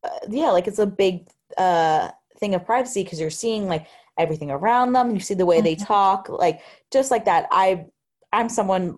uh, 0.03 0.19
yeah 0.29 0.49
like 0.49 0.67
it's 0.67 0.79
a 0.79 0.85
big 0.85 1.27
uh 1.57 2.09
thing 2.39 2.55
of 2.55 2.65
privacy 2.65 3.03
because 3.03 3.19
you're 3.19 3.29
seeing 3.29 3.67
like 3.67 3.87
everything 4.17 4.51
around 4.51 4.93
them 4.93 5.13
you 5.13 5.19
see 5.19 5.33
the 5.33 5.45
way 5.45 5.57
mm-hmm. 5.57 5.65
they 5.65 5.75
talk 5.75 6.27
like 6.29 6.61
just 6.91 7.11
like 7.11 7.25
that 7.25 7.47
i 7.51 7.85
i'm 8.33 8.49
someone 8.49 8.97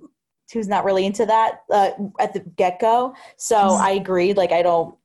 who's 0.54 0.68
not 0.68 0.86
really 0.86 1.06
into 1.06 1.26
that 1.26 1.62
uh, 1.72 1.92
at 2.20 2.34
the 2.34 2.40
get-go 2.40 3.14
so 3.38 3.56
mm-hmm. 3.58 3.82
i 3.84 3.92
agree 3.92 4.34
like 4.34 4.52
i 4.52 4.62
don't 4.62 4.96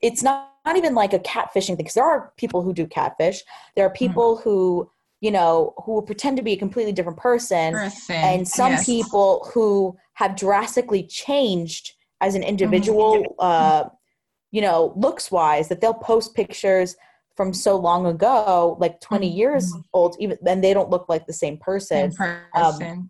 it's 0.00 0.22
not, 0.22 0.50
not 0.66 0.76
even 0.76 0.94
like 0.94 1.12
a 1.12 1.18
catfishing 1.20 1.68
thing 1.68 1.76
because 1.76 1.94
there 1.94 2.04
are 2.04 2.32
people 2.36 2.62
who 2.62 2.72
do 2.72 2.86
catfish 2.86 3.42
there 3.74 3.86
are 3.86 3.88
mm-hmm. 3.88 3.96
people 3.96 4.36
mm-hmm. 4.36 4.48
who 4.48 4.90
you 5.22 5.30
know, 5.30 5.72
who 5.84 5.92
will 5.92 6.02
pretend 6.02 6.36
to 6.36 6.42
be 6.42 6.52
a 6.52 6.56
completely 6.56 6.90
different 6.90 7.16
person, 7.16 7.74
person 7.74 8.16
and 8.16 8.46
some 8.46 8.72
yes. 8.72 8.84
people 8.84 9.48
who 9.54 9.96
have 10.14 10.34
drastically 10.34 11.04
changed 11.04 11.92
as 12.20 12.34
an 12.34 12.42
individual, 12.42 13.18
mm-hmm. 13.18 13.34
uh, 13.38 13.84
you 14.50 14.60
know, 14.60 14.92
looks 14.96 15.30
wise, 15.30 15.68
that 15.68 15.80
they'll 15.80 15.94
post 15.94 16.34
pictures 16.34 16.96
from 17.36 17.54
so 17.54 17.76
long 17.76 18.04
ago, 18.06 18.76
like 18.80 19.00
20 19.00 19.28
mm-hmm. 19.28 19.38
years 19.38 19.72
old, 19.94 20.16
even 20.18 20.36
then 20.42 20.60
they 20.60 20.74
don't 20.74 20.90
look 20.90 21.08
like 21.08 21.26
the 21.26 21.32
same 21.32 21.56
person. 21.56 22.10
Same 22.10 22.36
person. 22.52 22.92
Um, 22.92 23.08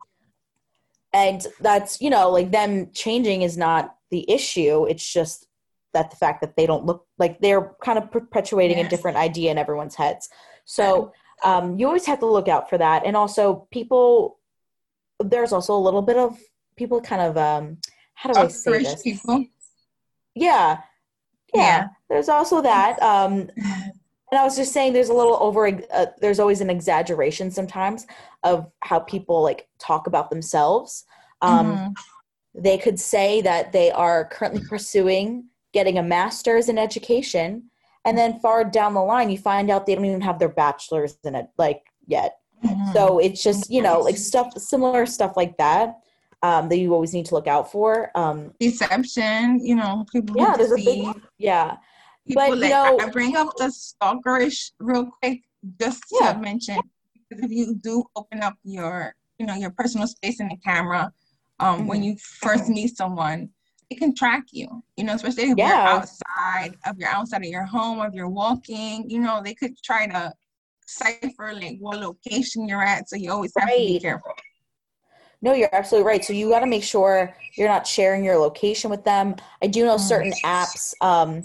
and 1.13 1.47
that's, 1.61 2.01
you 2.01 2.11
know, 2.11 2.31
like 2.31 2.51
them 2.51 2.91
changing 2.93 3.43
is 3.43 3.57
not 3.57 3.97
the 4.11 4.29
issue. 4.31 4.87
It's 4.87 5.13
just 5.13 5.47
that 5.93 6.11
the 6.11 6.17
fact 6.17 6.41
that 6.41 6.57
they 6.57 6.67
don't 6.67 6.87
look 6.87 7.07
like 7.19 7.41
they're 7.41 7.73
kind 7.83 7.99
of 7.99 8.11
perpetuating 8.11 8.79
yes. 8.79 8.87
a 8.87 8.91
different 8.91 9.19
idea 9.19 9.51
in 9.51 9.59
everyone's 9.59 9.95
heads. 9.95 10.29
So 10.65 11.13
um, 11.45 11.79
you 11.79 11.87
always 11.87 12.07
have 12.07 12.21
to 12.21 12.27
look 12.27 12.49
out 12.49 12.71
for 12.71 12.79
that. 12.79 13.05
And 13.05 13.17
also, 13.17 13.69
people, 13.71 14.39
there's 15.21 15.53
also 15.53 15.77
a 15.77 15.79
little 15.79 16.03
bit 16.03 16.17
of 16.17 16.39
people 16.77 17.01
kind 17.01 17.21
of, 17.21 17.37
um, 17.37 17.79
how 18.15 18.33
do 18.33 18.41
I 18.41 18.49
say 18.49 18.83
this? 18.83 19.03
People. 19.03 19.47
Yeah, 20.35 20.79
yeah. 21.55 21.61
Yeah. 21.61 21.87
There's 22.09 22.29
also 22.29 22.63
that. 22.63 23.03
Um, 23.03 23.51
And 24.33 24.39
I 24.39 24.45
was 24.45 24.57
just 24.57 24.73
saying, 24.73 24.95
there's 24.95 25.11
a 25.11 25.15
little 25.15 25.37
over. 25.41 25.79
Uh, 25.93 26.07
there's 26.23 26.41
always 26.41 26.63
an 26.63 26.71
exaggeration 26.71 27.51
sometimes 27.51 28.07
of 28.43 28.67
how 28.81 28.99
people 28.99 29.43
like 29.43 29.69
talk 29.79 30.07
about 30.07 30.31
themselves. 30.31 31.05
Um, 31.43 31.67
mm-hmm. 31.67 32.63
They 32.63 32.79
could 32.79 32.99
say 32.99 33.43
that 33.43 33.73
they 33.73 33.91
are 33.91 34.25
currently 34.25 34.63
pursuing 34.69 35.49
getting 35.75 35.99
a 35.99 36.03
master's 36.03 36.71
in 36.71 36.79
education, 36.79 37.65
and 38.07 38.17
then 38.17 38.41
far 38.41 38.65
down 38.65 38.95
the 38.95 39.03
line, 39.03 39.29
you 39.29 39.37
find 39.37 39.71
out 39.71 39.85
they 39.85 39.95
don't 39.95 40.07
even 40.07 40.23
have 40.23 40.39
their 40.39 40.49
bachelor's 40.49 41.19
in 41.25 41.35
it 41.35 41.49
like 41.59 41.83
yet. 42.07 42.39
Mm-hmm. 42.65 42.93
So 42.93 43.19
it's 43.19 43.43
just 43.43 43.71
you 43.71 43.83
know 43.83 44.01
like 44.01 44.17
stuff 44.17 44.57
similar 44.57 45.05
stuff 45.05 45.37
like 45.37 45.59
that 45.59 45.99
um, 46.43 46.71
that 46.71 46.79
you 46.79 46.95
always 46.95 47.13
need 47.13 47.27
to 47.27 47.35
look 47.35 47.47
out 47.47 47.71
for. 47.71 48.11
Um, 48.15 48.55
Deception, 48.59 49.61
you 49.63 49.77
know, 49.77 50.07
people. 50.11 50.37
Yeah, 50.39 50.57
there's 50.57 50.73
a 50.73 50.77
big 50.77 51.23
yeah. 51.37 51.77
People 52.27 52.43
but 52.43 52.59
like, 52.59 52.69
you 52.69 52.75
know, 52.75 52.99
I 53.01 53.11
bring 53.11 53.37
up 53.37 53.49
the 53.57 53.65
stalkerish 53.65 54.73
real 54.79 55.11
quick 55.21 55.43
just 55.81 56.03
yeah. 56.11 56.33
to 56.33 56.39
mention 56.39 56.79
because 57.29 57.45
if 57.45 57.51
you 57.51 57.75
do 57.77 58.05
open 58.17 58.43
up 58.43 58.55
your 58.65 59.15
you 59.39 59.47
know 59.47 59.55
your 59.55 59.71
personal 59.71 60.07
space 60.07 60.41
in 60.41 60.49
the 60.49 60.57
camera, 60.65 61.13
um, 61.61 61.79
mm-hmm. 61.79 61.87
when 61.87 62.03
you 62.03 62.17
first 62.17 62.69
meet 62.69 62.97
someone, 62.97 63.49
it 63.91 63.99
can 63.99 64.15
track 64.15 64.45
you. 64.53 64.83
You 64.97 65.05
know, 65.05 65.15
especially 65.15 65.51
if 65.51 65.59
yeah. 65.59 65.69
you're 65.69 66.01
outside 66.01 66.77
of 66.87 66.99
you're 66.99 67.09
outside 67.09 67.43
of 67.43 67.51
your 67.51 67.65
home, 67.65 68.01
if 68.01 68.15
you're 68.15 68.29
walking. 68.29 69.09
You 69.09 69.21
know, 69.21 69.41
they 69.43 69.55
could 69.55 69.75
try 69.83 70.07
to 70.07 70.33
cipher 70.87 71.55
like 71.55 71.79
what 71.81 72.01
location 72.01 72.69
you're 72.69 72.83
at, 72.83 73.09
so 73.09 73.17
you 73.17 73.31
always 73.31 73.53
have 73.57 73.69
right. 73.69 73.79
to 73.79 73.87
be 73.87 74.01
careful. 74.01 74.33
No, 75.41 75.55
you're 75.55 75.75
absolutely 75.75 76.07
right. 76.07 76.25
So 76.25 76.33
you 76.33 76.51
got 76.51 76.61
to 76.61 76.67
make 76.67 76.85
sure 76.85 77.35
you're 77.57 77.69
not 77.69 77.85
sharing 77.85 78.23
your 78.23 78.37
location 78.37 78.91
with 78.91 79.05
them. 79.05 79.35
I 79.61 79.67
do 79.67 79.85
know 79.85 79.97
certain 79.97 80.33
apps. 80.45 80.95
Um, 81.01 81.43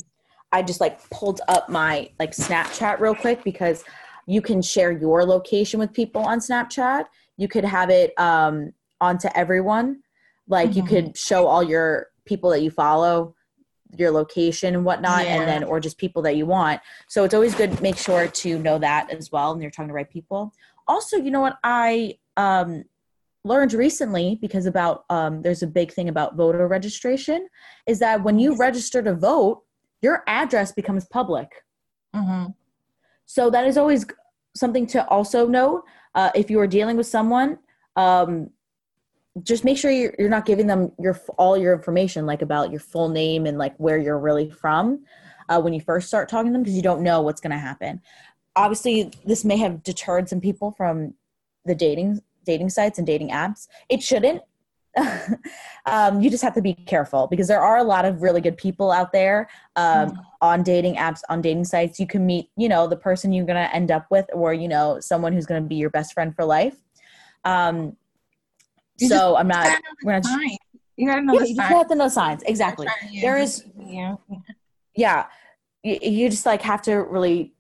I 0.52 0.62
just 0.64 0.82
like 0.82 1.08
pulled 1.10 1.42
up 1.48 1.70
my 1.70 2.10
like 2.20 2.32
Snapchat 2.32 3.00
real 3.00 3.16
quick 3.16 3.44
because 3.44 3.84
you 4.26 4.42
can 4.42 4.62
share 4.62 4.92
your 4.92 5.26
location 5.26 5.80
with 5.80 5.94
people 5.94 6.22
on 6.22 6.40
Snapchat. 6.40 7.06
You 7.38 7.48
could 7.48 7.66
have 7.66 7.90
it 7.90 8.18
um, 8.20 8.74
onto 9.02 9.30
everyone. 9.36 10.02
Like 10.48 10.70
mm-hmm. 10.70 10.80
you 10.80 10.86
could 10.86 11.18
show 11.18 11.48
all 11.48 11.64
your 11.64 12.08
people 12.26 12.50
that 12.52 12.62
you 12.62 12.72
follow 12.72 13.36
your 13.98 14.12
location 14.12 14.76
and 14.76 14.84
whatnot 14.84 15.26
yeah. 15.26 15.36
and 15.36 15.48
then 15.48 15.64
or 15.64 15.80
just 15.80 15.98
people 15.98 16.22
that 16.22 16.36
you 16.36 16.46
want 16.46 16.82
so 17.08 17.24
it's 17.24 17.34
always 17.34 17.56
good 17.56 17.82
make 17.82 17.96
sure 17.96 18.28
to 18.28 18.60
know 18.60 18.78
that 18.78 19.10
as 19.12 19.32
well 19.32 19.54
and 19.54 19.62
you're 19.62 19.72
talking 19.72 19.88
to 19.88 19.94
right 19.94 20.10
people 20.10 20.52
also 20.90 21.16
you 21.16 21.32
know 21.32 21.40
what 21.40 21.58
i 21.64 22.14
um 22.36 22.84
learned 23.46 23.74
recently 23.74 24.38
because 24.42 24.66
about 24.66 25.06
um, 25.10 25.42
there's 25.42 25.64
a 25.64 25.68
big 25.68 25.92
thing 25.92 26.10
about 26.10 26.36
voter 26.36 26.68
registration 26.68 27.48
is 27.88 28.00
that 28.00 28.22
when 28.22 28.38
you 28.38 28.58
register 28.58 29.02
to 29.02 29.16
vote 29.16 29.64
your 30.02 30.24
address 30.28 30.72
becomes 30.72 31.06
public. 31.06 31.52
Mm-hmm. 32.16 32.52
so 33.26 33.50
that 33.50 33.68
is 33.68 33.78
always 33.78 34.06
something 34.56 34.88
to 34.88 35.06
also 35.08 35.48
note 35.48 35.84
uh, 36.16 36.32
if 36.34 36.50
you 36.50 36.60
are 36.60 36.66
dealing 36.66 36.98
with 36.98 37.06
someone 37.06 37.60
um, 37.98 38.50
just 39.44 39.64
make 39.64 39.78
sure 39.78 39.92
you're, 39.92 40.14
you're 40.18 40.30
not 40.30 40.46
giving 40.46 40.68
them 40.68 40.92
your 41.00 41.20
all 41.38 41.58
your 41.58 41.74
information 41.74 42.26
like 42.26 42.42
about 42.42 42.72
your 42.72 42.80
full 42.80 43.10
name 43.10 43.46
and 43.46 43.58
like 43.58 43.76
where 43.78 43.98
you're 43.98 44.20
really 44.20 44.50
from 44.50 45.04
uh, 45.50 45.60
when 45.60 45.74
you 45.74 45.82
first 45.82 46.08
start 46.08 46.30
talking 46.30 46.48
to 46.48 46.54
them 46.54 46.64
because 46.64 46.76
you 46.76 46.82
don't 46.82 47.02
know 47.02 47.22
what's 47.22 47.42
going 47.42 47.52
to 47.52 47.58
happen. 47.58 48.02
Obviously 48.56 49.12
this 49.26 49.46
may 49.46 49.58
have 49.58 49.84
deterred 49.84 50.28
some 50.30 50.42
people 50.42 50.72
from 50.72 51.14
the 51.66 51.76
dating 51.76 52.22
dating 52.46 52.70
sites 52.70 52.98
and 52.98 53.06
dating 53.06 53.30
apps. 53.30 53.68
It 53.90 54.02
shouldn't 54.02 54.42
um, 55.86 56.22
you 56.22 56.30
just 56.30 56.44
have 56.44 56.54
to 56.54 56.62
be 56.62 56.74
careful 56.74 57.28
because 57.28 57.48
there 57.48 57.62
are 57.62 57.78
a 57.78 57.84
lot 57.84 58.06
of 58.06 58.22
really 58.22 58.42
good 58.42 58.58
people 58.58 58.92
out 58.92 59.12
there 59.12 59.50
um, 59.76 60.10
mm. 60.10 60.18
on 60.42 60.64
dating 60.64 60.96
apps 60.96 61.22
on 61.30 61.42
dating 61.42 61.64
sites 61.64 62.00
you 62.00 62.08
can 62.08 62.26
meet 62.26 62.50
you 62.58 62.68
know 62.68 62.88
the 62.88 62.96
person 62.96 63.32
you're 63.32 63.46
going 63.46 63.56
to 63.56 63.76
end 63.76 63.92
up 63.92 64.06
with 64.10 64.26
or 64.34 64.54
you 64.54 64.68
know 64.68 65.00
someone 65.00 65.34
who's 65.34 65.46
going 65.46 65.62
to 65.62 65.68
be 65.68 65.76
your 65.76 65.90
best 65.90 66.14
friend 66.14 66.36
for 66.36 66.44
life 66.44 66.76
um, 67.46 67.96
you 69.00 69.08
so 69.08 69.36
I'm 69.36 69.48
not. 69.48 69.80
We're 70.04 70.20
not. 70.20 70.26
You 70.96 71.08
gotta 71.08 71.22
know 71.22 71.34
yeah, 71.34 71.40
the 71.40 71.46
signs. 71.46 71.58
You 71.58 71.78
have 71.78 71.88
to 71.88 71.96
know 71.96 72.10
signs. 72.10 72.44
Exactly. 72.44 72.88
There 73.22 73.38
is. 73.38 73.66
Yeah. 73.80 74.16
Yeah. 74.96 75.26
You, 75.84 76.00
you 76.02 76.30
just 76.30 76.46
like 76.46 76.62
have 76.64 76.82
to 76.84 76.96
really 76.96 77.54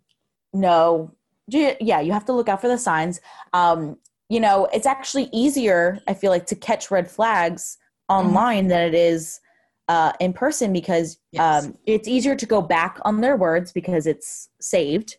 know. 0.53 1.13
Yeah, 1.47 2.01
you 2.01 2.11
have 2.11 2.25
to 2.25 2.33
look 2.33 2.49
out 2.49 2.59
for 2.59 2.67
the 2.67 2.77
signs. 2.77 3.21
Um, 3.53 3.97
you 4.29 4.39
know, 4.39 4.67
it's 4.73 4.85
actually 4.85 5.29
easier. 5.31 5.99
I 6.07 6.13
feel 6.13 6.31
like 6.31 6.45
to 6.47 6.55
catch 6.55 6.91
red 6.91 7.09
flags 7.09 7.77
online 8.09 8.63
mm-hmm. 8.63 8.69
than 8.69 8.81
it 8.87 8.95
is 8.95 9.39
uh, 9.87 10.11
in 10.19 10.33
person 10.33 10.73
because 10.73 11.17
yes. 11.31 11.65
um, 11.65 11.77
it's 11.85 12.07
easier 12.07 12.35
to 12.35 12.45
go 12.45 12.61
back 12.61 12.99
on 13.03 13.21
their 13.21 13.37
words 13.37 13.71
because 13.71 14.05
it's 14.05 14.49
saved 14.59 15.17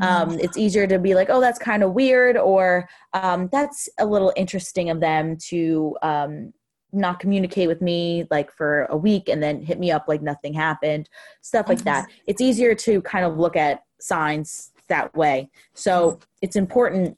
um, 0.00 0.30
mm-hmm. 0.30 0.40
it's 0.40 0.56
easier 0.56 0.86
to 0.86 0.98
be 0.98 1.14
like 1.14 1.28
oh 1.30 1.40
that's 1.40 1.58
kind 1.58 1.82
of 1.82 1.92
weird 1.92 2.36
or 2.36 2.88
um, 3.12 3.48
that's 3.50 3.88
a 3.98 4.06
little 4.06 4.32
interesting 4.36 4.90
of 4.90 5.00
them 5.00 5.36
to 5.36 5.96
um, 6.02 6.52
not 6.92 7.18
communicate 7.18 7.68
with 7.68 7.80
me 7.80 8.24
like 8.30 8.52
for 8.52 8.84
a 8.86 8.96
week 8.96 9.28
and 9.28 9.42
then 9.42 9.60
hit 9.60 9.78
me 9.78 9.90
up 9.90 10.04
like 10.06 10.22
nothing 10.22 10.54
happened 10.54 11.08
stuff 11.42 11.68
like 11.68 11.82
that 11.82 12.04
mm-hmm. 12.04 12.18
it's 12.26 12.40
easier 12.40 12.74
to 12.74 13.02
kind 13.02 13.24
of 13.24 13.36
look 13.36 13.56
at 13.56 13.82
signs 14.00 14.70
that 14.88 15.14
way 15.16 15.48
so 15.74 16.12
mm-hmm. 16.12 16.22
it's 16.42 16.56
important 16.56 17.16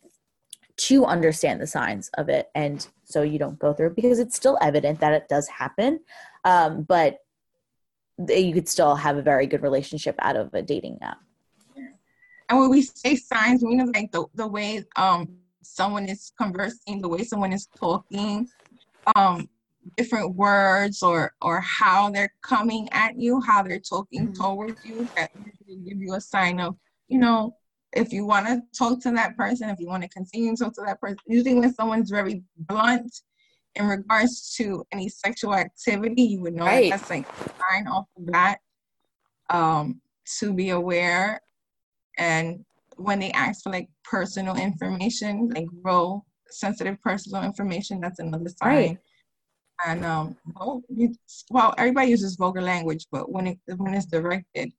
to 0.77 1.05
understand 1.07 1.61
the 1.61 1.66
signs 1.66 2.11
of 2.18 2.29
it 2.29 2.51
and 2.55 2.89
so 3.05 3.22
you 3.22 3.39
don't 3.39 3.59
go 3.59 3.72
through 3.72 3.89
it 3.89 3.97
because 3.97 4.18
it's 4.18 4.37
still 4.37 4.59
evident 4.61 5.01
that 5.01 5.12
it 5.12 5.29
does 5.29 5.49
happen 5.49 6.01
um, 6.45 6.83
but 6.83 7.20
you 8.29 8.53
could 8.53 8.68
still 8.68 8.95
have 8.95 9.16
a 9.16 9.22
very 9.22 9.47
good 9.47 9.62
relationship 9.62 10.14
out 10.20 10.37
of 10.37 10.53
a 10.55 10.62
dating 10.62 10.99
app 11.03 11.18
and 12.49 12.59
when 12.59 12.70
we 12.70 12.83
say 12.83 13.16
signs, 13.16 13.62
we 13.62 13.74
mean 13.74 13.91
like 13.93 14.12
the, 14.12 14.24
the 14.35 14.47
way 14.47 14.85
um 14.97 15.29
someone 15.62 16.07
is 16.07 16.33
conversing, 16.39 17.01
the 17.01 17.09
way 17.09 17.24
someone 17.24 17.53
is 17.53 17.66
talking, 17.77 18.49
um, 19.16 19.49
different 19.97 20.35
words 20.35 21.03
or 21.03 21.35
or 21.43 21.61
how 21.61 22.11
they're 22.11 22.33
coming 22.43 22.89
at 22.93 23.18
you, 23.18 23.41
how 23.41 23.62
they're 23.62 23.81
talking 23.81 24.29
mm-hmm. 24.29 24.43
towards 24.43 24.85
you, 24.85 25.09
that 25.16 25.31
give 25.85 25.99
you 25.99 26.14
a 26.14 26.20
sign 26.20 26.61
of, 26.61 26.77
you 27.09 27.18
know, 27.18 27.57
if 27.97 28.13
you 28.13 28.27
want 28.27 28.47
to 28.47 28.63
talk 28.77 29.01
to 29.03 29.11
that 29.13 29.37
person, 29.37 29.69
if 29.71 29.81
you 29.81 29.89
want 29.89 30.03
to 30.03 30.09
continue 30.09 30.55
to 30.55 30.65
talk 30.65 30.75
to 30.75 30.83
that 30.87 31.01
person. 31.01 31.19
Usually 31.27 31.55
when 31.55 31.75
someone's 31.75 32.11
very 32.11 32.43
blunt 32.57 33.13
in 33.75 33.87
regards 33.87 34.55
to 34.57 34.85
any 34.93 35.09
sexual 35.09 35.55
activity, 35.55 36.23
you 36.23 36.41
would 36.43 36.55
know 36.55 36.65
right. 36.65 36.91
that 36.91 37.01
that's 37.01 37.11
like 37.11 37.27
sign 37.71 37.87
off 37.89 38.07
of 38.17 38.27
that. 38.27 38.59
Um, 39.49 40.01
to 40.41 40.53
be 40.53 40.71
aware 40.71 41.41
and 42.19 42.65
when 42.97 43.19
they 43.19 43.31
ask 43.33 43.63
for 43.63 43.71
like 43.71 43.89
personal 44.05 44.57
information, 44.57 45.51
like 45.55 45.67
real 45.83 46.25
sensitive 46.49 47.01
personal 47.03 47.43
information, 47.43 48.01
that's 48.01 48.19
another 48.19 48.49
sign. 48.49 48.69
Right. 48.69 48.99
And 49.87 50.05
um, 50.05 50.37
well, 50.55 50.83
you, 50.89 51.15
well, 51.51 51.75
everybody 51.77 52.09
uses 52.09 52.37
vulgar 52.37 52.63
language, 52.63 53.07
but 53.13 53.31
when 53.31 53.47
it 53.47 53.59
when 53.77 53.93
it's 53.93 54.07
directed, 54.07 54.73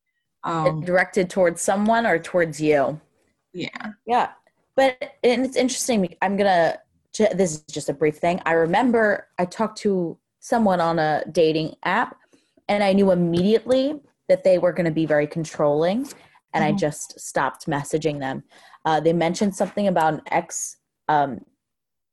um, 0.43 0.81
directed 0.81 1.29
towards 1.29 1.61
someone 1.61 2.07
or 2.07 2.17
towards 2.17 2.59
you. 2.59 2.99
Yeah. 3.57 3.91
Yeah, 4.05 4.29
but 4.75 4.97
and 5.23 5.45
it's 5.45 5.57
interesting. 5.57 6.15
I'm 6.21 6.37
gonna. 6.37 6.79
This 7.33 7.55
is 7.55 7.61
just 7.63 7.89
a 7.89 7.93
brief 7.93 8.17
thing. 8.17 8.41
I 8.45 8.51
remember 8.51 9.27
I 9.39 9.45
talked 9.45 9.79
to 9.79 10.17
someone 10.39 10.79
on 10.79 10.99
a 10.99 11.23
dating 11.31 11.75
app, 11.83 12.15
and 12.67 12.83
I 12.83 12.93
knew 12.93 13.11
immediately 13.11 13.99
that 14.29 14.43
they 14.43 14.59
were 14.59 14.71
going 14.71 14.85
to 14.85 14.91
be 14.91 15.05
very 15.05 15.25
controlling 15.25 16.07
and 16.53 16.63
mm-hmm. 16.63 16.75
I 16.75 16.77
just 16.77 17.19
stopped 17.19 17.67
messaging 17.67 18.19
them. 18.19 18.43
Uh, 18.85 18.99
they 18.99 19.13
mentioned 19.13 19.55
something 19.55 19.87
about 19.87 20.13
an 20.15 20.21
ex. 20.31 20.77
Um, 21.07 21.41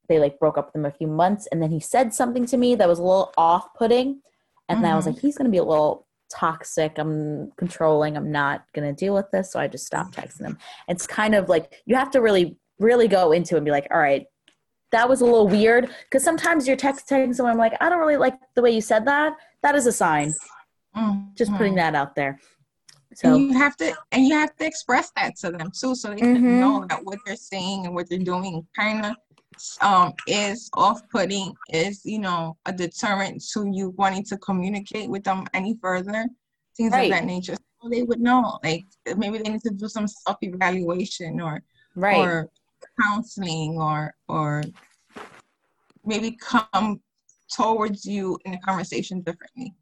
they 0.08 0.18
like 0.18 0.38
broke 0.38 0.58
up 0.58 0.66
with 0.66 0.76
him 0.76 0.84
a 0.84 0.90
few 0.90 1.06
months, 1.06 1.48
and 1.50 1.62
then 1.62 1.70
he 1.70 1.80
said 1.80 2.12
something 2.12 2.44
to 2.46 2.56
me 2.56 2.74
that 2.74 2.88
was 2.88 2.98
a 2.98 3.02
little 3.02 3.32
off-putting, 3.36 4.20
and 4.68 4.76
mm-hmm. 4.76 4.82
then 4.82 4.92
I 4.92 4.96
was 4.96 5.06
like, 5.06 5.16
mm-hmm. 5.16 5.26
he's 5.26 5.38
gonna 5.38 5.50
be 5.50 5.58
a 5.58 5.64
little 5.64 6.06
toxic. 6.34 6.98
I'm 6.98 7.52
controlling. 7.52 8.16
I'm 8.16 8.32
not 8.32 8.64
gonna 8.74 8.92
deal 8.92 9.14
with 9.14 9.30
this, 9.30 9.52
so 9.52 9.60
I 9.60 9.68
just 9.68 9.86
stopped 9.86 10.16
texting 10.16 10.38
them. 10.38 10.58
It's 10.88 11.06
kind 11.06 11.34
of 11.34 11.48
like 11.48 11.82
you 11.86 11.96
have 11.96 12.10
to 12.12 12.20
really, 12.20 12.56
really 12.78 13.08
go 13.08 13.32
into 13.32 13.54
it 13.54 13.58
and 13.58 13.64
be 13.64 13.70
like, 13.70 13.88
all 13.90 13.98
right. 13.98 14.26
That 14.92 15.08
was 15.08 15.22
a 15.22 15.24
little 15.24 15.48
weird 15.48 15.90
because 16.04 16.22
sometimes 16.22 16.68
you're 16.68 16.76
texting 16.76 17.34
someone 17.34 17.52
I'm 17.52 17.58
like, 17.58 17.72
I 17.80 17.88
don't 17.88 17.98
really 17.98 18.16
like 18.16 18.34
the 18.54 18.62
way 18.62 18.70
you 18.70 18.80
said 18.80 19.04
that. 19.06 19.32
That 19.64 19.74
is 19.74 19.86
a 19.86 19.92
sign. 19.92 20.32
Mm-hmm. 20.96 21.34
Just 21.34 21.52
putting 21.54 21.74
that 21.74 21.96
out 21.96 22.14
there. 22.14 22.38
So 23.14 23.34
and 23.34 23.50
you 23.50 23.58
have 23.58 23.76
to 23.78 23.92
and 24.12 24.26
you 24.26 24.34
have 24.34 24.54
to 24.56 24.66
express 24.66 25.10
that 25.16 25.36
to 25.38 25.50
them 25.50 25.70
too, 25.70 25.94
so 25.94 26.10
they 26.10 26.16
mm-hmm. 26.16 26.34
can 26.34 26.60
know 26.60 26.86
that 26.88 27.04
what 27.04 27.18
they're 27.26 27.36
saying 27.36 27.86
and 27.86 27.94
what 27.94 28.08
they're 28.08 28.18
doing 28.18 28.66
kind 28.76 29.06
of 29.06 29.16
um, 29.80 30.12
is 30.26 30.70
off-putting, 30.74 31.54
is 31.70 32.02
you 32.04 32.18
know 32.18 32.56
a 32.66 32.72
deterrent 32.72 33.42
to 33.52 33.70
you 33.72 33.90
wanting 33.96 34.24
to 34.24 34.36
communicate 34.38 35.08
with 35.08 35.24
them 35.24 35.46
any 35.54 35.76
further, 35.80 36.26
things 36.76 36.92
right. 36.92 37.04
of 37.04 37.10
that 37.10 37.24
nature. 37.24 37.56
So 37.82 37.88
they 37.88 38.02
would 38.02 38.20
know, 38.20 38.58
like 38.62 38.84
maybe 39.16 39.38
they 39.38 39.50
need 39.50 39.62
to 39.62 39.70
do 39.70 39.88
some 39.88 40.08
self-evaluation 40.08 41.40
or 41.40 41.62
right. 41.94 42.18
or 42.18 42.50
counseling 43.00 43.78
or 43.80 44.14
or 44.28 44.62
maybe 46.04 46.36
come 46.40 47.00
towards 47.54 48.04
you 48.06 48.38
in 48.44 48.54
a 48.54 48.60
conversation 48.60 49.20
differently. 49.20 49.74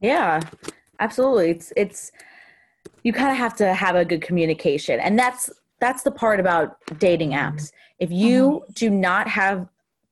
Yeah, 0.00 0.40
absolutely. 0.98 1.50
It's 1.50 1.72
it's 1.76 2.12
you 3.02 3.12
kind 3.12 3.30
of 3.30 3.36
have 3.36 3.54
to 3.56 3.74
have 3.74 3.96
a 3.96 4.04
good 4.04 4.22
communication 4.22 5.00
and 5.00 5.18
that's 5.18 5.50
that's 5.80 6.02
the 6.02 6.10
part 6.10 6.40
about 6.40 6.76
dating 6.98 7.30
apps. 7.30 7.72
If 7.98 8.10
you 8.10 8.62
mm-hmm. 8.62 8.72
do 8.74 8.90
not 8.90 9.28
have 9.28 9.68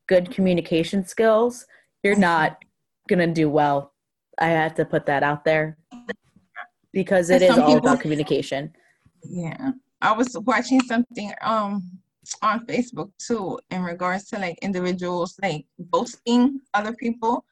good 0.06 0.30
communication 0.30 1.06
skills 1.06 1.66
you're 2.02 2.16
not 2.16 2.62
going 3.08 3.18
to 3.18 3.32
do 3.32 3.48
well. 3.48 3.92
I 4.38 4.48
have 4.48 4.74
to 4.76 4.84
put 4.84 5.06
that 5.06 5.22
out 5.22 5.44
there 5.44 5.76
because 6.92 7.30
it 7.30 7.42
is 7.42 7.50
all 7.58 7.66
people, 7.66 7.78
about 7.78 8.00
communication. 8.00 8.72
Yeah. 9.22 9.72
I 10.00 10.12
was 10.12 10.36
watching 10.46 10.80
something 10.82 11.32
um 11.42 11.98
on 12.42 12.66
facebook 12.66 13.10
too 13.18 13.58
in 13.70 13.82
regards 13.82 14.28
to 14.28 14.38
like 14.38 14.58
individuals 14.60 15.34
like 15.40 15.64
ghosting 15.90 16.56
other 16.74 16.92
people 16.92 17.42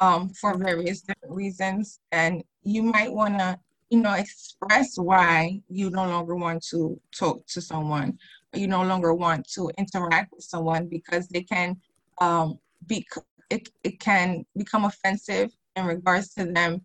um 0.00 0.30
for 0.30 0.56
various 0.56 1.02
different 1.02 1.34
reasons. 1.34 2.00
And 2.10 2.42
you 2.64 2.82
might 2.82 3.12
want 3.12 3.38
to 3.38 3.58
you 3.92 4.00
know, 4.00 4.14
express 4.14 4.96
why 4.96 5.60
you 5.68 5.90
no 5.90 6.06
longer 6.06 6.34
want 6.34 6.64
to 6.64 6.98
talk 7.14 7.46
to 7.46 7.60
someone, 7.60 8.18
or 8.54 8.58
you 8.58 8.66
no 8.66 8.82
longer 8.82 9.12
want 9.12 9.46
to 9.50 9.70
interact 9.76 10.32
with 10.32 10.42
someone 10.42 10.86
because 10.86 11.28
they 11.28 11.42
can 11.42 11.76
um, 12.18 12.58
be 12.86 13.06
it, 13.50 13.68
it 13.84 14.00
can 14.00 14.46
become 14.56 14.86
offensive 14.86 15.50
in 15.76 15.84
regards 15.84 16.32
to 16.32 16.46
them 16.46 16.80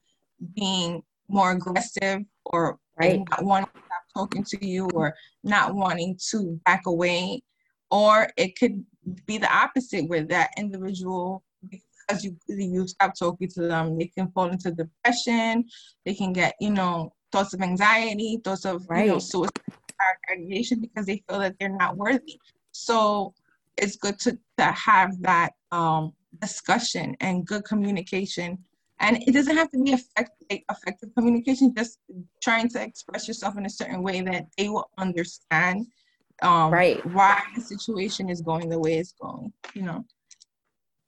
being 0.54 1.02
more 1.30 1.52
aggressive 1.52 2.24
or 2.46 2.78
right. 3.00 3.22
not 3.30 3.46
wanting 3.46 3.70
to 3.74 3.80
stop 3.86 4.04
talking 4.14 4.44
to 4.44 4.68
you 4.68 4.90
or 4.94 5.16
not 5.46 5.76
wanting 5.76 6.20
to 6.32 6.60
back 6.66 6.88
away. 6.88 7.42
Or 7.90 8.28
it 8.36 8.60
could 8.60 8.84
be 9.26 9.38
the 9.38 9.50
opposite 9.50 10.10
where 10.10 10.26
that 10.26 10.50
individual 10.58 11.42
because 12.08 12.24
you 12.24 12.36
you 12.48 12.88
stop 12.88 13.14
talking 13.18 13.48
to 13.50 13.62
them, 13.62 13.98
they 13.98 14.06
can 14.06 14.32
fall 14.32 14.50
into 14.50 14.72
depression. 14.72 15.66
They 16.06 16.14
can 16.14 16.34
get 16.34 16.56
you 16.60 16.72
know 16.72 17.14
thoughts 17.32 17.54
of 17.54 17.62
anxiety, 17.62 18.40
thoughts 18.44 18.66
of 18.66 18.86
right. 18.90 19.06
you 19.06 19.12
know 19.14 19.20
suicide, 19.20 19.52
because 20.82 21.06
they 21.06 21.24
feel 21.28 21.40
that 21.40 21.56
they're 21.60 21.70
not 21.70 21.98
worthy. 21.98 22.40
So 22.72 23.34
it's 23.78 23.96
good 23.96 24.20
to 24.20 24.38
to 24.58 24.64
have 24.64 25.22
that 25.22 25.54
um, 25.72 26.14
discussion 26.40 27.16
and 27.20 27.46
good 27.46 27.64
communication. 27.66 28.60
And 29.00 29.22
it 29.28 29.32
doesn't 29.32 29.56
have 29.56 29.70
to 29.72 29.84
be 29.84 29.92
effective, 29.92 30.60
effective 30.72 31.10
communication. 31.16 31.72
Just 31.76 32.00
trying 32.42 32.68
to 32.70 32.82
express 32.82 33.28
yourself 33.28 33.56
in 33.56 33.66
a 33.68 33.70
certain 33.70 34.02
way 34.02 34.22
that 34.22 34.48
they 34.58 34.70
will 34.70 34.90
understand 34.98 35.86
um, 36.42 36.72
right 36.72 37.04
why 37.14 37.42
the 37.56 37.62
situation 37.62 38.30
is 38.30 38.42
going 38.42 38.70
the 38.70 38.80
way 38.80 38.98
it's 38.98 39.14
going. 39.14 39.54
You 39.76 39.84
know. 39.84 40.06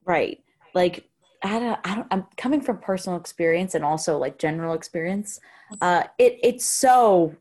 Right 0.05 0.39
like 0.79 1.09
I 1.43 1.59
don't, 1.59 1.79
I 1.83 1.95
don't, 1.95 2.07
I'm 2.09 2.25
coming 2.37 2.61
from 2.61 2.79
personal 2.79 3.19
experience 3.19 3.75
and 3.75 3.83
also 3.83 4.17
like 4.17 4.39
general 4.39 4.73
experience. 4.73 5.39
Uh, 5.81 6.03
it 6.17 6.39
it's 6.41 6.65
so 6.65 7.35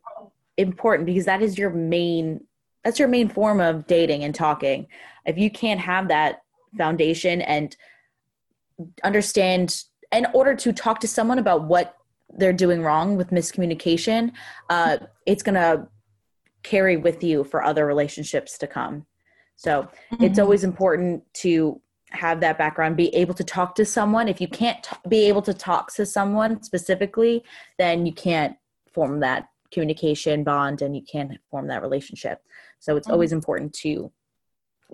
important 0.56 1.06
because 1.06 1.24
that 1.26 1.40
is 1.40 1.56
your 1.56 1.70
main 1.70 2.40
that's 2.82 2.98
your 2.98 3.08
main 3.08 3.28
form 3.28 3.60
of 3.60 3.86
dating 3.86 4.24
and 4.24 4.34
talking. 4.34 4.88
If 5.24 5.38
you 5.38 5.50
can't 5.50 5.80
have 5.80 6.08
that 6.08 6.42
foundation 6.76 7.40
and 7.42 7.76
understand 9.04 9.84
in 10.10 10.26
order 10.34 10.54
to 10.56 10.72
talk 10.72 10.98
to 11.00 11.08
someone 11.08 11.38
about 11.38 11.64
what 11.64 11.96
they're 12.38 12.52
doing 12.52 12.82
wrong 12.82 13.16
with 13.16 13.30
miscommunication, 13.30 14.32
uh, 14.68 14.98
it's 15.26 15.44
gonna 15.44 15.88
carry 16.64 16.96
with 16.96 17.22
you 17.22 17.44
for 17.44 17.62
other 17.62 17.86
relationships 17.86 18.58
to 18.58 18.66
come. 18.66 19.06
So 19.56 19.82
mm-hmm. 19.82 20.24
it's 20.24 20.38
always 20.38 20.64
important 20.64 21.22
to 21.44 21.80
have 22.10 22.40
that 22.40 22.58
background 22.58 22.96
be 22.96 23.14
able 23.14 23.34
to 23.34 23.44
talk 23.44 23.74
to 23.74 23.84
someone. 23.84 24.28
If 24.28 24.40
you 24.40 24.48
can't 24.48 24.82
t- 24.82 24.96
be 25.08 25.28
able 25.28 25.42
to 25.42 25.54
talk 25.54 25.92
to 25.94 26.06
someone 26.06 26.62
specifically 26.62 27.44
then 27.78 28.06
you 28.06 28.12
can't 28.12 28.56
form 28.92 29.20
that 29.20 29.48
communication 29.72 30.44
bond 30.44 30.82
and 30.82 30.96
you 30.96 31.02
can't 31.02 31.32
form 31.50 31.68
that 31.68 31.82
relationship. 31.82 32.40
So 32.78 32.96
it's 32.96 33.06
mm-hmm. 33.06 33.12
always 33.12 33.32
important 33.32 33.72
to 33.74 34.10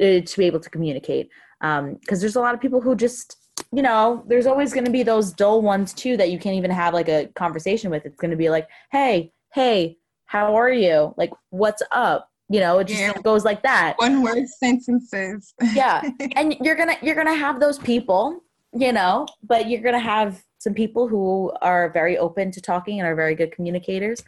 uh, 0.00 0.20
to 0.20 0.34
be 0.36 0.44
able 0.44 0.60
to 0.60 0.70
communicate 0.70 1.30
because 1.60 1.78
um, 1.80 1.98
there's 2.20 2.36
a 2.36 2.40
lot 2.40 2.54
of 2.54 2.60
people 2.60 2.80
who 2.80 2.96
just 2.96 3.36
you 3.72 3.82
know 3.82 4.24
there's 4.26 4.46
always 4.46 4.72
going 4.72 4.84
to 4.84 4.90
be 4.90 5.04
those 5.04 5.32
dull 5.32 5.62
ones 5.62 5.92
too 5.92 6.16
that 6.16 6.30
you 6.30 6.38
can't 6.38 6.56
even 6.56 6.70
have 6.70 6.94
like 6.94 7.08
a 7.08 7.28
conversation 7.34 7.90
with. 7.90 8.04
It's 8.04 8.16
going 8.16 8.32
to 8.32 8.36
be 8.36 8.50
like 8.50 8.68
hey 8.90 9.32
hey 9.52 9.98
how 10.26 10.56
are 10.56 10.70
you? 10.70 11.14
Like 11.16 11.30
what's 11.50 11.82
up 11.92 12.28
you 12.48 12.60
know 12.60 12.78
it 12.78 12.88
just 12.88 13.00
yeah. 13.00 13.12
goes 13.22 13.44
like 13.44 13.62
that. 13.62 13.94
One 13.98 14.22
word 14.22 14.46
sentences. 14.48 15.54
Yeah. 15.72 16.02
And 16.36 16.56
you're 16.60 16.76
gonna 16.76 16.96
you're 17.02 17.14
gonna 17.14 17.34
have 17.34 17.60
those 17.60 17.78
people 17.78 18.42
you 18.76 18.92
know 18.92 19.26
but 19.42 19.68
you're 19.68 19.82
gonna 19.82 19.98
have 19.98 20.42
some 20.58 20.74
people 20.74 21.06
who 21.06 21.52
are 21.60 21.90
very 21.90 22.16
open 22.16 22.50
to 22.50 22.60
talking 22.60 22.98
and 22.98 23.06
are 23.06 23.14
very 23.14 23.34
good 23.34 23.52
communicators. 23.52 24.22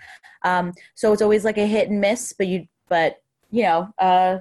Um, 0.45 0.73
so 0.95 1.13
it's 1.13 1.23
always 1.23 1.45
like 1.45 1.59
a 1.59 1.67
hit 1.67 1.89
and 1.89 2.01
miss 2.01 2.33
but 2.33 2.47
you 2.47 2.67
but 2.89 3.23
you 3.51 3.63
know 3.63 3.89
uh, 3.99 4.39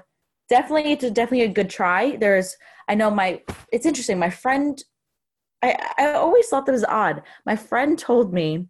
definitely 0.49 0.91
it's 0.91 1.03
a, 1.03 1.11
definitely 1.11 1.45
a 1.45 1.49
good 1.49 1.69
try. 1.69 2.15
There's 2.17 2.55
i 2.87 2.93
know 2.95 3.09
my 3.09 3.41
it's 3.71 3.85
interesting 3.87 4.19
my 4.19 4.29
friend 4.29 4.83
i 5.63 5.75
i 5.97 6.13
always 6.13 6.47
thought 6.47 6.65
that 6.65 6.71
was 6.71 6.85
odd. 6.85 7.23
My 7.45 7.55
friend 7.55 7.97
told 7.97 8.33
me 8.33 8.67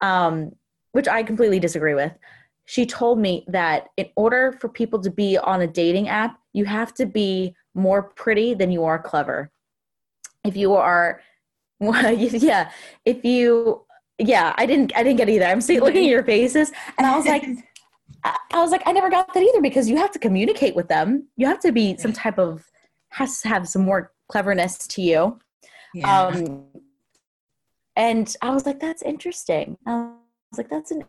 um, 0.00 0.52
which 0.92 1.08
i 1.08 1.22
completely 1.22 1.58
disagree 1.58 1.94
with 1.94 2.12
she 2.68 2.84
told 2.84 3.18
me 3.18 3.46
that 3.48 3.88
in 3.96 4.10
order 4.14 4.54
for 4.60 4.68
people 4.68 5.00
to 5.00 5.10
be 5.10 5.38
on 5.38 5.62
a 5.62 5.66
dating 5.66 6.06
app, 6.10 6.38
you 6.52 6.66
have 6.66 6.92
to 6.92 7.06
be 7.06 7.54
more 7.74 8.02
pretty 8.02 8.52
than 8.52 8.70
you 8.70 8.84
are 8.84 8.98
clever. 8.98 9.50
If 10.44 10.54
you 10.54 10.74
are, 10.74 11.22
well, 11.80 12.12
yeah, 12.12 12.70
if 13.06 13.24
you, 13.24 13.86
yeah, 14.18 14.54
I 14.58 14.66
didn't, 14.66 14.94
I 14.94 15.02
didn't 15.02 15.16
get 15.16 15.30
either. 15.30 15.46
I'm 15.46 15.62
seeing, 15.62 15.80
looking 15.80 16.04
at 16.04 16.10
your 16.10 16.22
faces, 16.22 16.70
and 16.98 17.06
I 17.06 17.16
was 17.16 17.24
like, 17.24 17.42
I 18.24 18.60
was 18.60 18.70
like, 18.70 18.82
I 18.84 18.92
never 18.92 19.08
got 19.08 19.32
that 19.32 19.42
either 19.42 19.62
because 19.62 19.88
you 19.88 19.96
have 19.96 20.10
to 20.10 20.18
communicate 20.18 20.76
with 20.76 20.88
them. 20.88 21.26
You 21.36 21.46
have 21.46 21.60
to 21.60 21.72
be 21.72 21.96
some 21.96 22.12
type 22.12 22.38
of 22.38 22.70
has 23.08 23.40
to 23.40 23.48
have 23.48 23.66
some 23.66 23.80
more 23.80 24.12
cleverness 24.28 24.86
to 24.88 25.00
you. 25.00 25.38
Yeah. 25.94 26.26
Um, 26.26 26.66
and 27.96 28.36
I 28.42 28.50
was 28.50 28.66
like, 28.66 28.78
that's 28.78 29.00
interesting. 29.00 29.78
I 29.86 30.10
was 30.50 30.58
like, 30.58 30.68
that's 30.68 30.90
an 30.90 31.04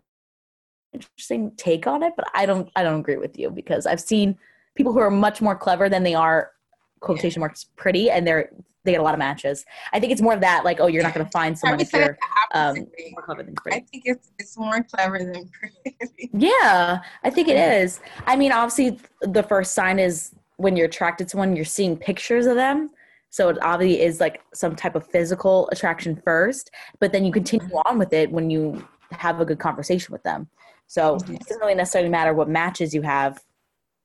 interesting 0.93 1.51
take 1.57 1.87
on 1.87 2.03
it, 2.03 2.13
but 2.15 2.25
I 2.33 2.45
don't 2.45 2.69
I 2.75 2.83
don't 2.83 2.99
agree 2.99 3.17
with 3.17 3.37
you 3.37 3.49
because 3.49 3.85
I've 3.85 4.01
seen 4.01 4.37
people 4.75 4.93
who 4.93 4.99
are 4.99 5.11
much 5.11 5.41
more 5.41 5.55
clever 5.55 5.89
than 5.89 6.03
they 6.03 6.15
are 6.15 6.51
quotation 6.99 7.39
marks 7.39 7.65
pretty 7.75 8.09
and 8.09 8.27
they're 8.27 8.49
they 8.85 8.93
get 8.93 9.01
a 9.01 9.03
lot 9.03 9.13
of 9.13 9.19
matches. 9.19 9.65
I 9.91 9.99
think 9.99 10.11
it's 10.11 10.21
more 10.21 10.33
of 10.33 10.41
that, 10.41 10.63
like, 10.63 10.79
oh, 10.79 10.87
you're 10.87 11.03
not 11.03 11.13
going 11.13 11.25
to 11.25 11.31
find 11.31 11.57
someone 11.57 11.81
if 11.81 11.91
you're 11.91 12.17
um, 12.53 12.87
more 13.11 13.21
clever 13.21 13.43
than 13.43 13.53
pretty. 13.55 13.77
I 13.77 13.81
think 13.81 14.03
it's 14.05 14.31
it's 14.39 14.57
more 14.57 14.83
clever 14.83 15.19
than 15.19 15.49
pretty. 15.49 16.29
yeah, 16.33 16.99
I 17.23 17.29
think 17.29 17.49
it 17.49 17.57
is. 17.57 17.99
I 18.25 18.35
mean, 18.35 18.51
obviously, 18.51 18.97
the 19.21 19.43
first 19.43 19.73
sign 19.73 19.99
is 19.99 20.33
when 20.57 20.75
you're 20.75 20.87
attracted 20.87 21.25
to 21.25 21.31
someone, 21.31 21.55
you're 21.55 21.65
seeing 21.65 21.97
pictures 21.97 22.45
of 22.45 22.55
them. 22.55 22.89
So 23.31 23.49
it 23.49 23.57
obviously 23.61 24.01
is 24.01 24.19
like 24.19 24.41
some 24.53 24.75
type 24.75 24.95
of 24.95 25.05
physical 25.05 25.69
attraction 25.71 26.15
first, 26.15 26.71
but 26.99 27.11
then 27.11 27.23
you 27.23 27.31
continue 27.31 27.67
mm-hmm. 27.67 27.87
on 27.87 27.99
with 27.99 28.11
it 28.11 28.31
when 28.31 28.49
you 28.49 28.85
have 29.11 29.39
a 29.39 29.45
good 29.45 29.59
conversation 29.59 30.11
with 30.11 30.23
them. 30.23 30.49
So 30.89 31.17
mm-hmm. 31.17 31.35
it 31.35 31.41
doesn't 31.41 31.61
really 31.61 31.75
necessarily 31.75 32.09
matter 32.09 32.33
what 32.33 32.49
matches 32.49 32.95
you 32.95 33.03
have. 33.03 33.39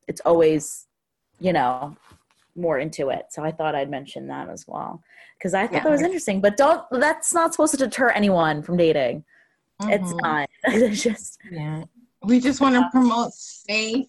It's 0.07 0.21
always, 0.21 0.85
you 1.39 1.51
know, 1.51 1.97
more 2.55 2.77
into 2.77 3.09
it. 3.09 3.25
So 3.31 3.43
I 3.43 3.51
thought 3.51 3.73
I'd 3.73 3.89
mention 3.89 4.27
that 4.27 4.49
as 4.49 4.67
well 4.67 5.01
because 5.37 5.55
I 5.55 5.65
thought 5.65 5.77
yeah. 5.77 5.83
that 5.83 5.91
was 5.91 6.03
interesting. 6.03 6.41
But 6.41 6.57
don't. 6.57 6.85
That's 6.91 7.33
not 7.33 7.53
supposed 7.53 7.71
to 7.71 7.77
deter 7.77 8.11
anyone 8.11 8.61
from 8.61 8.77
dating. 8.77 9.25
Mm-hmm. 9.81 9.91
It's 9.93 10.13
not. 10.13 10.47
it's 10.65 11.01
just. 11.01 11.39
Yeah. 11.51 11.85
We 12.23 12.39
just 12.39 12.61
want 12.61 12.75
to 12.75 12.87
promote 12.91 13.33
safe, 13.33 14.07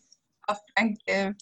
effective, 0.48 1.34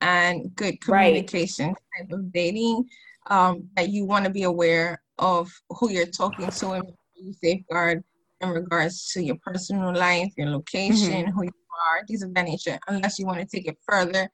and 0.00 0.54
good 0.56 0.80
communication 0.80 1.68
right. 1.68 1.76
type 1.98 2.12
of 2.12 2.32
dating. 2.32 2.88
Um, 3.28 3.68
that 3.76 3.90
you 3.90 4.06
want 4.06 4.24
to 4.24 4.30
be 4.30 4.42
aware 4.42 5.00
of 5.20 5.52
who 5.68 5.90
you're 5.90 6.06
talking 6.06 6.48
to 6.48 6.70
and 6.72 6.92
you 7.14 7.32
safeguard 7.32 8.02
in 8.40 8.50
regards 8.50 9.12
to 9.12 9.22
your 9.22 9.36
personal 9.44 9.94
life, 9.94 10.32
your 10.36 10.48
location, 10.48 11.26
mm-hmm. 11.26 11.30
who 11.30 11.44
you 11.44 11.52
are, 11.86 12.06
things 12.06 12.22
of 12.22 12.34
that 12.34 12.46
nature, 12.46 12.78
unless 12.88 13.18
you 13.18 13.26
want 13.26 13.38
to 13.38 13.46
take 13.46 13.66
it 13.66 13.78
further. 13.86 14.28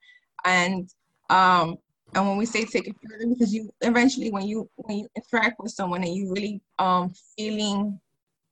And 0.45 0.89
um, 1.29 1.77
and 2.15 2.27
when 2.27 2.37
we 2.37 2.45
say 2.45 2.63
take 2.63 2.87
it 2.87 2.95
further, 3.03 3.27
because 3.27 3.53
you 3.53 3.69
eventually 3.81 4.31
when 4.31 4.47
you 4.47 4.69
when 4.75 4.99
you 4.99 5.07
interact 5.15 5.59
with 5.59 5.71
someone 5.71 6.03
and 6.03 6.15
you 6.15 6.31
really 6.33 6.61
um 6.79 7.13
feeling 7.37 7.99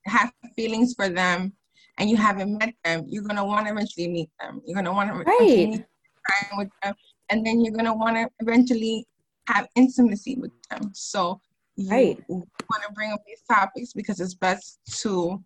have 0.05 0.31
feelings 0.55 0.93
for 0.93 1.09
them 1.09 1.53
and 1.97 2.09
you 2.09 2.17
haven't 2.17 2.57
met 2.57 2.73
them, 2.83 3.05
you're 3.07 3.23
gonna 3.23 3.45
want 3.45 3.65
to 3.65 3.71
eventually 3.71 4.07
meet 4.07 4.29
them. 4.39 4.61
You're 4.65 4.75
gonna 4.75 4.93
want 4.93 5.09
to 5.09 5.17
right. 5.19 5.69
meet 5.69 5.85
time 6.29 6.57
with 6.57 6.69
them, 6.83 6.95
and 7.29 7.45
then 7.45 7.63
you're 7.63 7.73
gonna 7.73 7.95
want 7.95 8.17
to 8.17 8.29
eventually 8.39 9.07
have 9.47 9.67
intimacy 9.75 10.35
with 10.39 10.51
them. 10.69 10.91
So 10.93 11.39
you 11.75 11.89
right. 11.89 12.23
Want 12.69 12.83
to 12.83 12.93
bring 12.93 13.11
up 13.11 13.23
these 13.25 13.41
topics 13.49 13.93
because 13.93 14.19
it's 14.19 14.33
best 14.33 14.79
to, 15.01 15.41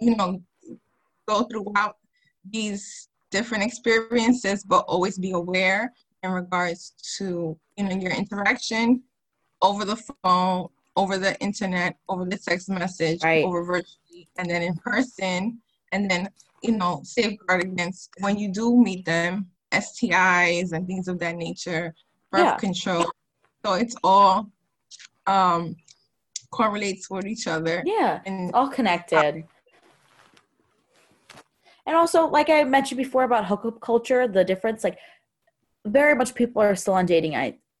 you 0.00 0.16
know, 0.16 0.42
go 1.26 1.42
throughout 1.44 1.96
these 2.50 3.08
different 3.30 3.64
experiences, 3.64 4.64
but 4.64 4.84
always 4.88 5.18
be 5.18 5.32
aware 5.32 5.92
in 6.22 6.30
regards 6.30 6.94
to, 7.18 7.56
you 7.76 7.84
know, 7.84 7.94
your 7.94 8.12
interaction 8.12 9.02
over 9.62 9.84
the 9.84 9.96
phone, 9.96 10.68
over 10.96 11.18
the 11.18 11.38
internet, 11.40 11.96
over 12.08 12.24
the 12.24 12.36
text 12.36 12.68
message, 12.68 13.22
right. 13.22 13.44
over 13.44 13.62
virtually, 13.62 14.28
and 14.38 14.50
then 14.50 14.62
in 14.62 14.74
person, 14.76 15.58
and 15.92 16.10
then 16.10 16.28
you 16.62 16.72
know 16.72 17.00
safeguard 17.04 17.62
against 17.62 18.10
when 18.20 18.38
you 18.38 18.52
do 18.52 18.76
meet 18.76 19.04
them 19.04 19.46
STIs 19.72 20.72
and 20.72 20.86
things 20.86 21.08
of 21.08 21.18
that 21.20 21.36
nature, 21.36 21.94
birth 22.30 22.40
yeah. 22.40 22.56
control. 22.56 23.10
So 23.64 23.74
it's 23.74 23.96
all 24.02 24.50
um, 25.26 25.76
correlates 26.50 27.10
with 27.10 27.26
each 27.26 27.46
other. 27.46 27.82
Yeah, 27.86 28.20
and 28.26 28.52
all 28.54 28.68
connected. 28.68 29.44
and 31.86 31.96
also, 31.96 32.26
like 32.26 32.50
I 32.50 32.64
mentioned 32.64 32.98
before 32.98 33.24
about 33.24 33.46
hookup 33.46 33.80
culture, 33.80 34.28
the 34.28 34.44
difference, 34.44 34.84
like 34.84 34.98
very 35.86 36.14
much 36.14 36.34
people 36.34 36.62
are 36.62 36.74
still 36.74 36.94
on 36.94 37.06
dating 37.06 37.32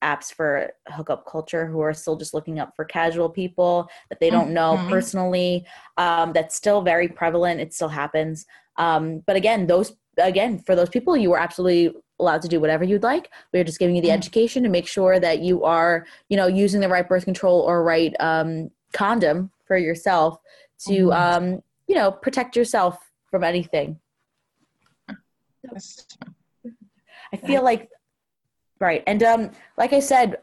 apps 0.02 0.32
for 0.32 0.72
hookup 0.88 1.26
culture 1.26 1.66
who 1.66 1.80
are 1.80 1.92
still 1.92 2.16
just 2.16 2.32
looking 2.32 2.58
up 2.58 2.72
for 2.74 2.84
casual 2.84 3.28
people 3.28 3.88
that 4.08 4.18
they 4.20 4.30
don't 4.30 4.52
know 4.52 4.76
mm-hmm. 4.76 4.88
personally. 4.88 5.66
Um, 5.98 6.32
that's 6.32 6.56
still 6.56 6.82
very 6.82 7.08
prevalent. 7.08 7.60
It 7.60 7.74
still 7.74 7.88
happens. 7.88 8.46
Um, 8.76 9.22
but 9.26 9.36
again, 9.36 9.66
those 9.66 9.94
again 10.16 10.58
for 10.58 10.74
those 10.74 10.88
people, 10.88 11.16
you 11.16 11.32
are 11.32 11.38
absolutely 11.38 11.94
allowed 12.20 12.42
to 12.42 12.48
do 12.48 12.60
whatever 12.60 12.84
you'd 12.84 13.02
like. 13.02 13.30
We're 13.52 13.64
just 13.64 13.78
giving 13.78 13.96
you 13.96 14.02
the 14.02 14.08
mm-hmm. 14.08 14.18
education 14.18 14.62
to 14.62 14.68
make 14.68 14.86
sure 14.86 15.18
that 15.18 15.40
you 15.40 15.64
are, 15.64 16.06
you 16.28 16.36
know, 16.36 16.46
using 16.46 16.80
the 16.80 16.88
right 16.88 17.08
birth 17.08 17.24
control 17.24 17.60
or 17.60 17.82
right 17.82 18.14
um, 18.20 18.70
condom 18.92 19.50
for 19.66 19.76
yourself 19.76 20.38
to, 20.86 20.92
mm-hmm. 20.92 21.10
um, 21.10 21.62
you 21.86 21.94
know, 21.94 22.10
protect 22.10 22.56
yourself 22.56 22.98
from 23.30 23.44
anything. 23.44 23.98
I 27.32 27.36
feel 27.36 27.62
like 27.62 27.88
right, 28.80 29.02
and 29.06 29.22
um, 29.22 29.50
like 29.76 29.92
I 29.92 30.00
said, 30.00 30.38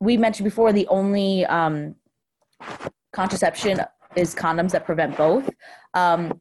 we 0.00 0.16
mentioned 0.16 0.44
before, 0.44 0.72
the 0.72 0.86
only 0.88 1.44
um, 1.46 1.94
contraception 3.12 3.80
is 4.16 4.34
condoms 4.34 4.72
that 4.72 4.84
prevent 4.84 5.16
both. 5.16 5.48
Um, 5.94 6.40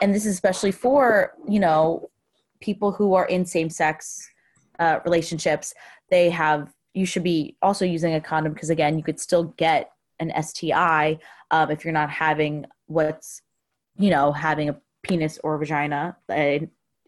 and 0.00 0.14
this 0.14 0.26
is 0.26 0.34
especially 0.34 0.72
for 0.72 1.32
you 1.48 1.60
know 1.60 2.10
people 2.60 2.92
who 2.92 3.14
are 3.14 3.26
in 3.26 3.44
same-sex 3.44 4.28
uh, 4.78 5.00
relationships. 5.04 5.74
They 6.10 6.30
have 6.30 6.72
you 6.94 7.06
should 7.06 7.22
be 7.22 7.56
also 7.62 7.84
using 7.84 8.14
a 8.14 8.20
condom 8.20 8.52
because 8.52 8.70
again, 8.70 8.96
you 8.96 9.04
could 9.04 9.20
still 9.20 9.44
get 9.56 9.92
an 10.20 10.32
STI 10.42 11.18
um, 11.50 11.70
if 11.70 11.84
you're 11.84 11.92
not 11.92 12.10
having 12.10 12.66
what's 12.86 13.42
you 13.96 14.10
know 14.10 14.32
having 14.32 14.68
a 14.68 14.80
penis 15.02 15.38
or 15.44 15.58
vagina 15.58 16.16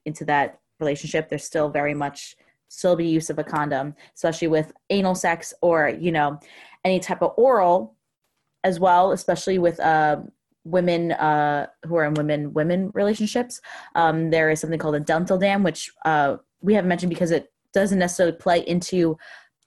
into 0.05 0.25
that 0.25 0.61
relationship. 0.79 1.29
There's 1.29 1.45
still 1.45 1.69
very 1.69 1.95
much 1.95 2.37
still 2.69 2.95
be 2.95 3.07
use 3.07 3.31
of 3.31 3.39
a 3.39 3.45
condom, 3.45 3.95
especially 4.15 4.49
with 4.49 4.73
anal 4.91 5.15
sex 5.15 5.53
or 5.61 5.89
you 5.89 6.13
know 6.13 6.39
any 6.85 7.01
type 7.01 7.23
of 7.23 7.35
oral 7.37 7.97
as 8.63 8.79
well, 8.79 9.13
especially 9.13 9.59
with 9.59 9.81
uh, 9.81 10.21
women 10.65 11.13
uh, 11.13 11.67
who 11.85 11.97
are 11.97 12.05
in 12.05 12.15
women 12.15 12.53
women 12.53 12.91
relationships. 12.95 13.61
Um, 13.95 14.31
there 14.31 14.51
is 14.51 14.61
something 14.61 14.79
called 14.79 14.95
a 14.95 15.01
dental 15.01 15.39
dam, 15.39 15.63
which 15.63 15.91
uh, 16.05 16.37
we 16.61 16.75
haven't 16.75 16.89
mentioned 16.89 17.11
because 17.11 17.31
it 17.31 17.53
doesn't 17.73 17.99
necessarily 17.99 18.37
play 18.37 18.61
into 18.67 19.17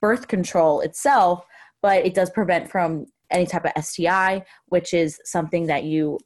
birth 0.00 0.28
control 0.28 0.80
itself, 0.80 1.44
but 1.82 2.04
it 2.04 2.14
does 2.14 2.30
prevent 2.30 2.70
from 2.70 3.06
any 3.30 3.46
type 3.46 3.64
of 3.64 3.84
STI, 3.84 4.44
which 4.66 4.94
is 4.94 5.20
something 5.24 5.66
that 5.66 5.84
you 5.84 6.18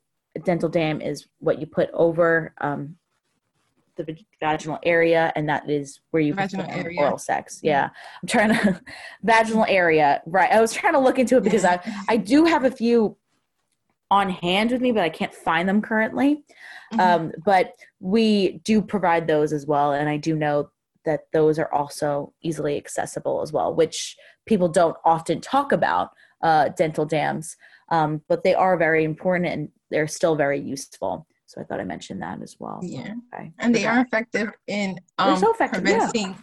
dental 0.44 0.68
dam 0.68 1.00
is 1.00 1.26
what 1.38 1.60
you 1.60 1.66
put 1.66 1.90
over 1.92 2.54
um, 2.60 2.96
the 3.96 4.16
vaginal 4.40 4.78
area, 4.84 5.32
and 5.34 5.48
that 5.48 5.68
is 5.68 6.00
where 6.10 6.22
you 6.22 6.32
vaginal 6.32 6.66
area. 6.70 7.00
oral 7.00 7.18
sex. 7.18 7.60
Yeah, 7.62 7.90
I'm 8.22 8.28
trying 8.28 8.50
to 8.50 8.80
vaginal 9.22 9.66
area. 9.68 10.22
Right, 10.26 10.50
I 10.50 10.60
was 10.60 10.72
trying 10.72 10.92
to 10.92 11.00
look 11.00 11.18
into 11.18 11.36
it 11.36 11.42
because 11.42 11.64
I 11.64 11.80
I 12.08 12.16
do 12.16 12.44
have 12.44 12.64
a 12.64 12.70
few 12.70 13.16
on 14.10 14.30
hand 14.30 14.70
with 14.70 14.80
me, 14.80 14.92
but 14.92 15.02
I 15.02 15.10
can't 15.10 15.34
find 15.34 15.68
them 15.68 15.82
currently. 15.82 16.44
Mm-hmm. 16.92 17.00
Um, 17.00 17.32
but 17.44 17.74
we 18.00 18.60
do 18.64 18.80
provide 18.80 19.26
those 19.26 19.52
as 19.52 19.66
well, 19.66 19.92
and 19.92 20.08
I 20.08 20.16
do 20.16 20.34
know 20.34 20.70
that 21.04 21.26
those 21.32 21.58
are 21.58 21.72
also 21.72 22.32
easily 22.42 22.76
accessible 22.76 23.40
as 23.42 23.52
well, 23.52 23.74
which 23.74 24.16
people 24.46 24.68
don't 24.68 24.96
often 25.04 25.40
talk 25.40 25.72
about 25.72 26.10
uh, 26.42 26.68
dental 26.70 27.04
dams, 27.04 27.56
um, 27.90 28.22
but 28.28 28.42
they 28.44 28.54
are 28.54 28.76
very 28.76 29.04
important 29.04 29.46
and 29.46 29.68
they're 29.90 30.08
still 30.08 30.36
very 30.36 30.60
useful. 30.60 31.26
So 31.46 31.60
I 31.60 31.64
thought 31.64 31.80
I 31.80 31.84
mentioned 31.84 32.20
that 32.22 32.42
as 32.42 32.56
well. 32.58 32.80
Yeah, 32.82 33.14
okay. 33.34 33.52
and 33.58 33.74
they 33.74 33.86
are 33.86 34.00
effective 34.00 34.50
in 34.66 34.98
um, 35.16 35.38
so 35.38 35.50
effective, 35.50 35.82
preventing 35.82 36.28
yeah. 36.28 36.36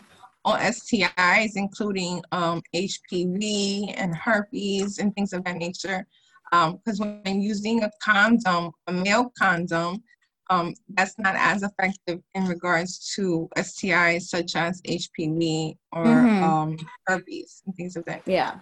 all 0.43 0.57
STIs, 0.57 1.51
including 1.55 2.23
um, 2.31 2.63
HPV 2.73 3.93
and 3.95 4.15
herpes 4.15 4.97
and 4.97 5.13
things 5.13 5.31
of 5.31 5.43
that 5.43 5.57
nature 5.57 6.07
because 6.51 7.01
um, 7.01 7.21
when 7.23 7.41
using 7.41 7.83
a 7.83 7.91
condom, 8.01 8.71
a 8.87 8.91
male 8.91 9.31
condom, 9.37 10.03
um, 10.49 10.73
that's 10.89 11.17
not 11.17 11.35
as 11.37 11.63
effective 11.63 12.21
in 12.35 12.45
regards 12.45 13.13
to 13.15 13.49
STIs 13.57 14.23
such 14.23 14.55
as 14.55 14.81
HPV 14.83 15.75
or 15.91 16.05
mm-hmm. 16.05 16.43
um, 16.43 16.77
herpes 17.07 17.63
and 17.65 17.75
things 17.75 17.95
of 17.95 18.05
that. 18.05 18.21
Yeah. 18.25 18.59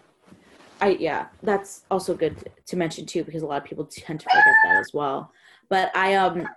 I, 0.82 0.98
yeah, 1.00 1.28
that's 1.44 1.84
also 1.92 2.14
good 2.14 2.52
to 2.66 2.76
mention 2.76 3.06
too 3.06 3.24
because 3.24 3.42
a 3.42 3.46
lot 3.46 3.62
of 3.62 3.64
people 3.64 3.86
tend 3.86 4.20
to 4.20 4.26
forget 4.26 4.54
that 4.66 4.78
as 4.80 4.92
well. 4.94 5.32
But 5.70 5.96
I 5.96 6.16
um 6.16 6.48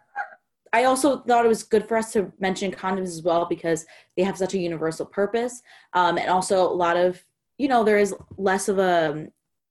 I 0.72 0.84
also 0.84 1.20
thought 1.20 1.44
it 1.44 1.48
was 1.48 1.62
good 1.62 1.86
for 1.86 1.96
us 1.96 2.12
to 2.12 2.32
mention 2.40 2.70
condoms 2.72 3.04
as 3.04 3.22
well 3.22 3.46
because 3.46 3.86
they 4.16 4.22
have 4.24 4.36
such 4.36 4.54
a 4.54 4.58
universal 4.58 5.06
purpose, 5.06 5.62
um, 5.92 6.18
and 6.18 6.28
also 6.28 6.68
a 6.68 6.74
lot 6.74 6.96
of 6.96 7.24
you 7.56 7.68
know 7.68 7.84
there 7.84 7.98
is 7.98 8.14
less 8.36 8.68
of 8.68 8.78
a, 8.78 9.28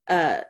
a 0.07 0.43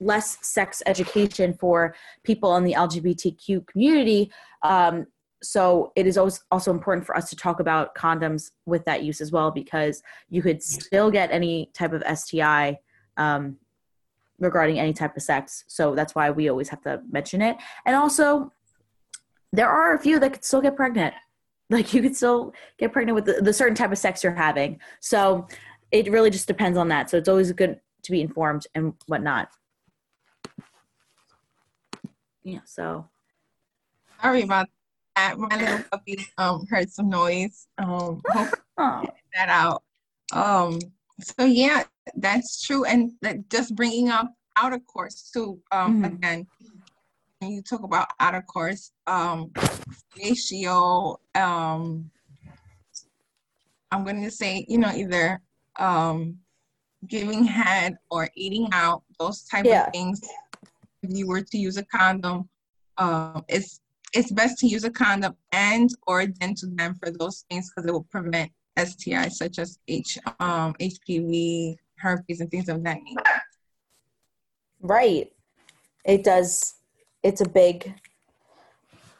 less 0.00 0.38
sex 0.40 0.82
education 0.86 1.54
for 1.54 1.94
people 2.24 2.56
in 2.56 2.64
the 2.64 2.72
LGBTQ 2.72 3.66
community. 3.66 4.32
Um, 4.62 5.06
so 5.42 5.92
it 5.96 6.06
is 6.06 6.18
always 6.18 6.42
also 6.50 6.70
important 6.70 7.06
for 7.06 7.16
us 7.16 7.30
to 7.30 7.36
talk 7.36 7.60
about 7.60 7.94
condoms 7.94 8.50
with 8.66 8.84
that 8.86 9.02
use 9.02 9.20
as 9.20 9.32
well 9.32 9.50
because 9.50 10.02
you 10.28 10.42
could 10.42 10.62
still 10.62 11.10
get 11.10 11.30
any 11.30 11.70
type 11.72 11.92
of 11.92 12.02
STI 12.18 12.78
um, 13.16 13.56
regarding 14.38 14.78
any 14.78 14.92
type 14.92 15.16
of 15.16 15.22
sex. 15.22 15.64
So 15.66 15.94
that's 15.94 16.14
why 16.14 16.30
we 16.30 16.48
always 16.48 16.68
have 16.70 16.82
to 16.82 17.02
mention 17.10 17.40
it. 17.42 17.56
And 17.86 17.96
also, 17.96 18.52
there 19.52 19.68
are 19.68 19.94
a 19.94 19.98
few 19.98 20.18
that 20.20 20.32
could 20.32 20.44
still 20.44 20.60
get 20.60 20.76
pregnant. 20.76 21.14
Like 21.70 21.94
you 21.94 22.02
could 22.02 22.16
still 22.16 22.52
get 22.78 22.92
pregnant 22.92 23.14
with 23.14 23.26
the, 23.26 23.40
the 23.40 23.52
certain 23.52 23.76
type 23.76 23.92
of 23.92 23.98
sex 23.98 24.24
you're 24.24 24.34
having. 24.34 24.80
So 24.98 25.46
it 25.92 26.10
really 26.10 26.28
just 26.28 26.48
depends 26.48 26.76
on 26.76 26.88
that. 26.88 27.08
So 27.08 27.16
it's 27.16 27.28
always 27.28 27.52
good 27.52 27.78
to 28.02 28.10
be 28.10 28.20
informed 28.20 28.66
and 28.74 28.92
whatnot 29.06 29.50
yeah, 32.42 32.60
so 32.64 33.08
sorry 34.22 34.42
about 34.42 34.68
that. 35.16 35.38
My 35.38 35.56
little 35.56 35.84
puppy 35.90 36.26
um 36.38 36.66
heard 36.68 36.90
some 36.90 37.08
noise. 37.08 37.66
Um 37.78 38.22
oh. 38.78 39.04
that 39.34 39.48
out. 39.48 39.82
Um 40.32 40.78
so 41.20 41.44
yeah, 41.44 41.84
that's 42.16 42.64
true. 42.64 42.84
And 42.84 43.12
that 43.22 43.48
just 43.50 43.74
bringing 43.74 44.08
up 44.08 44.32
outer 44.56 44.78
course 44.78 45.30
too. 45.32 45.60
Um 45.72 46.02
mm-hmm. 46.02 46.14
again, 46.14 46.46
when 47.40 47.52
you 47.52 47.62
talk 47.62 47.82
about 47.82 48.08
outer 48.18 48.42
course, 48.42 48.92
um 49.06 49.50
ratio, 50.18 51.18
um 51.34 52.10
I'm 53.92 54.04
gonna 54.04 54.30
say, 54.30 54.64
you 54.68 54.78
know, 54.78 54.92
either 54.94 55.40
um 55.78 56.38
giving 57.06 57.44
head 57.44 57.96
or 58.10 58.28
eating 58.34 58.68
out, 58.72 59.02
those 59.18 59.42
type 59.44 59.64
yeah. 59.64 59.86
of 59.86 59.92
things 59.92 60.20
you 61.02 61.26
were 61.26 61.42
to 61.42 61.58
use 61.58 61.76
a 61.76 61.84
condom, 61.84 62.48
um, 62.98 63.44
it's 63.48 63.80
it's 64.12 64.32
best 64.32 64.58
to 64.58 64.66
use 64.66 64.84
a 64.84 64.90
condom 64.90 65.36
and 65.52 65.90
or 66.06 66.26
dental 66.26 66.68
dam 66.74 66.94
for 66.94 67.10
those 67.10 67.44
things 67.48 67.70
because 67.70 67.88
it 67.88 67.92
will 67.92 68.06
prevent 68.10 68.50
STIs 68.76 69.32
such 69.32 69.58
as 69.58 69.78
H 69.88 70.18
um, 70.40 70.74
HPV, 70.74 71.76
herpes, 71.98 72.40
and 72.40 72.50
things 72.50 72.68
of 72.68 72.82
that 72.84 72.98
nature. 73.02 73.42
Right. 74.80 75.32
It 76.04 76.24
does. 76.24 76.74
It's 77.22 77.40
a 77.40 77.48
big. 77.48 77.94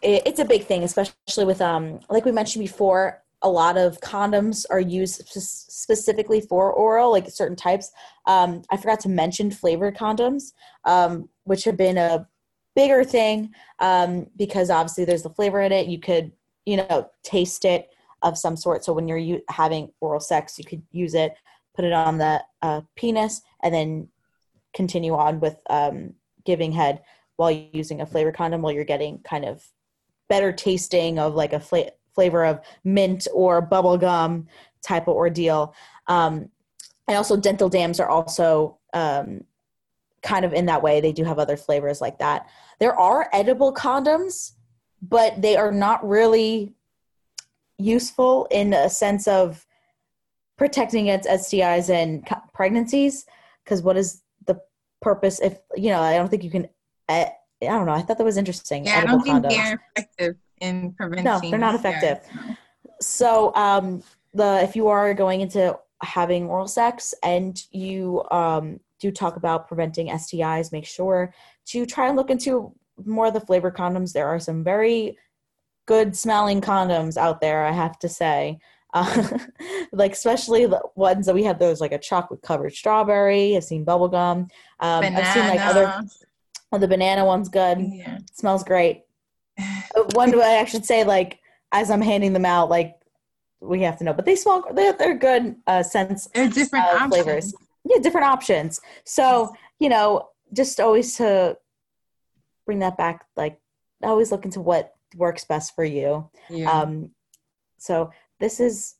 It, 0.03 0.23
it's 0.27 0.41
a 0.41 0.45
big 0.45 0.65
thing, 0.65 0.83
especially 0.83 1.45
with 1.45 1.61
um, 1.61 2.01
like 2.09 2.25
we 2.25 2.33
mentioned 2.33 2.65
before. 2.65 3.20
A 3.43 3.49
lot 3.49 3.79
of 3.79 4.01
condoms 4.01 4.67
are 4.71 4.81
used 4.81 5.23
specifically 5.27 6.41
for 6.43 6.73
oral, 6.73 7.11
like 7.11 7.31
certain 7.31 7.57
types. 7.57 7.91
Um, 8.27 8.63
I 8.71 8.77
forgot 8.77 9.01
to 9.01 9.09
mention 9.09 9.51
flavored 9.51 9.97
condoms. 9.97 10.53
Um, 10.85 11.29
which 11.51 11.65
have 11.65 11.77
been 11.77 11.99
a 11.99 12.29
bigger 12.77 13.03
thing 13.03 13.53
um, 13.81 14.25
because 14.37 14.71
obviously 14.71 15.05
there's 15.05 15.25
the 15.25 15.31
flavor 15.31 15.61
in 15.61 15.73
it. 15.73 15.89
You 15.89 15.99
could, 15.99 16.31
you 16.65 16.77
know, 16.77 17.11
taste 17.25 17.65
it 17.65 17.89
of 18.23 18.39
some 18.39 18.57
sort. 18.57 18.85
So 18.85 18.93
when 18.93 19.09
you're 19.09 19.19
u- 19.19 19.43
having 19.49 19.91
oral 20.01 20.21
sex, 20.21 20.61
you 20.61 20.65
could 20.65 20.83
use 20.93 21.15
it, 21.15 21.35
put 21.75 21.85
it 21.85 21.93
on 21.93 22.19
the 22.19 22.41
uh, 22.63 22.83
penis, 22.95 23.43
and 23.65 23.75
then 23.75 24.09
continue 24.75 25.15
on 25.15 25.41
with 25.41 25.57
um, 25.69 26.15
giving 26.45 26.71
head 26.71 27.03
while 27.35 27.51
using 27.51 28.01
a 28.01 28.07
flavor 28.07 28.31
condom 28.31 28.63
while 28.63 28.73
you're 28.73 28.85
getting 28.85 29.19
kind 29.25 29.45
of 29.45 29.65
better 30.29 30.53
tasting 30.53 31.19
of 31.19 31.35
like 31.35 31.53
a 31.53 31.59
fla- 31.59 31.91
flavor 32.15 32.45
of 32.45 32.61
mint 32.85 33.27
or 33.33 33.61
bubble 33.61 33.99
gum 33.99 34.47
type 34.83 35.09
of 35.09 35.17
ordeal. 35.17 35.75
Um, 36.07 36.49
and 37.09 37.17
also 37.17 37.37
dental 37.37 37.69
dams 37.69 38.01
are 38.01 38.09
also 38.09 38.79
um, 38.95 39.45
kind 40.23 40.45
of 40.45 40.53
in 40.53 40.67
that 40.67 40.83
way. 40.83 41.01
They 41.01 41.13
do 41.13 41.25
have 41.25 41.39
other 41.39 41.57
flavors 41.57 42.01
like 42.01 42.19
that. 42.19 42.49
There 42.79 42.99
are 42.99 43.29
edible 43.33 43.75
condoms 43.75 44.53
but 45.03 45.41
they 45.41 45.57
are 45.57 45.73
not 45.73 46.07
really 46.07 46.75
useful 47.79 48.47
in 48.51 48.73
a 48.73 48.91
sense 48.91 49.27
of 49.27 49.67
protecting 50.57 51.09
against 51.09 51.29
STIs 51.29 51.89
and 51.89 52.27
pregnancies. 52.53 53.25
Because 53.65 53.83
what 53.83 53.97
is 53.97 54.23
the 54.47 54.61
purpose 55.01 55.41
if 55.41 55.59
you 55.77 55.91
know? 55.91 56.01
I 56.01 56.17
don't 56.17 56.29
think 56.29 56.45
you 56.45 56.51
can. 56.51 56.69
I, 57.09 57.33
I 57.63 57.67
don't 57.67 57.87
know. 57.87 57.93
I 57.93 58.03
thought 58.03 58.19
that 58.19 58.25
was 58.25 58.37
interesting. 58.37 58.85
Yeah, 58.85 59.01
I 59.01 59.07
don't 59.07 59.23
think 59.23 59.45
condoms. 59.45 59.51
they're 59.51 59.83
effective 59.97 60.37
in 60.61 60.93
preventing. 60.93 61.25
No, 61.25 61.41
they're 61.41 61.59
not 61.59 61.75
effective. 61.75 62.21
So, 63.01 63.55
um, 63.55 64.03
the 64.35 64.61
if 64.63 64.77
you 64.77 64.89
are 64.89 65.13
going 65.15 65.41
into 65.41 65.77
having 66.03 66.49
oral 66.49 66.69
sex 66.69 67.15
and 67.23 67.63
you 67.73 68.23
um, 68.31 68.81
do 69.01 69.11
talk 69.11 69.37
about 69.37 69.69
preventing 69.69 70.09
STIs, 70.09 70.73
make 70.73 70.87
sure 70.87 71.35
to 71.67 71.87
try 71.87 72.09
and 72.09 72.17
look 72.17 72.31
into 72.31 72.73
more 73.05 73.27
of 73.27 73.35
the 73.35 73.41
flavor 73.41 73.71
condoms. 73.71 74.13
There 74.13 74.29
are 74.29 74.39
some 74.39 74.63
very 74.63 75.17
good 75.87 76.17
smelling 76.17 76.61
condoms 76.61 77.17
out 77.17 77.41
there, 77.41 77.65
I 77.65 77.73
have 77.73 77.99
to 78.01 78.09
say. 78.09 78.59
Uh, 78.93 79.39
like 79.93 80.11
especially 80.15 80.67
the 80.67 80.81
ones 80.97 81.27
that 81.27 81.33
we 81.37 81.45
have 81.45 81.61
those 81.61 81.81
like 81.81 81.93
a 81.93 81.99
chocolate 81.99 82.43
covered 82.43 82.75
strawberry. 82.75 83.57
I've 83.57 83.63
seen 83.63 83.85
bubblegum. 83.85 84.51
Um, 84.81 85.05
I've 85.05 85.29
seen 85.29 85.47
like 85.47 85.61
other. 85.61 86.03
Oh, 86.73 86.79
the 86.79 86.89
banana 86.89 87.25
one's 87.25 87.49
good. 87.49 87.79
Yeah. 87.81 88.19
smells 88.33 88.65
great. 88.65 89.05
Uh, 89.59 90.05
one 90.13 90.37
way 90.37 90.59
I 90.59 90.65
should 90.65 90.85
say 90.85 91.05
like 91.05 91.39
as 91.73 91.91
I'm 91.91 92.03
handing 92.03 92.33
them 92.33 92.45
out, 92.45 92.69
like 92.69 92.97
we 93.61 93.83
have 93.83 93.99
to 93.99 94.05
know, 94.05 94.13
but 94.13 94.25
they 94.25 94.37
smell. 94.37 94.65
They're, 94.73 94.93
they're 94.95 95.19
good. 95.19 95.57
Uh, 95.67 95.83
sense. 95.83 96.29
They're 96.35 96.49
different 96.49 96.87
uh, 96.87 97.09
flavors. 97.09 97.55
Yeah, 97.85 97.99
different 97.99 98.27
options. 98.27 98.81
So 99.05 99.55
you 99.79 99.89
know, 99.89 100.29
just 100.53 100.81
always 100.81 101.17
to 101.17 101.57
bring 102.67 102.81
that 102.81 102.97
back. 102.97 103.25
Like 103.37 103.61
always 104.03 104.31
look 104.31 104.45
into 104.45 104.61
what 104.61 104.95
works 105.17 105.45
best 105.45 105.75
for 105.75 105.85
you. 105.85 106.31
Yeah. 106.49 106.71
Um, 106.71 107.11
so 107.79 108.13
this 108.39 108.61
is, 108.61 108.95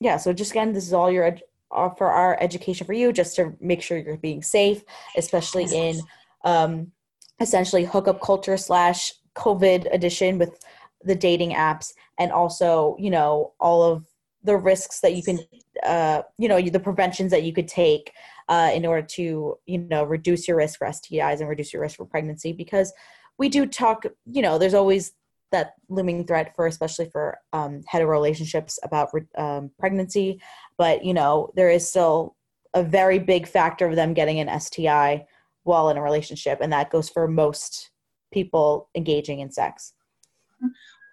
yeah. 0.00 0.16
So 0.16 0.32
just 0.32 0.50
again, 0.50 0.72
this 0.72 0.86
is 0.86 0.92
all 0.92 1.10
your 1.10 1.24
ed- 1.24 1.42
for 1.70 2.10
our 2.10 2.36
education 2.40 2.86
for 2.86 2.92
you, 2.92 3.12
just 3.12 3.36
to 3.36 3.54
make 3.60 3.82
sure 3.82 3.98
you're 3.98 4.16
being 4.16 4.42
safe, 4.42 4.82
especially 5.16 5.64
in 5.64 6.00
um, 6.44 6.92
essentially 7.40 7.84
hookup 7.84 8.20
culture 8.20 8.56
slash 8.56 9.12
COVID 9.36 9.92
edition 9.92 10.38
with 10.38 10.64
the 11.04 11.14
dating 11.14 11.52
apps 11.52 11.92
and 12.18 12.32
also 12.32 12.96
you 12.98 13.10
know 13.10 13.52
all 13.60 13.82
of 13.82 14.06
the 14.42 14.56
risks 14.56 15.00
that 15.00 15.14
you 15.14 15.22
can 15.22 15.40
uh, 15.84 16.22
you 16.38 16.48
know 16.48 16.60
the 16.60 16.80
preventions 16.80 17.30
that 17.30 17.42
you 17.42 17.52
could 17.52 17.68
take 17.68 18.12
uh, 18.48 18.70
in 18.74 18.86
order 18.86 19.06
to 19.06 19.58
you 19.66 19.78
know 19.78 20.04
reduce 20.04 20.48
your 20.48 20.56
risk 20.56 20.78
for 20.78 20.86
stis 20.88 21.40
and 21.40 21.48
reduce 21.48 21.72
your 21.72 21.82
risk 21.82 21.96
for 21.96 22.06
pregnancy 22.06 22.52
because 22.52 22.92
we 23.38 23.48
do 23.48 23.66
talk 23.66 24.04
you 24.32 24.42
know 24.42 24.58
there's 24.58 24.74
always 24.74 25.12
that 25.52 25.74
looming 25.88 26.26
threat 26.26 26.54
for 26.54 26.66
especially 26.66 27.08
for 27.10 27.38
um, 27.52 27.82
hetero 27.86 28.10
relationships 28.10 28.78
about 28.82 29.10
um, 29.36 29.70
pregnancy. 29.78 30.40
But 30.76 31.04
you 31.04 31.14
know 31.14 31.50
there 31.54 31.70
is 31.70 31.88
still 31.88 32.36
a 32.74 32.82
very 32.82 33.18
big 33.18 33.46
factor 33.46 33.86
of 33.86 33.96
them 33.96 34.12
getting 34.12 34.38
an 34.38 34.60
sti 34.60 35.24
while 35.62 35.88
in 35.88 35.96
a 35.96 36.02
relationship 36.02 36.60
and 36.60 36.72
that 36.72 36.90
goes 36.90 37.08
for 37.08 37.26
most 37.26 37.90
people 38.32 38.88
engaging 38.94 39.40
in 39.40 39.50
sex. 39.50 39.92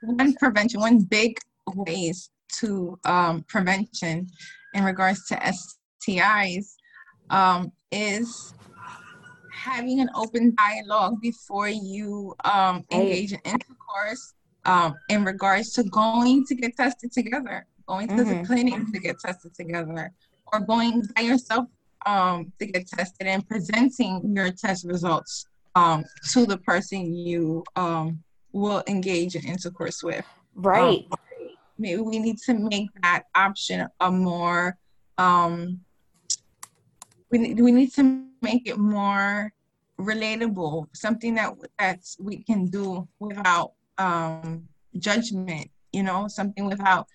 One 0.02 0.34
prevention, 0.36 0.80
one 0.80 1.00
big 1.00 1.38
ways 1.76 2.30
to 2.60 3.00
um, 3.06 3.44
prevention 3.48 4.28
in 4.74 4.84
regards 4.84 5.26
to 5.28 5.36
STIs 5.36 6.66
um, 7.30 7.72
is 7.92 8.54
having 9.52 10.00
an 10.02 10.10
open 10.16 10.56
dialogue 10.58 11.22
before 11.22 11.70
you 11.70 12.36
um, 12.44 12.84
engage 12.92 13.32
in 13.32 13.40
intercourse 13.46 14.34
um, 14.66 14.96
in 15.10 15.24
regards 15.24 15.74
to 15.74 15.84
going 15.84 16.46
to 16.46 16.56
get 16.56 16.76
tested 16.76 17.12
together, 17.12 17.66
going 17.88 18.08
to 18.08 18.16
mm-hmm. 18.16 18.42
the 18.42 18.46
clinic 18.46 18.80
to 18.92 19.00
get 19.00 19.20
tested 19.20 19.54
together, 19.54 20.12
or 20.52 20.60
going 20.60 21.04
by 21.16 21.22
yourself 21.22 21.68
um, 22.06 22.52
to 22.60 22.66
get 22.66 22.88
tested 22.88 23.28
and 23.28 23.48
presenting 23.48 24.22
your 24.36 24.52
test 24.52 24.86
results 24.86 25.46
um, 25.76 26.04
to 26.32 26.46
the 26.46 26.58
person 26.58 27.14
you 27.14 27.64
um, 27.76 28.24
will 28.52 28.84
engage 28.88 29.36
in 29.36 29.46
intercourse 29.46 30.04
with. 30.04 30.26
Right. 30.56 31.06
Um, 31.12 31.50
maybe 31.78 32.02
we 32.02 32.20
need 32.20 32.38
to 32.46 32.54
make 32.54 32.90
that 33.02 33.24
option 33.36 33.88
a 34.00 34.12
more 34.12 34.78
um, 35.18 35.82
we 37.34 37.40
need, 37.40 37.60
we 37.60 37.72
need 37.72 37.92
to 37.96 38.26
make 38.42 38.68
it 38.68 38.78
more 38.78 39.52
relatable, 40.00 40.88
something 40.94 41.34
that 41.36 41.54
that 41.80 42.00
we 42.20 42.44
can 42.44 42.68
do 42.68 43.08
without 43.20 43.74
um, 43.98 44.68
judgment. 45.00 45.70
You 45.92 46.04
know, 46.04 46.28
something 46.28 46.66
without 46.66 47.08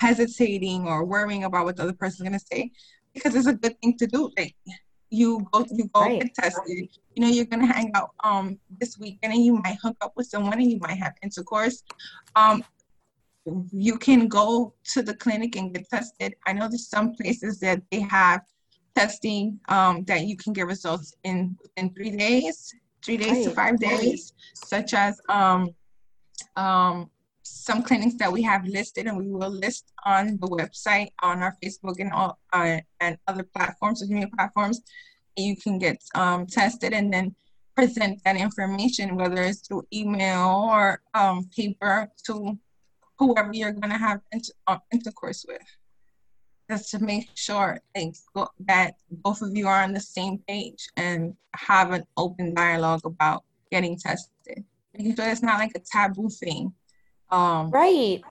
hesitating 0.00 0.86
or 0.86 1.04
worrying 1.04 1.44
about 1.44 1.64
what 1.64 1.76
the 1.76 1.82
other 1.84 1.92
person's 1.92 2.28
gonna 2.28 2.38
say, 2.38 2.70
because 3.14 3.34
it's 3.34 3.46
a 3.46 3.54
good 3.54 3.80
thing 3.80 3.96
to 3.98 4.06
do. 4.06 4.30
Like 4.36 4.54
you 5.14 5.46
go 5.52 5.64
you 5.70 5.88
go 5.92 6.02
right. 6.02 6.20
get 6.22 6.34
tested. 6.34 6.88
You 7.14 7.22
know, 7.22 7.28
you're 7.28 7.44
gonna 7.44 7.72
hang 7.72 7.92
out 7.94 8.10
um 8.22 8.58
this 8.80 8.98
weekend 8.98 9.32
and 9.32 9.44
you 9.44 9.54
might 9.64 9.78
hook 9.82 9.96
up 10.00 10.12
with 10.16 10.26
someone 10.26 10.54
and 10.54 10.70
you 10.70 10.78
might 10.78 10.98
have 10.98 11.14
intercourse. 11.22 11.82
Um 12.36 12.64
you 13.72 13.98
can 13.98 14.28
go 14.28 14.72
to 14.84 15.02
the 15.02 15.14
clinic 15.14 15.56
and 15.56 15.74
get 15.74 15.88
tested. 15.90 16.34
I 16.46 16.52
know 16.52 16.68
there's 16.68 16.88
some 16.88 17.12
places 17.12 17.60
that 17.60 17.82
they 17.90 18.00
have 18.00 18.40
testing 18.94 19.58
um, 19.68 20.04
that 20.04 20.26
you 20.26 20.36
can 20.36 20.52
get 20.52 20.66
results 20.66 21.14
in 21.24 21.56
in 21.76 21.92
three 21.94 22.16
days, 22.16 22.72
three 23.04 23.16
days 23.16 23.30
right. 23.30 23.44
to 23.44 23.50
five 23.50 23.78
days, 23.78 24.32
such 24.54 24.94
as 24.94 25.20
um, 25.28 25.70
um, 26.56 27.10
some 27.44 27.82
clinics 27.82 28.14
that 28.16 28.32
we 28.32 28.42
have 28.42 28.66
listed 28.66 29.06
and 29.06 29.18
we 29.18 29.30
will 29.30 29.50
list 29.50 29.92
on 30.04 30.38
the 30.40 30.48
website, 30.48 31.10
on 31.22 31.42
our 31.42 31.56
Facebook 31.62 32.00
and 32.00 32.10
all 32.12 32.38
uh, 32.52 32.78
and 33.00 33.18
other 33.28 33.42
platforms, 33.42 34.00
social 34.00 34.14
media 34.14 34.30
platforms. 34.34 34.80
You 35.36 35.54
can 35.56 35.78
get 35.78 36.02
um, 36.14 36.46
tested 36.46 36.92
and 36.94 37.12
then 37.12 37.34
present 37.76 38.20
that 38.24 38.36
information, 38.36 39.16
whether 39.16 39.42
it's 39.42 39.66
through 39.66 39.86
email 39.92 40.68
or 40.70 41.02
um, 41.12 41.48
paper, 41.54 42.10
to 42.26 42.58
whoever 43.18 43.52
you're 43.52 43.72
going 43.72 43.90
to 43.90 43.98
have 43.98 44.20
inter- 44.32 44.52
uh, 44.66 44.78
intercourse 44.90 45.44
with. 45.46 45.60
Just 46.70 46.90
to 46.92 46.98
make 46.98 47.28
sure 47.34 47.78
that 48.60 48.94
both 49.10 49.42
of 49.42 49.54
you 49.54 49.68
are 49.68 49.82
on 49.82 49.92
the 49.92 50.00
same 50.00 50.38
page 50.48 50.88
and 50.96 51.34
have 51.54 51.92
an 51.92 52.04
open 52.16 52.54
dialogue 52.54 53.02
about 53.04 53.44
getting 53.70 53.98
tested. 53.98 54.64
Making 54.96 55.16
sure 55.16 55.28
it's 55.28 55.42
not 55.42 55.58
like 55.58 55.72
a 55.74 55.80
taboo 55.80 56.30
thing 56.30 56.72
um, 57.34 57.70
right. 57.70 58.22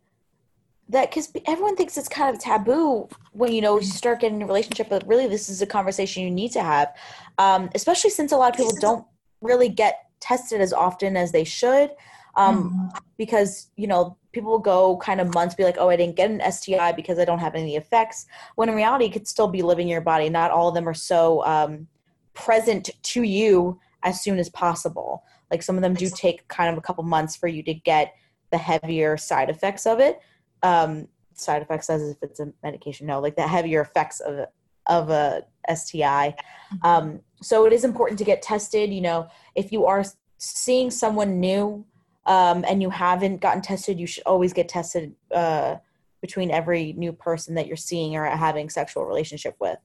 That 0.90 1.10
because 1.10 1.32
everyone 1.46 1.76
thinks 1.76 1.98
it's 1.98 2.08
kind 2.08 2.34
of 2.34 2.42
taboo 2.42 3.10
when 3.32 3.52
you 3.52 3.62
know 3.62 3.80
you 3.80 3.86
start 3.86 4.22
getting 4.22 4.42
a 4.42 4.46
relationship, 4.46 4.90
but 4.90 5.06
really 5.08 5.28
this 5.28 5.50
is 5.50 5.62
a 5.62 5.66
conversation 5.66 6.24
you 6.24 6.32
need 6.32 6.52
to 6.54 6.62
have, 6.62 6.96
um, 7.38 7.70
especially 7.76 8.10
since 8.10 8.32
a 8.32 8.38
lot 8.38 8.52
of 8.52 8.58
people 8.58 8.76
don't 8.80 9.06
really 9.42 9.70
get 9.70 10.06
tested 10.20 10.62
as 10.62 10.72
often 10.72 11.18
as 11.18 11.32
they 11.32 11.44
should. 11.44 11.92
Um, 12.36 12.64
mm-hmm. 12.64 12.98
Because 13.18 13.68
you 13.76 13.88
know 13.88 14.18
people 14.32 14.52
will 14.52 14.60
go 14.60 14.98
kind 14.98 15.20
of 15.20 15.34
months 15.34 15.56
be 15.56 15.64
like, 15.64 15.78
oh, 15.78 15.90
I 15.90 15.98
didn't 15.98 16.16
get 16.16 16.32
an 16.32 16.52
STI 16.52 16.92
because 16.94 17.20
I 17.20 17.26
don't 17.26 17.40
have 17.40 17.56
any 17.56 17.76
effects. 17.76 18.26
When 18.56 18.70
in 18.70 18.76
reality, 18.76 19.06
you 19.06 19.12
could 19.12 19.28
still 19.28 19.48
be 19.48 19.62
living 19.62 19.88
your 19.88 20.02
body. 20.02 20.30
Not 20.30 20.52
all 20.52 20.70
of 20.70 20.76
them 20.76 20.88
are 20.88 20.94
so 20.94 21.46
um, 21.46 21.88
present 22.34 22.90
to 23.02 23.24
you 23.24 23.80
as 24.04 24.22
soon 24.22 24.40
as 24.40 24.50
possible. 24.50 25.24
Like 25.52 25.64
some 25.64 25.76
of 25.76 25.82
them 25.82 25.94
do 25.94 26.10
take 26.10 26.48
kind 26.48 26.72
of 26.72 26.78
a 26.78 26.82
couple 26.82 27.04
months 27.04 27.36
for 27.36 27.48
you 27.48 27.64
to 27.64 27.74
get 27.74 28.16
the 28.54 28.58
heavier 28.60 29.18
side 29.18 29.50
effects 29.50 29.88
of 29.88 30.00
it. 30.00 30.22
Um, 30.62 31.08
side 31.34 31.64
effects 31.64 31.90
as 31.90 32.04
if 32.04 32.18
it's 32.22 32.40
a 32.40 32.54
medication. 32.62 33.08
No, 33.08 33.20
like 33.20 33.36
the 33.36 33.48
heavier 33.48 33.82
effects 33.82 34.20
of 34.22 34.46
of 34.86 35.10
a 35.10 35.44
STI. 35.74 36.36
Mm-hmm. 36.36 36.86
Um, 36.88 37.20
so 37.42 37.66
it 37.66 37.74
is 37.74 37.84
important 37.84 38.20
to 38.20 38.26
get 38.26 38.44
tested. 38.44 38.94
You 38.94 39.02
know, 39.02 39.28
if 39.56 39.72
you 39.72 39.86
are 39.86 40.06
seeing 40.38 40.92
someone 40.92 41.40
new 41.40 41.84
um, 42.28 42.64
and 42.68 42.82
you 42.82 42.92
haven't 42.92 43.42
gotten 43.42 43.62
tested, 43.62 44.00
you 44.00 44.06
should 44.06 44.24
always 44.26 44.54
get 44.54 44.70
tested 44.70 45.16
uh, 45.34 45.78
between 46.22 46.52
every 46.52 46.94
new 46.94 47.12
person 47.12 47.56
that 47.56 47.66
you're 47.66 47.76
seeing 47.76 48.16
or 48.16 48.26
having 48.26 48.70
sexual 48.70 49.06
relationship 49.06 49.56
with, 49.60 49.80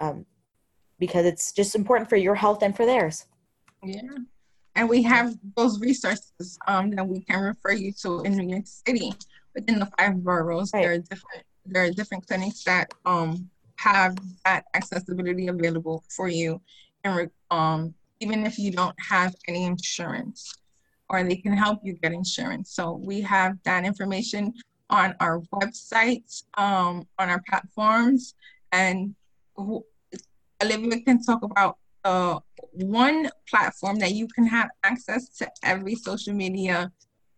um, 0.00 0.24
because 0.98 1.26
it's 1.26 1.52
just 1.52 1.74
important 1.74 2.08
for 2.08 2.16
your 2.16 2.34
health 2.34 2.62
and 2.62 2.74
for 2.74 2.86
theirs. 2.86 3.26
Yeah 3.84 4.00
and 4.74 4.88
we 4.88 5.02
have 5.02 5.36
those 5.56 5.80
resources 5.80 6.58
um, 6.66 6.90
that 6.90 7.06
we 7.06 7.20
can 7.20 7.40
refer 7.40 7.72
you 7.72 7.92
to 8.02 8.22
in 8.22 8.36
New 8.36 8.48
York 8.48 8.66
City 8.66 9.12
within 9.54 9.78
the 9.78 9.88
five 9.98 10.22
boroughs. 10.22 10.70
Right. 10.72 10.82
There 10.82 10.92
are 10.92 10.98
different 10.98 11.44
there 11.66 11.84
are 11.84 11.90
different 11.90 12.26
clinics 12.26 12.64
that 12.64 12.92
um, 13.04 13.48
have 13.76 14.16
that 14.44 14.64
accessibility 14.74 15.48
available 15.48 16.02
for 16.14 16.28
you, 16.28 16.60
and 17.04 17.30
um, 17.50 17.94
even 18.20 18.46
if 18.46 18.58
you 18.58 18.70
don't 18.70 18.96
have 18.98 19.34
any 19.48 19.64
insurance, 19.64 20.54
or 21.08 21.22
they 21.22 21.36
can 21.36 21.52
help 21.52 21.80
you 21.82 21.94
get 21.94 22.12
insurance. 22.12 22.72
So 22.72 22.92
we 22.92 23.20
have 23.22 23.58
that 23.64 23.84
information 23.84 24.54
on 24.88 25.14
our 25.20 25.40
websites, 25.54 26.44
um, 26.54 27.06
on 27.18 27.28
our 27.28 27.42
platforms, 27.48 28.34
and 28.72 29.14
Olivia 30.62 31.00
can 31.00 31.22
talk 31.22 31.42
about 31.42 31.78
uh, 32.04 32.38
one 32.72 33.30
platform 33.48 33.98
that 33.98 34.12
you 34.12 34.28
can 34.28 34.46
have 34.46 34.68
access 34.84 35.28
to 35.38 35.50
every 35.62 35.94
social 35.94 36.34
media 36.34 36.92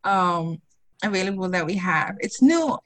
um, 0.04 0.60
available 1.02 1.48
that 1.48 1.66
we 1.66 1.74
have. 1.76 2.16
It's 2.20 2.42
new. 2.42 2.78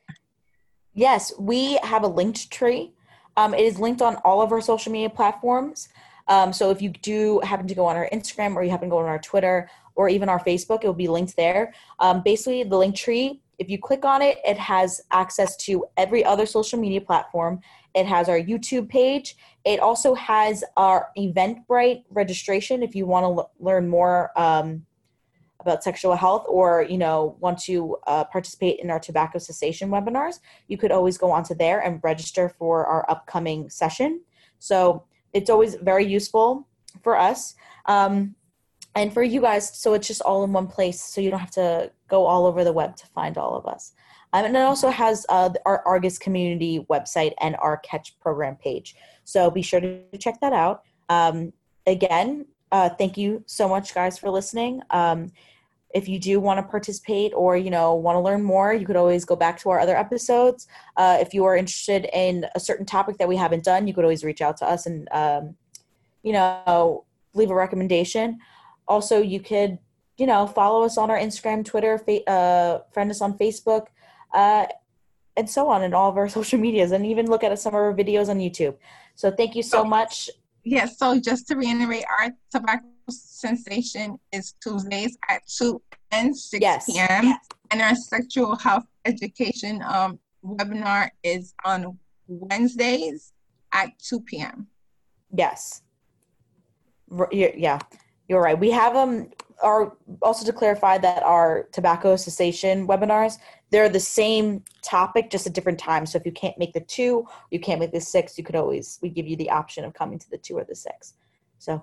Yes, 0.94 1.32
we 1.38 1.76
have 1.82 2.02
a 2.02 2.08
linked 2.08 2.50
tree. 2.50 2.92
Um, 3.36 3.52
it 3.52 3.60
is 3.60 3.78
linked 3.78 4.00
on 4.00 4.16
all 4.16 4.40
of 4.40 4.52
our 4.52 4.60
social 4.60 4.90
media 4.90 5.10
platforms. 5.10 5.88
Um, 6.28 6.52
so 6.52 6.70
if 6.70 6.80
you 6.80 6.90
do 6.90 7.40
happen 7.40 7.68
to 7.68 7.74
go 7.74 7.84
on 7.86 7.96
our 7.96 8.08
Instagram 8.12 8.56
or 8.56 8.62
you 8.62 8.70
happen 8.70 8.88
to 8.88 8.90
go 8.90 8.98
on 8.98 9.06
our 9.06 9.18
Twitter 9.18 9.70
or 9.94 10.08
even 10.08 10.28
our 10.28 10.42
Facebook, 10.42 10.82
it 10.82 10.86
will 10.86 10.94
be 10.94 11.08
linked 11.08 11.36
there. 11.36 11.74
Um, 12.00 12.22
basically, 12.24 12.62
the 12.64 12.76
Linktree, 12.76 13.40
if 13.58 13.70
you 13.70 13.78
click 13.78 14.04
on 14.04 14.22
it, 14.22 14.38
it 14.44 14.58
has 14.58 15.00
access 15.10 15.56
to 15.58 15.84
every 15.96 16.24
other 16.24 16.46
social 16.46 16.78
media 16.78 17.00
platform. 17.00 17.60
It 17.96 18.06
has 18.06 18.28
our 18.28 18.38
YouTube 18.38 18.88
page. 18.90 19.36
It 19.64 19.80
also 19.80 20.14
has 20.14 20.62
our 20.76 21.08
Eventbrite 21.18 22.04
registration 22.10 22.82
if 22.82 22.94
you 22.94 23.06
want 23.06 23.24
to 23.24 23.28
l- 23.28 23.50
learn 23.58 23.88
more 23.88 24.38
um, 24.38 24.84
about 25.60 25.82
sexual 25.82 26.14
health 26.14 26.44
or 26.46 26.82
you 26.82 26.98
know 26.98 27.36
want 27.40 27.58
to 27.60 27.96
uh, 28.06 28.24
participate 28.24 28.80
in 28.80 28.90
our 28.90 29.00
tobacco 29.00 29.38
cessation 29.38 29.88
webinars. 29.88 30.40
You 30.68 30.76
could 30.76 30.92
always 30.92 31.16
go 31.16 31.30
onto 31.32 31.54
there 31.54 31.80
and 31.80 31.98
register 32.04 32.50
for 32.58 32.86
our 32.86 33.10
upcoming 33.10 33.70
session. 33.70 34.20
So 34.58 35.04
it's 35.32 35.48
always 35.48 35.74
very 35.76 36.06
useful 36.06 36.68
for 37.02 37.18
us. 37.18 37.54
Um, 37.86 38.34
and 38.94 39.12
for 39.12 39.22
you 39.22 39.40
guys, 39.40 39.78
so 39.78 39.94
it's 39.94 40.08
just 40.08 40.22
all 40.22 40.44
in 40.44 40.52
one 40.52 40.66
place, 40.66 41.02
so 41.02 41.20
you 41.20 41.30
don't 41.30 41.40
have 41.40 41.50
to 41.52 41.92
go 42.08 42.24
all 42.24 42.46
over 42.46 42.64
the 42.64 42.72
web 42.72 42.96
to 42.96 43.06
find 43.08 43.36
all 43.36 43.54
of 43.54 43.66
us. 43.66 43.92
Um, 44.36 44.44
and 44.44 44.56
it 44.56 44.60
also 44.60 44.90
has 44.90 45.24
uh, 45.30 45.48
our 45.64 45.82
Argus 45.86 46.18
community 46.18 46.84
website 46.90 47.32
and 47.40 47.56
our 47.56 47.78
Catch 47.78 48.18
program 48.20 48.56
page. 48.56 48.94
So 49.24 49.50
be 49.50 49.62
sure 49.62 49.80
to 49.80 50.02
check 50.18 50.40
that 50.40 50.52
out. 50.52 50.82
Um, 51.08 51.54
again, 51.86 52.44
uh, 52.70 52.90
thank 52.90 53.16
you 53.16 53.42
so 53.46 53.66
much, 53.66 53.94
guys, 53.94 54.18
for 54.18 54.28
listening. 54.28 54.82
Um, 54.90 55.32
if 55.94 56.06
you 56.06 56.18
do 56.18 56.38
want 56.38 56.58
to 56.58 56.62
participate 56.62 57.32
or 57.34 57.56
you 57.56 57.70
know 57.70 57.94
want 57.94 58.16
to 58.16 58.20
learn 58.20 58.42
more, 58.42 58.74
you 58.74 58.84
could 58.84 58.96
always 58.96 59.24
go 59.24 59.36
back 59.36 59.58
to 59.60 59.70
our 59.70 59.80
other 59.80 59.96
episodes. 59.96 60.66
Uh, 60.98 61.16
if 61.18 61.32
you 61.32 61.46
are 61.46 61.56
interested 61.56 62.06
in 62.12 62.44
a 62.54 62.60
certain 62.60 62.84
topic 62.84 63.16
that 63.16 63.28
we 63.28 63.36
haven't 63.36 63.64
done, 63.64 63.86
you 63.86 63.94
could 63.94 64.04
always 64.04 64.22
reach 64.22 64.42
out 64.42 64.58
to 64.58 64.66
us 64.66 64.84
and 64.84 65.08
um, 65.12 65.56
you 66.22 66.32
know 66.32 67.06
leave 67.32 67.50
a 67.50 67.54
recommendation 67.54 68.38
also 68.88 69.20
you 69.22 69.40
could 69.40 69.78
you 70.18 70.26
know 70.26 70.46
follow 70.46 70.82
us 70.82 70.98
on 70.98 71.10
our 71.10 71.18
instagram 71.18 71.64
twitter 71.64 71.98
fa- 71.98 72.28
uh, 72.28 72.80
friend 72.92 73.10
us 73.10 73.20
on 73.20 73.36
facebook 73.38 73.86
uh, 74.34 74.66
and 75.36 75.48
so 75.48 75.68
on 75.68 75.82
and 75.82 75.94
all 75.94 76.08
of 76.10 76.16
our 76.16 76.28
social 76.38 76.58
medias 76.58 76.92
and 76.92 77.06
even 77.06 77.26
look 77.26 77.44
at 77.44 77.58
some 77.58 77.70
of 77.70 77.80
our 77.80 77.94
videos 77.94 78.28
on 78.28 78.38
youtube 78.38 78.76
so 79.14 79.30
thank 79.30 79.54
you 79.54 79.62
so 79.62 79.84
much 79.84 80.30
Yes, 80.68 80.98
so 80.98 81.20
just 81.20 81.46
to 81.46 81.54
reiterate, 81.54 82.04
our 82.18 82.32
tobacco 82.50 82.86
cessation 83.08 84.18
is 84.32 84.54
Tuesdays 84.60 85.16
at 85.28 85.46
2 85.46 85.80
and 86.10 86.36
6 86.36 86.60
Yes, 86.60 86.86
p.m. 86.86 87.22
yes. 87.22 87.46
And 87.70 87.80
our 87.80 87.94
sexual 87.94 88.56
health 88.56 88.82
education 89.04 89.80
um, 89.86 90.18
webinar 90.44 91.10
is 91.22 91.54
on 91.64 91.96
Wednesdays 92.26 93.32
at 93.72 93.96
2 94.00 94.20
p.m. 94.22 94.66
yes 95.36 95.82
yeah 97.30 97.78
you're 98.28 98.40
right 98.42 98.58
we 98.58 98.70
have 98.70 98.94
them 98.94 99.28
our 99.62 99.96
also 100.22 100.44
to 100.44 100.52
clarify 100.52 100.98
that 100.98 101.22
our 101.22 101.68
tobacco 101.72 102.16
cessation 102.16 102.86
webinars 102.86 103.38
they're 103.70 103.88
the 103.88 103.98
same 103.98 104.62
topic 104.82 105.28
just 105.28 105.46
at 105.46 105.52
different 105.52 105.78
times. 105.78 106.12
So 106.12 106.18
if 106.18 106.24
you 106.24 106.30
can't 106.32 106.56
make 106.58 106.72
the 106.72 106.80
two 106.80 107.26
you 107.50 107.60
can't 107.60 107.80
make 107.80 107.92
the 107.92 108.00
six 108.00 108.36
you 108.36 108.44
could 108.44 108.56
always 108.56 108.98
we 109.02 109.08
give 109.08 109.26
you 109.26 109.36
the 109.36 109.50
option 109.50 109.84
of 109.84 109.94
coming 109.94 110.18
to 110.18 110.30
the 110.30 110.38
two 110.38 110.56
or 110.56 110.64
the 110.64 110.74
six. 110.74 111.14
So 111.58 111.82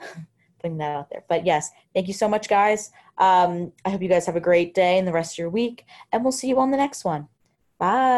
putting 0.60 0.78
that 0.78 0.96
out 0.96 1.10
there. 1.10 1.24
But 1.28 1.44
yes 1.44 1.70
thank 1.94 2.08
you 2.08 2.14
so 2.14 2.28
much 2.28 2.48
guys. 2.48 2.90
Um, 3.18 3.72
i 3.84 3.90
hope 3.90 4.02
you 4.02 4.08
guys 4.08 4.26
have 4.26 4.36
a 4.36 4.40
great 4.40 4.74
day 4.74 4.98
and 4.98 5.06
the 5.06 5.12
rest 5.12 5.34
of 5.34 5.38
your 5.38 5.50
week 5.50 5.84
and 6.12 6.24
we'll 6.24 6.32
see 6.32 6.48
you 6.48 6.58
on 6.58 6.70
the 6.70 6.76
next 6.76 7.04
one. 7.04 7.28
Bye 7.78 8.12